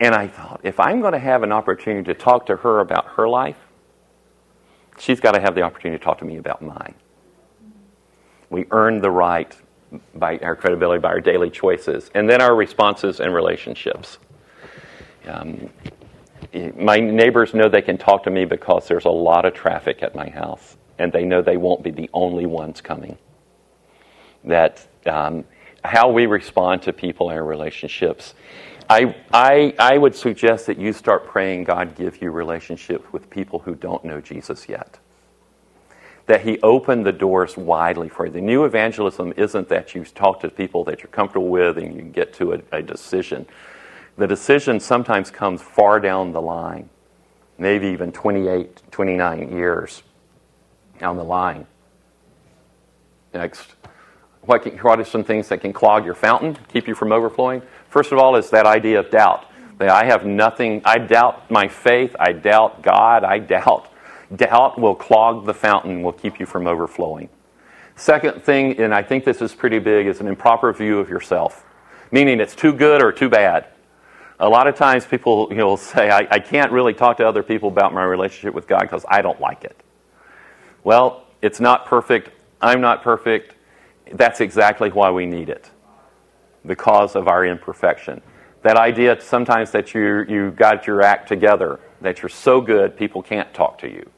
And 0.00 0.14
I 0.14 0.26
thought, 0.28 0.60
if 0.64 0.80
I'm 0.80 1.00
going 1.00 1.12
to 1.12 1.18
have 1.18 1.42
an 1.42 1.52
opportunity 1.52 2.12
to 2.12 2.14
talk 2.14 2.46
to 2.46 2.56
her 2.56 2.80
about 2.80 3.06
her 3.16 3.28
life, 3.28 3.58
she's 4.98 5.20
got 5.20 5.32
to 5.32 5.40
have 5.40 5.54
the 5.54 5.62
opportunity 5.62 5.98
to 5.98 6.04
talk 6.04 6.18
to 6.18 6.24
me 6.24 6.36
about 6.36 6.60
mine. 6.60 6.94
We 8.50 8.66
earn 8.70 9.00
the 9.00 9.10
right 9.10 9.56
by 10.14 10.38
our 10.38 10.56
credibility, 10.56 11.00
by 11.00 11.08
our 11.08 11.20
daily 11.20 11.50
choices, 11.50 12.10
and 12.14 12.28
then 12.28 12.40
our 12.40 12.54
responses 12.54 13.20
and 13.20 13.34
relationships. 13.34 14.18
Um, 15.26 15.70
my 16.76 16.98
neighbors 16.98 17.54
know 17.54 17.68
they 17.68 17.82
can 17.82 17.98
talk 17.98 18.24
to 18.24 18.30
me 18.30 18.44
because 18.44 18.88
there's 18.88 19.04
a 19.04 19.10
lot 19.10 19.44
of 19.44 19.54
traffic 19.54 20.02
at 20.02 20.14
my 20.14 20.28
house, 20.28 20.76
and 20.98 21.12
they 21.12 21.24
know 21.24 21.42
they 21.42 21.56
won't 21.56 21.82
be 21.82 21.90
the 21.90 22.10
only 22.12 22.46
ones 22.46 22.80
coming. 22.80 23.16
That 24.44 24.86
um, 25.06 25.44
how 25.84 26.10
we 26.10 26.26
respond 26.26 26.82
to 26.82 26.92
people 26.92 27.30
in 27.30 27.36
our 27.36 27.44
relationships. 27.44 28.34
I, 28.90 29.14
I, 29.32 29.74
I 29.78 29.96
would 29.96 30.14
suggest 30.14 30.66
that 30.66 30.78
you 30.78 30.92
start 30.92 31.26
praying 31.26 31.64
God 31.64 31.94
give 31.94 32.20
you 32.20 32.30
relationships 32.30 33.10
with 33.12 33.30
people 33.30 33.60
who 33.60 33.74
don't 33.74 34.04
know 34.04 34.20
Jesus 34.20 34.68
yet 34.68 34.98
that 36.26 36.42
he 36.42 36.58
opened 36.62 37.04
the 37.04 37.12
doors 37.12 37.56
widely 37.56 38.08
for 38.08 38.26
you. 38.26 38.32
The 38.32 38.40
new 38.40 38.64
evangelism 38.64 39.32
isn't 39.36 39.68
that 39.68 39.94
you 39.94 40.04
talk 40.04 40.40
to 40.40 40.50
people 40.50 40.84
that 40.84 41.00
you're 41.00 41.08
comfortable 41.08 41.48
with 41.48 41.78
and 41.78 41.94
you 41.94 42.02
get 42.02 42.32
to 42.34 42.52
a, 42.52 42.60
a 42.70 42.82
decision. 42.82 43.46
The 44.16 44.26
decision 44.26 44.78
sometimes 44.78 45.30
comes 45.30 45.62
far 45.62 45.98
down 45.98 46.32
the 46.32 46.40
line, 46.40 46.88
maybe 47.58 47.88
even 47.88 48.12
28, 48.12 48.82
29 48.90 49.56
years 49.56 50.02
down 50.98 51.16
the 51.16 51.24
line. 51.24 51.66
Next, 53.34 53.74
what, 54.42 54.62
can, 54.62 54.76
what 54.78 55.00
are 55.00 55.04
some 55.04 55.24
things 55.24 55.48
that 55.48 55.60
can 55.60 55.72
clog 55.72 56.04
your 56.04 56.14
fountain, 56.14 56.58
keep 56.68 56.86
you 56.86 56.94
from 56.94 57.10
overflowing? 57.12 57.62
First 57.88 58.12
of 58.12 58.18
all, 58.18 58.36
is 58.36 58.50
that 58.50 58.66
idea 58.66 59.00
of 59.00 59.10
doubt. 59.10 59.46
That 59.78 59.88
I 59.88 60.04
have 60.04 60.24
nothing, 60.24 60.82
I 60.84 60.98
doubt 60.98 61.50
my 61.50 61.66
faith, 61.66 62.14
I 62.20 62.32
doubt 62.32 62.82
God, 62.82 63.24
I 63.24 63.38
doubt 63.38 63.91
Doubt 64.34 64.80
will 64.80 64.94
clog 64.94 65.44
the 65.44 65.52
fountain, 65.52 66.02
will 66.02 66.12
keep 66.12 66.40
you 66.40 66.46
from 66.46 66.66
overflowing. 66.66 67.28
Second 67.96 68.42
thing, 68.42 68.78
and 68.78 68.94
I 68.94 69.02
think 69.02 69.24
this 69.24 69.42
is 69.42 69.54
pretty 69.54 69.78
big, 69.78 70.06
is 70.06 70.20
an 70.20 70.26
improper 70.26 70.72
view 70.72 70.98
of 70.98 71.10
yourself, 71.10 71.64
meaning 72.10 72.40
it's 72.40 72.54
too 72.54 72.72
good 72.72 73.02
or 73.02 73.12
too 73.12 73.28
bad. 73.28 73.66
A 74.40 74.48
lot 74.48 74.66
of 74.66 74.74
times 74.74 75.04
people 75.04 75.48
you 75.50 75.56
know, 75.56 75.66
will 75.66 75.76
say, 75.76 76.10
I, 76.10 76.26
I 76.30 76.38
can't 76.38 76.72
really 76.72 76.94
talk 76.94 77.18
to 77.18 77.28
other 77.28 77.42
people 77.42 77.68
about 77.68 77.92
my 77.92 78.02
relationship 78.02 78.54
with 78.54 78.66
God 78.66 78.80
because 78.80 79.04
I 79.08 79.20
don't 79.20 79.40
like 79.40 79.64
it. 79.64 79.76
Well, 80.82 81.26
it's 81.42 81.60
not 81.60 81.84
perfect. 81.84 82.30
I'm 82.60 82.80
not 82.80 83.02
perfect. 83.02 83.54
That's 84.12 84.40
exactly 84.40 84.90
why 84.90 85.10
we 85.10 85.26
need 85.26 85.48
it 85.50 85.70
because 86.64 87.16
of 87.16 87.28
our 87.28 87.44
imperfection. 87.44 88.22
That 88.62 88.76
idea 88.76 89.20
sometimes 89.20 89.72
that 89.72 89.94
you, 89.94 90.24
you 90.28 90.52
got 90.52 90.86
your 90.86 91.02
act 91.02 91.28
together, 91.28 91.80
that 92.00 92.22
you're 92.22 92.28
so 92.30 92.60
good 92.60 92.96
people 92.96 93.22
can't 93.22 93.52
talk 93.52 93.78
to 93.78 93.88
you 93.88 94.10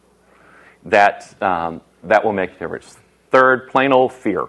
that, 0.84 1.34
um, 1.42 1.80
that 2.02 2.24
will 2.24 2.32
make 2.32 2.50
a 2.50 2.58
difference. 2.58 2.98
Third, 3.30 3.68
plain 3.68 3.92
old 3.92 4.12
fear. 4.12 4.44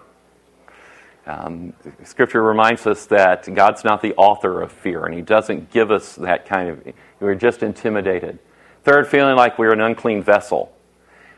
Um, 1.28 1.74
scripture 2.04 2.44
reminds 2.44 2.86
us 2.86 3.08
that 3.08 3.52
God's 3.54 3.84
not 3.84 4.02
the 4.02 4.14
author 4.16 4.62
of 4.62 4.72
fear, 4.72 5.06
and 5.06 5.16
He 5.16 5.22
doesn't 5.22 5.72
give 5.72 5.90
us 5.90 6.16
that 6.16 6.46
kind 6.46 6.70
of, 6.70 6.94
we're 7.20 7.34
just 7.34 7.64
intimidated. 7.64 8.38
Third, 8.84 9.08
feeling 9.08 9.36
like 9.36 9.58
we're 9.58 9.74
an 9.74 9.82
unclean 9.82 10.22
vessel. 10.22 10.72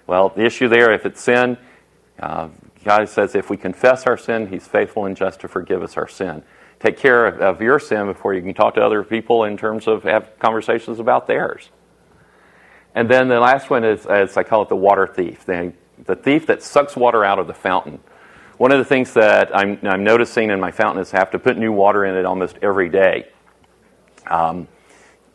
Well, 0.05 0.29
the 0.29 0.45
issue 0.45 0.67
there, 0.67 0.91
if 0.91 1.05
it's 1.05 1.21
sin, 1.21 1.57
uh, 2.19 2.49
God 2.83 3.07
says 3.07 3.35
if 3.35 3.49
we 3.49 3.55
confess 3.55 4.05
our 4.05 4.17
sin, 4.17 4.47
He's 4.47 4.67
faithful 4.67 5.05
and 5.05 5.15
just 5.15 5.39
to 5.41 5.47
forgive 5.47 5.81
us 5.83 5.95
our 5.95 6.07
sin. 6.07 6.43
take 6.79 6.97
care 6.97 7.25
of, 7.25 7.39
of 7.41 7.61
your 7.61 7.79
sin 7.79 8.05
before 8.07 8.33
you 8.33 8.41
can 8.41 8.53
talk 8.53 8.75
to 8.75 8.81
other 8.81 9.03
people 9.03 9.43
in 9.43 9.57
terms 9.57 9.87
of 9.87 10.03
have 10.03 10.37
conversations 10.39 10.99
about 10.99 11.27
theirs. 11.27 11.69
And 12.97 13.07
then 13.07 13.27
the 13.27 13.39
last 13.39 13.69
one 13.69 13.83
is, 13.83 14.07
as 14.07 14.37
I 14.37 14.43
call 14.43 14.63
it 14.63 14.69
the 14.69 14.75
water 14.75 15.05
thief, 15.05 15.45
the, 15.45 15.71
the 16.05 16.15
thief 16.15 16.47
that 16.47 16.63
sucks 16.63 16.95
water 16.95 17.23
out 17.23 17.37
of 17.37 17.45
the 17.45 17.53
fountain. 17.53 17.99
One 18.57 18.71
of 18.71 18.79
the 18.79 18.85
things 18.85 19.13
that 19.13 19.55
I'm, 19.55 19.77
I'm 19.83 20.03
noticing 20.03 20.49
in 20.49 20.59
my 20.59 20.71
fountain 20.71 21.03
is 21.03 21.13
I 21.13 21.19
have 21.19 21.29
to 21.29 21.37
put 21.37 21.59
new 21.59 21.71
water 21.71 22.05
in 22.05 22.15
it 22.15 22.25
almost 22.25 22.57
every 22.63 22.89
day. 22.89 23.27
Um, 24.25 24.67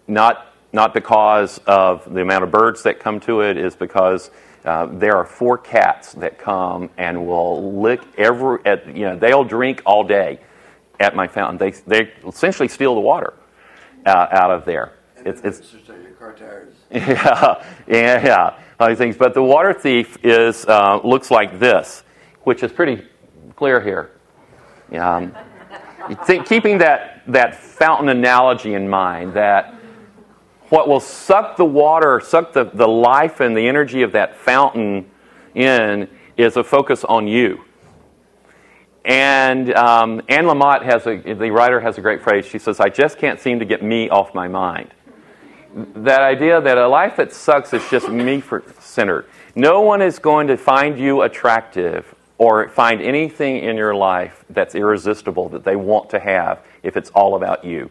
not, 0.08 0.52
not 0.72 0.92
because 0.92 1.58
of 1.58 2.12
the 2.12 2.22
amount 2.22 2.42
of 2.42 2.50
birds 2.50 2.82
that 2.82 2.98
come 2.98 3.20
to 3.20 3.42
it, 3.42 3.56
is 3.56 3.76
because 3.76 4.32
uh, 4.64 4.86
there 4.86 5.14
are 5.14 5.24
four 5.24 5.56
cats 5.56 6.14
that 6.14 6.40
come 6.40 6.90
and 6.98 7.28
will 7.28 7.80
lick 7.80 8.00
every, 8.18 8.58
at, 8.64 8.88
you 8.88 9.04
know, 9.04 9.16
they'll 9.16 9.44
drink 9.44 9.82
all 9.86 10.02
day 10.02 10.40
at 10.98 11.14
my 11.14 11.28
fountain. 11.28 11.58
They, 11.58 11.70
they 11.70 12.12
essentially 12.26 12.66
steal 12.66 12.96
the 12.96 13.00
water 13.00 13.34
uh, 14.04 14.26
out 14.32 14.50
of 14.50 14.64
there. 14.64 14.94
And 15.16 15.28
it's, 15.28 15.42
it's 15.42 15.72
your 15.72 16.10
car 16.18 16.32
tires. 16.32 16.74
Yeah, 16.94 17.64
yeah, 17.88 18.54
yeah, 18.78 18.88
these 18.88 18.98
things. 18.98 19.16
But 19.16 19.32
the 19.32 19.42
water 19.42 19.72
thief 19.72 20.18
is 20.22 20.66
uh, 20.66 21.00
looks 21.02 21.30
like 21.30 21.58
this, 21.58 22.04
which 22.42 22.62
is 22.62 22.70
pretty 22.70 23.06
clear 23.56 23.80
here. 23.80 24.10
Um, 25.00 25.34
think, 26.26 26.46
keeping 26.46 26.78
that, 26.78 27.22
that 27.28 27.54
fountain 27.54 28.08
analogy 28.08 28.74
in 28.74 28.88
mind, 28.88 29.34
that 29.34 29.74
what 30.68 30.88
will 30.88 31.00
suck 31.00 31.56
the 31.56 31.64
water, 31.64 32.20
suck 32.20 32.52
the, 32.52 32.64
the 32.64 32.88
life 32.88 33.40
and 33.40 33.56
the 33.56 33.66
energy 33.66 34.02
of 34.02 34.12
that 34.12 34.36
fountain 34.36 35.10
in, 35.54 36.08
is 36.36 36.56
a 36.56 36.64
focus 36.64 37.04
on 37.04 37.26
you. 37.26 37.64
And 39.04 39.72
um, 39.74 40.22
Anne 40.28 40.44
Lamott 40.44 40.82
has 40.82 41.06
a, 41.06 41.16
the 41.16 41.50
writer 41.50 41.80
has 41.80 41.98
a 41.98 42.00
great 42.00 42.22
phrase. 42.22 42.46
She 42.46 42.58
says, 42.58 42.80
I 42.80 42.88
just 42.88 43.18
can't 43.18 43.40
seem 43.40 43.58
to 43.58 43.64
get 43.64 43.82
me 43.82 44.08
off 44.08 44.34
my 44.34 44.48
mind. 44.48 44.92
That 45.74 46.20
idea 46.20 46.60
that 46.60 46.76
a 46.78 46.86
life 46.86 47.16
that 47.16 47.32
sucks 47.32 47.72
is 47.72 47.82
just 47.90 48.08
me 48.10 48.42
centered. 48.80 49.26
No 49.54 49.80
one 49.80 50.02
is 50.02 50.18
going 50.18 50.46
to 50.48 50.56
find 50.56 50.98
you 50.98 51.22
attractive 51.22 52.14
or 52.38 52.68
find 52.68 53.00
anything 53.00 53.58
in 53.58 53.76
your 53.76 53.94
life 53.94 54.44
that's 54.50 54.74
irresistible 54.74 55.48
that 55.50 55.64
they 55.64 55.76
want 55.76 56.10
to 56.10 56.18
have 56.18 56.60
if 56.82 56.96
it's 56.96 57.10
all 57.10 57.36
about 57.36 57.64
you. 57.64 57.90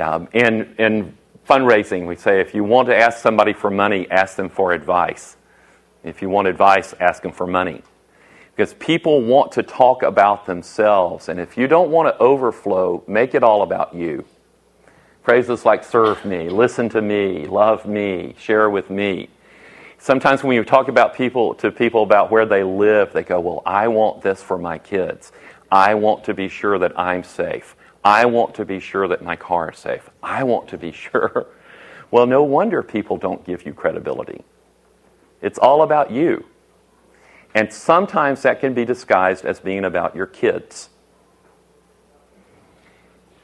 Um, 0.00 0.28
in, 0.32 0.74
in 0.78 1.16
fundraising, 1.48 2.06
we 2.06 2.16
say 2.16 2.40
if 2.40 2.54
you 2.54 2.64
want 2.64 2.88
to 2.88 2.96
ask 2.96 3.18
somebody 3.18 3.52
for 3.52 3.70
money, 3.70 4.10
ask 4.10 4.36
them 4.36 4.48
for 4.48 4.72
advice. 4.72 5.36
If 6.02 6.22
you 6.22 6.28
want 6.28 6.48
advice, 6.48 6.94
ask 7.00 7.22
them 7.22 7.32
for 7.32 7.46
money. 7.46 7.82
Because 8.54 8.74
people 8.74 9.20
want 9.20 9.52
to 9.52 9.62
talk 9.62 10.02
about 10.02 10.46
themselves, 10.46 11.28
and 11.28 11.40
if 11.40 11.56
you 11.56 11.66
don't 11.66 11.90
want 11.90 12.08
to 12.08 12.22
overflow, 12.22 13.02
make 13.06 13.34
it 13.34 13.42
all 13.42 13.62
about 13.62 13.94
you. 13.94 14.24
Phrases 15.24 15.64
like 15.64 15.82
serve 15.82 16.22
me, 16.26 16.50
listen 16.50 16.90
to 16.90 17.00
me, 17.00 17.46
love 17.46 17.86
me, 17.86 18.34
share 18.38 18.68
with 18.68 18.90
me. 18.90 19.30
Sometimes 19.96 20.44
when 20.44 20.54
you 20.54 20.62
talk 20.62 20.88
about 20.88 21.14
people 21.14 21.54
to 21.54 21.70
people 21.70 22.02
about 22.02 22.30
where 22.30 22.44
they 22.44 22.62
live, 22.62 23.14
they 23.14 23.22
go, 23.22 23.40
"Well, 23.40 23.62
I 23.64 23.88
want 23.88 24.20
this 24.20 24.42
for 24.42 24.58
my 24.58 24.76
kids. 24.76 25.32
I 25.72 25.94
want 25.94 26.24
to 26.24 26.34
be 26.34 26.46
sure 26.46 26.78
that 26.78 26.98
I'm 26.98 27.24
safe. 27.24 27.74
I 28.04 28.26
want 28.26 28.54
to 28.56 28.66
be 28.66 28.78
sure 28.78 29.08
that 29.08 29.22
my 29.24 29.34
car 29.34 29.70
is 29.70 29.78
safe. 29.78 30.10
I 30.22 30.44
want 30.44 30.68
to 30.68 30.76
be 30.76 30.92
sure." 31.04 31.46
Well, 32.10 32.26
no 32.26 32.42
wonder 32.42 32.82
people 32.82 33.16
don't 33.16 33.44
give 33.46 33.64
you 33.64 33.72
credibility. 33.72 34.44
It's 35.40 35.58
all 35.58 35.80
about 35.80 36.10
you. 36.10 36.44
And 37.54 37.72
sometimes 37.72 38.42
that 38.42 38.60
can 38.60 38.74
be 38.74 38.84
disguised 38.84 39.46
as 39.46 39.58
being 39.58 39.86
about 39.86 40.14
your 40.14 40.26
kids. 40.26 40.90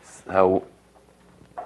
So, 0.03 0.67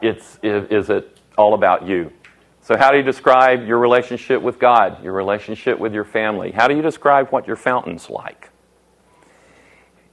it's, 0.05 0.39
is 0.43 0.91
it 0.91 1.19
all 1.37 1.55
about 1.55 1.87
you? 1.87 2.13
So, 2.61 2.77
how 2.77 2.91
do 2.91 2.97
you 2.97 3.03
describe 3.03 3.67
your 3.67 3.79
relationship 3.79 4.41
with 4.41 4.59
God, 4.59 5.03
your 5.03 5.13
relationship 5.13 5.79
with 5.79 5.93
your 5.93 6.05
family? 6.05 6.51
How 6.51 6.69
do 6.69 6.75
you 6.75 6.83
describe 6.83 7.29
what 7.31 7.47
your 7.47 7.57
fountain's 7.57 8.09
like? 8.09 8.51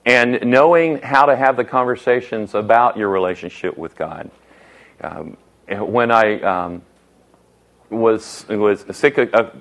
And 0.06 0.40
knowing 0.44 1.02
how 1.02 1.26
to 1.26 1.36
have 1.36 1.56
the 1.56 1.64
conversations 1.64 2.56
about 2.56 2.98
your 2.98 3.10
relationship 3.10 3.78
with 3.78 3.96
God. 3.96 4.32
Um, 5.02 5.38
when 5.70 6.12
I 6.12 6.42
um, 6.42 6.82
was, 7.90 8.46
was 8.50 8.86
sick 8.92 9.18
a, 9.18 9.30
a 9.34 9.52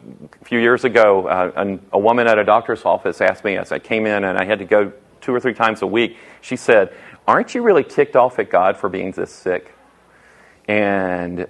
few 0.44 0.58
years 0.58 0.84
ago, 0.84 1.28
uh, 1.28 1.76
a 1.92 1.98
woman 1.98 2.26
at 2.26 2.38
a 2.38 2.44
doctor's 2.44 2.84
office 2.84 3.20
asked 3.20 3.44
me 3.44 3.56
as 3.56 3.70
I 3.70 3.78
came 3.78 4.06
in 4.06 4.24
and 4.24 4.38
I 4.38 4.44
had 4.44 4.58
to 4.60 4.64
go 4.64 4.92
two 5.20 5.34
or 5.34 5.40
three 5.40 5.54
times 5.54 5.82
a 5.82 5.86
week, 5.86 6.16
she 6.40 6.56
said, 6.56 6.92
Aren't 7.28 7.54
you 7.54 7.62
really 7.62 7.84
ticked 7.84 8.16
off 8.16 8.38
at 8.38 8.50
God 8.50 8.76
for 8.76 8.88
being 8.88 9.12
this 9.12 9.30
sick? 9.30 9.74
And 10.70 11.46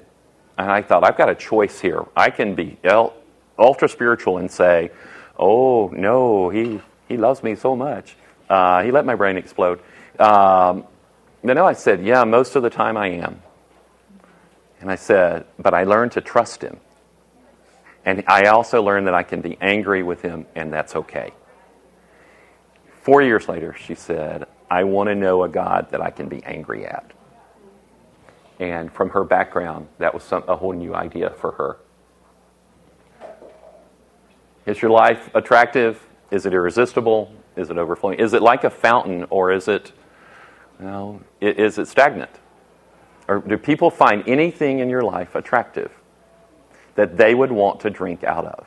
and 0.61 0.71
I 0.71 0.83
thought, 0.83 1.05
I've 1.05 1.17
got 1.17 1.31
a 1.31 1.35
choice 1.35 1.81
here. 1.81 2.05
I 2.15 2.29
can 2.31 2.55
be 2.55 2.79
ultra 3.59 3.89
spiritual 3.89 4.37
and 4.37 4.51
say, 4.51 4.91
oh, 5.39 5.89
no, 5.89 6.51
he, 6.51 6.81
he 7.09 7.17
loves 7.17 7.43
me 7.43 7.55
so 7.55 7.75
much. 7.75 8.17
Uh, 8.49 8.83
he 8.83 8.91
let 8.91 9.07
my 9.07 9.15
brain 9.15 9.39
explode. 9.39 9.81
Um, 10.19 10.85
but 11.43 11.55
no, 11.55 11.65
I 11.65 11.73
said, 11.73 12.05
yeah, 12.05 12.25
most 12.25 12.57
of 12.57 12.63
the 12.63 12.69
time 12.69 12.99
I 12.99 13.09
am. 13.09 13.41
And 14.81 14.91
I 14.91 14.97
said, 14.97 15.47
but 15.59 15.73
I 15.73 15.85
learned 15.85 16.13
to 16.13 16.21
trust 16.21 16.63
him. 16.63 16.79
And 18.05 18.25
I 18.27 18.49
also 18.49 18.83
learned 18.83 19.07
that 19.07 19.15
I 19.15 19.23
can 19.23 19.41
be 19.41 19.57
angry 19.63 20.03
with 20.03 20.21
him, 20.21 20.45
and 20.55 20.71
that's 20.71 20.95
okay. 20.95 21.33
Four 23.03 23.23
years 23.23 23.49
later, 23.49 23.75
she 23.79 23.95
said, 23.95 24.47
I 24.71 24.85
want 24.85 25.09
to 25.09 25.15
know 25.15 25.43
a 25.43 25.49
God 25.49 25.91
that 25.91 26.03
I 26.03 26.11
can 26.11 26.29
be 26.29 26.43
angry 26.45 26.85
at. 26.87 27.13
And 28.61 28.93
from 28.93 29.09
her 29.11 29.25
background, 29.25 29.89
that 29.99 30.13
was 30.13 30.23
some, 30.23 30.45
a 30.47 30.55
whole 30.55 30.75
new 30.75 30.95
idea 30.95 31.31
for 31.31 31.53
her. 31.53 31.79
Is 34.67 34.83
your 34.83 34.91
life 34.91 35.31
attractive? 35.35 36.07
Is 36.31 36.45
it 36.45 36.53
irresistible? 36.53 37.33
Is 37.57 37.71
it 37.71 37.79
overflowing? 37.79 38.19
Is 38.19 38.35
it 38.35 38.43
like 38.43 38.63
a 38.65 38.71
fountain 38.71 39.25
or 39.31 39.51
is 39.51 39.67
it, 39.67 39.93
you 40.79 40.85
know, 40.85 41.23
is 41.41 41.79
it 41.79 41.89
stagnant? 41.89 42.31
Or 43.27 43.39
do 43.39 43.57
people 43.57 43.91
find 43.91 44.23
anything 44.29 44.81
in 44.81 44.91
your 44.91 45.03
life 45.03 45.35
attractive 45.35 45.91
that 46.97 47.17
they 47.17 47.35
would 47.35 47.51
want 47.51 47.81
to 47.81 47.91
drink 47.91 48.25
out 48.25 48.45
of? 48.45 48.67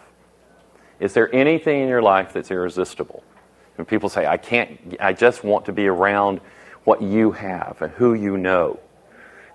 Is 0.99 1.13
there 1.13 1.33
anything 1.35 1.81
in 1.81 1.87
your 1.87 2.01
life 2.01 2.33
that's 2.33 2.49
irresistible? 2.49 3.23
When 3.75 3.85
people 3.85 4.09
say, 4.09 4.25
I 4.25 4.37
can't, 4.37 4.95
I 4.99 5.13
just 5.13 5.43
want 5.43 5.65
to 5.65 5.71
be 5.71 5.87
around 5.87 6.41
what 6.83 7.01
you 7.01 7.31
have 7.31 7.77
and 7.81 7.91
who 7.91 8.15
you 8.15 8.37
know 8.37 8.79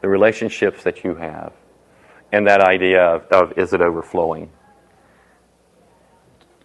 the 0.01 0.09
relationships 0.09 0.83
that 0.85 1.05
you 1.05 1.15
have, 1.17 1.53
and 2.33 2.47
that 2.47 2.61
idea 2.61 3.03
of, 3.03 3.23
of 3.29 3.59
is 3.59 3.73
it 3.73 3.81
overflowing? 3.81 4.51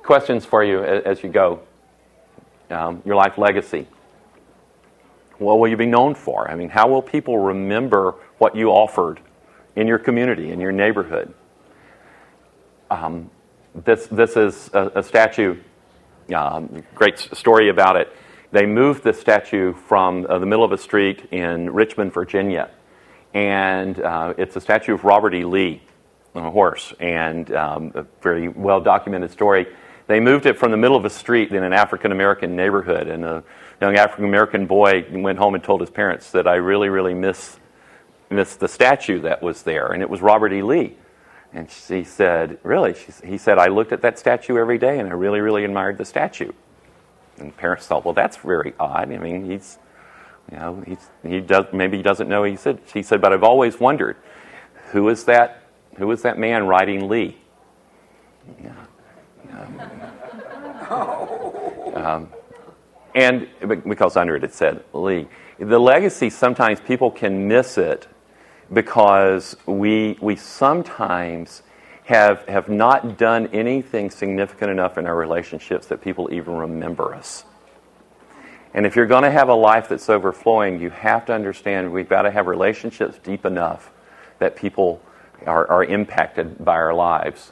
Questions 0.01 0.45
for 0.45 0.63
you 0.63 0.83
as 0.83 1.23
you 1.23 1.29
go. 1.29 1.61
Um, 2.69 3.01
your 3.05 3.15
life 3.15 3.37
legacy. 3.37 3.87
What 5.37 5.59
will 5.59 5.67
you 5.67 5.77
be 5.77 5.85
known 5.85 6.15
for? 6.15 6.49
I 6.49 6.55
mean, 6.55 6.69
how 6.69 6.87
will 6.87 7.01
people 7.01 7.37
remember 7.37 8.15
what 8.37 8.55
you 8.55 8.69
offered 8.69 9.19
in 9.75 9.87
your 9.87 9.99
community, 9.99 10.51
in 10.51 10.59
your 10.59 10.71
neighborhood? 10.71 11.33
Um, 12.89 13.29
this, 13.75 14.07
this 14.07 14.37
is 14.37 14.69
a, 14.73 14.91
a 14.95 15.03
statue, 15.03 15.59
um, 16.33 16.83
great 16.95 17.19
story 17.19 17.69
about 17.69 17.95
it. 17.95 18.13
They 18.51 18.65
moved 18.65 19.03
the 19.03 19.13
statue 19.13 19.73
from 19.73 20.25
uh, 20.29 20.37
the 20.39 20.45
middle 20.45 20.63
of 20.63 20.71
a 20.71 20.77
street 20.77 21.27
in 21.31 21.71
Richmond, 21.71 22.13
Virginia, 22.13 22.69
and 23.33 23.99
uh, 23.99 24.33
it's 24.37 24.55
a 24.55 24.61
statue 24.61 24.93
of 24.93 25.03
Robert 25.03 25.33
E. 25.33 25.43
Lee 25.43 25.81
on 26.35 26.45
a 26.45 26.51
horse, 26.51 26.93
and 26.99 27.51
um, 27.53 27.91
a 27.95 28.05
very 28.21 28.47
well 28.47 28.81
documented 28.81 29.31
story. 29.31 29.67
They 30.07 30.19
moved 30.19 30.45
it 30.45 30.57
from 30.57 30.71
the 30.71 30.77
middle 30.77 30.97
of 30.97 31.05
a 31.05 31.09
street 31.09 31.51
in 31.51 31.63
an 31.63 31.73
African 31.73 32.11
American 32.11 32.55
neighborhood, 32.55 33.07
and 33.07 33.23
a 33.23 33.43
young 33.81 33.95
African 33.95 34.25
American 34.25 34.65
boy 34.65 35.05
went 35.11 35.39
home 35.39 35.55
and 35.55 35.63
told 35.63 35.81
his 35.81 35.89
parents 35.89 36.31
that 36.31 36.47
I 36.47 36.55
really, 36.55 36.89
really 36.89 37.13
miss 37.13 37.59
miss 38.29 38.55
the 38.55 38.67
statue 38.67 39.21
that 39.21 39.41
was 39.41 39.63
there, 39.63 39.87
and 39.87 40.01
it 40.01 40.09
was 40.09 40.21
Robert 40.21 40.53
E. 40.53 40.61
Lee. 40.61 40.97
And 41.53 41.69
she 41.69 42.03
said, 42.03 42.57
Really? 42.63 42.95
She, 42.95 43.27
he 43.27 43.37
said, 43.37 43.59
I 43.59 43.67
looked 43.67 43.91
at 43.91 44.01
that 44.01 44.17
statue 44.17 44.57
every 44.57 44.77
day, 44.77 44.99
and 44.99 45.07
I 45.07 45.13
really, 45.13 45.39
really 45.39 45.63
admired 45.63 45.97
the 45.97 46.05
statue. 46.05 46.51
And 47.37 47.55
parents 47.55 47.85
thought, 47.85 48.03
Well, 48.03 48.15
that's 48.15 48.37
very 48.37 48.73
odd. 48.79 49.11
I 49.11 49.17
mean, 49.17 49.49
he's 49.49 49.77
you 50.51 50.57
know, 50.57 50.83
he's, 50.85 51.09
he 51.23 51.39
does, 51.39 51.65
maybe 51.73 51.97
he 51.97 52.03
doesn't 52.03 52.27
know. 52.27 52.43
He 52.43 52.55
said, 52.55 52.79
he 52.93 53.01
said, 53.01 53.21
but 53.21 53.33
I've 53.33 53.43
always 53.43 53.79
wondered, 53.79 54.17
who 54.91 55.09
is 55.09 55.25
that? 55.25 55.63
Who 55.97 56.11
is 56.11 56.23
that 56.23 56.37
man 56.37 56.67
riding 56.67 57.07
Lee? 57.07 57.37
Yeah. 58.63 58.73
Um, 60.89 61.95
um, 61.95 62.29
and 63.15 63.47
because 63.87 64.17
under 64.17 64.35
it 64.35 64.43
it 64.43 64.53
said 64.53 64.83
Lee. 64.93 65.27
The 65.59 65.79
legacy 65.79 66.29
sometimes 66.29 66.79
people 66.79 67.11
can 67.11 67.47
miss 67.47 67.77
it 67.77 68.07
because 68.71 69.55
we 69.65 70.17
we 70.19 70.35
sometimes 70.35 71.61
have 72.05 72.47
have 72.47 72.69
not 72.69 73.17
done 73.17 73.47
anything 73.53 74.09
significant 74.09 74.71
enough 74.71 74.97
in 74.97 75.05
our 75.05 75.15
relationships 75.15 75.87
that 75.87 76.01
people 76.01 76.33
even 76.33 76.55
remember 76.55 77.13
us. 77.13 77.45
And 78.73 78.85
if 78.85 78.95
you're 78.95 79.05
going 79.05 79.23
to 79.23 79.31
have 79.31 79.49
a 79.49 79.53
life 79.53 79.87
that's 79.87 80.09
overflowing, 80.09 80.79
you 80.79 80.89
have 80.89 81.25
to 81.25 81.33
understand 81.33 81.91
we've 81.91 82.09
got 82.09 82.23
to 82.23 82.31
have 82.31 82.47
relationships 82.47 83.19
deep 83.23 83.45
enough 83.45 83.91
that 84.39 84.55
people 84.55 85.01
are, 85.45 85.69
are 85.69 85.83
impacted 85.83 86.63
by 86.63 86.73
our 86.73 86.93
lives. 86.93 87.51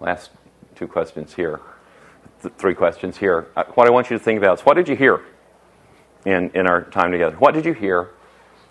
Last 0.00 0.30
two 0.74 0.88
questions 0.88 1.34
here, 1.34 1.60
Th- 2.42 2.54
three 2.56 2.74
questions 2.74 3.18
here. 3.18 3.46
Uh, 3.56 3.64
what 3.74 3.86
I 3.86 3.90
want 3.90 4.10
you 4.10 4.18
to 4.18 4.22
think 4.22 4.38
about 4.38 4.58
is 4.58 4.66
what 4.66 4.74
did 4.74 4.88
you 4.88 4.96
hear 4.96 5.22
in, 6.24 6.50
in 6.54 6.66
our 6.66 6.82
time 6.82 7.12
together? 7.12 7.36
What 7.36 7.54
did 7.54 7.64
you 7.64 7.72
hear? 7.72 8.10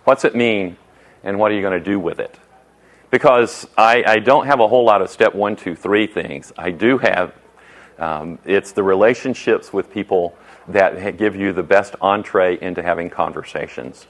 What's 0.03 0.25
it 0.25 0.35
mean? 0.35 0.77
And 1.23 1.39
what 1.39 1.51
are 1.51 1.55
you 1.55 1.61
going 1.61 1.77
to 1.77 1.83
do 1.83 1.99
with 1.99 2.19
it? 2.19 2.37
Because 3.11 3.67
I, 3.77 4.03
I 4.05 4.19
don't 4.19 4.45
have 4.45 4.59
a 4.59 4.67
whole 4.67 4.83
lot 4.83 5.01
of 5.01 5.09
step 5.09 5.33
one, 5.33 5.55
two, 5.55 5.75
three 5.75 6.07
things. 6.07 6.51
I 6.57 6.71
do 6.71 6.97
have, 6.97 7.33
um, 7.97 8.39
it's 8.45 8.73
the 8.73 8.83
relationships 8.83 9.71
with 9.71 9.91
people 9.91 10.37
that 10.67 11.17
give 11.17 11.35
you 11.35 11.53
the 11.53 11.63
best 11.63 11.95
entree 12.01 12.59
into 12.59 12.83
having 12.83 13.09
conversations. 13.09 14.07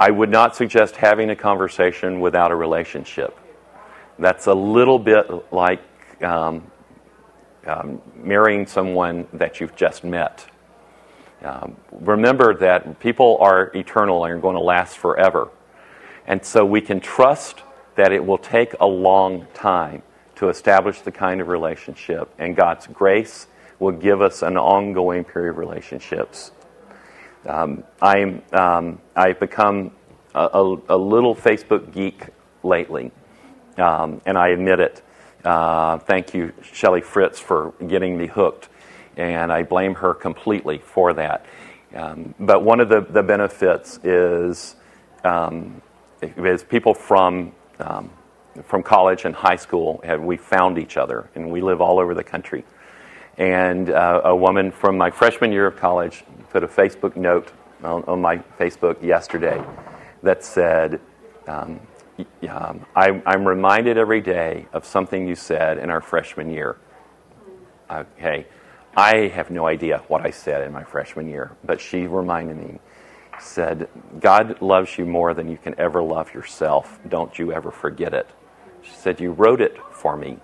I 0.00 0.10
would 0.10 0.30
not 0.30 0.56
suggest 0.56 0.96
having 0.96 1.30
a 1.30 1.36
conversation 1.36 2.20
without 2.20 2.50
a 2.50 2.54
relationship. 2.54 3.36
That's 4.18 4.46
a 4.46 4.54
little 4.54 4.98
bit 4.98 5.52
like 5.52 5.80
um, 6.22 6.70
um, 7.66 8.00
marrying 8.14 8.66
someone 8.66 9.26
that 9.32 9.60
you've 9.60 9.76
just 9.76 10.04
met. 10.04 10.46
Um, 11.42 11.76
remember 11.92 12.54
that 12.54 12.98
people 12.98 13.38
are 13.40 13.70
eternal 13.74 14.24
and 14.24 14.34
are 14.34 14.38
going 14.38 14.56
to 14.56 14.62
last 14.62 14.98
forever. 14.98 15.48
And 16.26 16.44
so 16.44 16.64
we 16.64 16.80
can 16.80 17.00
trust 17.00 17.62
that 17.94 18.12
it 18.12 18.24
will 18.24 18.38
take 18.38 18.74
a 18.80 18.86
long 18.86 19.46
time 19.54 20.02
to 20.36 20.48
establish 20.48 21.00
the 21.00 21.10
kind 21.10 21.40
of 21.40 21.48
relationship, 21.48 22.32
and 22.38 22.54
God's 22.54 22.86
grace 22.86 23.48
will 23.78 23.92
give 23.92 24.20
us 24.20 24.42
an 24.42 24.56
ongoing 24.56 25.24
period 25.24 25.50
of 25.50 25.58
relationships. 25.58 26.52
Um, 27.46 27.84
I'm, 28.02 28.42
um, 28.52 29.00
I've 29.14 29.38
become 29.38 29.92
a, 30.34 30.48
a, 30.52 30.76
a, 30.90 30.96
little 30.96 31.34
Facebook 31.34 31.92
geek 31.92 32.26
lately, 32.62 33.12
um, 33.76 34.20
and 34.26 34.36
I 34.36 34.48
admit 34.48 34.80
it. 34.80 35.02
Uh, 35.44 35.98
thank 35.98 36.34
you, 36.34 36.52
Shelly 36.62 37.00
Fritz, 37.00 37.38
for 37.38 37.72
getting 37.86 38.18
me 38.18 38.26
hooked, 38.26 38.68
and 39.16 39.52
I 39.52 39.62
blame 39.62 39.94
her 39.96 40.14
completely 40.14 40.78
for 40.78 41.14
that. 41.14 41.46
Um, 41.94 42.34
but 42.40 42.64
one 42.64 42.80
of 42.80 42.88
the, 42.88 43.00
the 43.00 43.22
benefits 43.22 43.98
is, 44.02 44.76
um, 45.24 45.80
is 46.20 46.64
people 46.64 46.92
from 46.92 47.52
um, 47.78 48.10
from 48.64 48.82
college 48.82 49.24
and 49.24 49.34
high 49.34 49.56
school 49.56 50.00
have 50.04 50.22
we 50.22 50.36
found 50.36 50.78
each 50.78 50.96
other, 50.96 51.30
and 51.34 51.50
we 51.50 51.60
live 51.60 51.80
all 51.80 51.98
over 51.98 52.14
the 52.14 52.24
country. 52.24 52.64
And 53.38 53.90
uh, 53.90 54.22
a 54.24 54.34
woman 54.34 54.72
from 54.72 54.98
my 54.98 55.10
freshman 55.10 55.52
year 55.52 55.66
of 55.66 55.76
college 55.76 56.24
put 56.50 56.64
a 56.64 56.68
Facebook 56.68 57.16
note 57.16 57.52
on, 57.84 58.02
on 58.04 58.20
my 58.20 58.38
Facebook 58.58 59.00
yesterday 59.02 59.62
that 60.24 60.42
said, 60.42 61.00
um, 61.46 61.80
um, 62.48 62.84
I, 62.96 63.22
I'm 63.24 63.46
reminded 63.46 63.96
every 63.96 64.20
day 64.20 64.66
of 64.72 64.84
something 64.84 65.28
you 65.28 65.36
said 65.36 65.78
in 65.78 65.88
our 65.88 66.00
freshman 66.00 66.50
year. 66.50 66.78
Okay, 67.88 68.46
I 68.96 69.28
have 69.28 69.50
no 69.50 69.66
idea 69.66 70.02
what 70.08 70.26
I 70.26 70.30
said 70.30 70.62
in 70.66 70.72
my 70.72 70.82
freshman 70.82 71.28
year, 71.28 71.52
but 71.64 71.80
she 71.80 72.08
reminded 72.08 72.56
me, 72.56 72.80
said, 73.38 73.88
God 74.18 74.60
loves 74.60 74.98
you 74.98 75.06
more 75.06 75.32
than 75.32 75.48
you 75.48 75.56
can 75.56 75.78
ever 75.78 76.02
love 76.02 76.34
yourself. 76.34 76.98
Don't 77.08 77.38
you 77.38 77.52
ever 77.52 77.70
forget 77.70 78.12
it. 78.12 78.28
She 78.82 78.90
said, 78.90 79.20
You 79.20 79.30
wrote 79.30 79.60
it 79.60 79.76
for 79.92 80.16
me. 80.16 80.38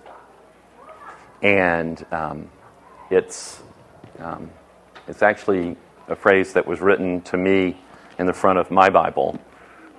And 1.41 2.05
um, 2.11 2.49
it's, 3.09 3.61
um, 4.19 4.49
it's 5.07 5.21
actually 5.21 5.77
a 6.07 6.15
phrase 6.15 6.53
that 6.53 6.65
was 6.65 6.81
written 6.81 7.21
to 7.21 7.37
me 7.37 7.77
in 8.17 8.25
the 8.25 8.33
front 8.33 8.59
of 8.59 8.71
my 8.71 8.89
Bible 8.89 9.39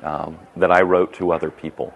um, 0.02 0.38
that 0.56 0.70
I 0.70 0.82
wrote 0.82 1.14
to 1.14 1.32
other 1.32 1.50
people. 1.50 1.94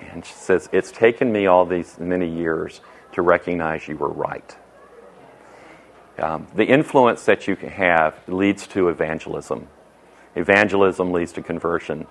And 0.00 0.24
she 0.24 0.34
says, 0.34 0.68
It's 0.72 0.90
taken 0.90 1.32
me 1.32 1.46
all 1.46 1.64
these 1.64 1.98
many 1.98 2.28
years 2.28 2.80
to 3.12 3.22
recognize 3.22 3.86
you 3.86 3.96
were 3.96 4.10
right. 4.12 4.56
Um, 6.18 6.46
the 6.54 6.64
influence 6.64 7.24
that 7.24 7.48
you 7.48 7.56
can 7.56 7.70
have 7.70 8.16
leads 8.28 8.66
to 8.68 8.88
evangelism. 8.88 9.68
Evangelism 10.34 11.12
leads 11.12 11.32
to 11.32 11.42
conversion. 11.42 12.06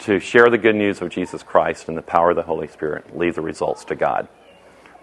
To 0.00 0.20
share 0.20 0.48
the 0.50 0.58
good 0.58 0.76
news 0.76 1.00
of 1.00 1.08
Jesus 1.08 1.42
Christ 1.42 1.88
and 1.88 1.96
the 1.96 2.02
power 2.02 2.30
of 2.30 2.36
the 2.36 2.42
Holy 2.42 2.68
Spirit 2.68 3.16
leads 3.16 3.36
the 3.36 3.42
results 3.42 3.84
to 3.86 3.94
God 3.94 4.28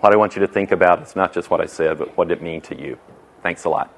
what 0.04 0.12
I 0.12 0.18
want 0.18 0.36
you 0.36 0.42
to 0.42 0.48
think 0.48 0.74
about 0.74 1.02
is 1.02 1.16
not 1.16 1.32
just 1.32 1.50
what 1.50 1.62
I 1.62 1.66
said, 1.66 1.98
but 1.98 2.18
what 2.18 2.30
it 2.30 2.42
means 2.42 2.68
to 2.68 2.78
you. 2.78 3.00
Thanks 3.42 3.64
a 3.64 3.70
lot. 3.70 3.90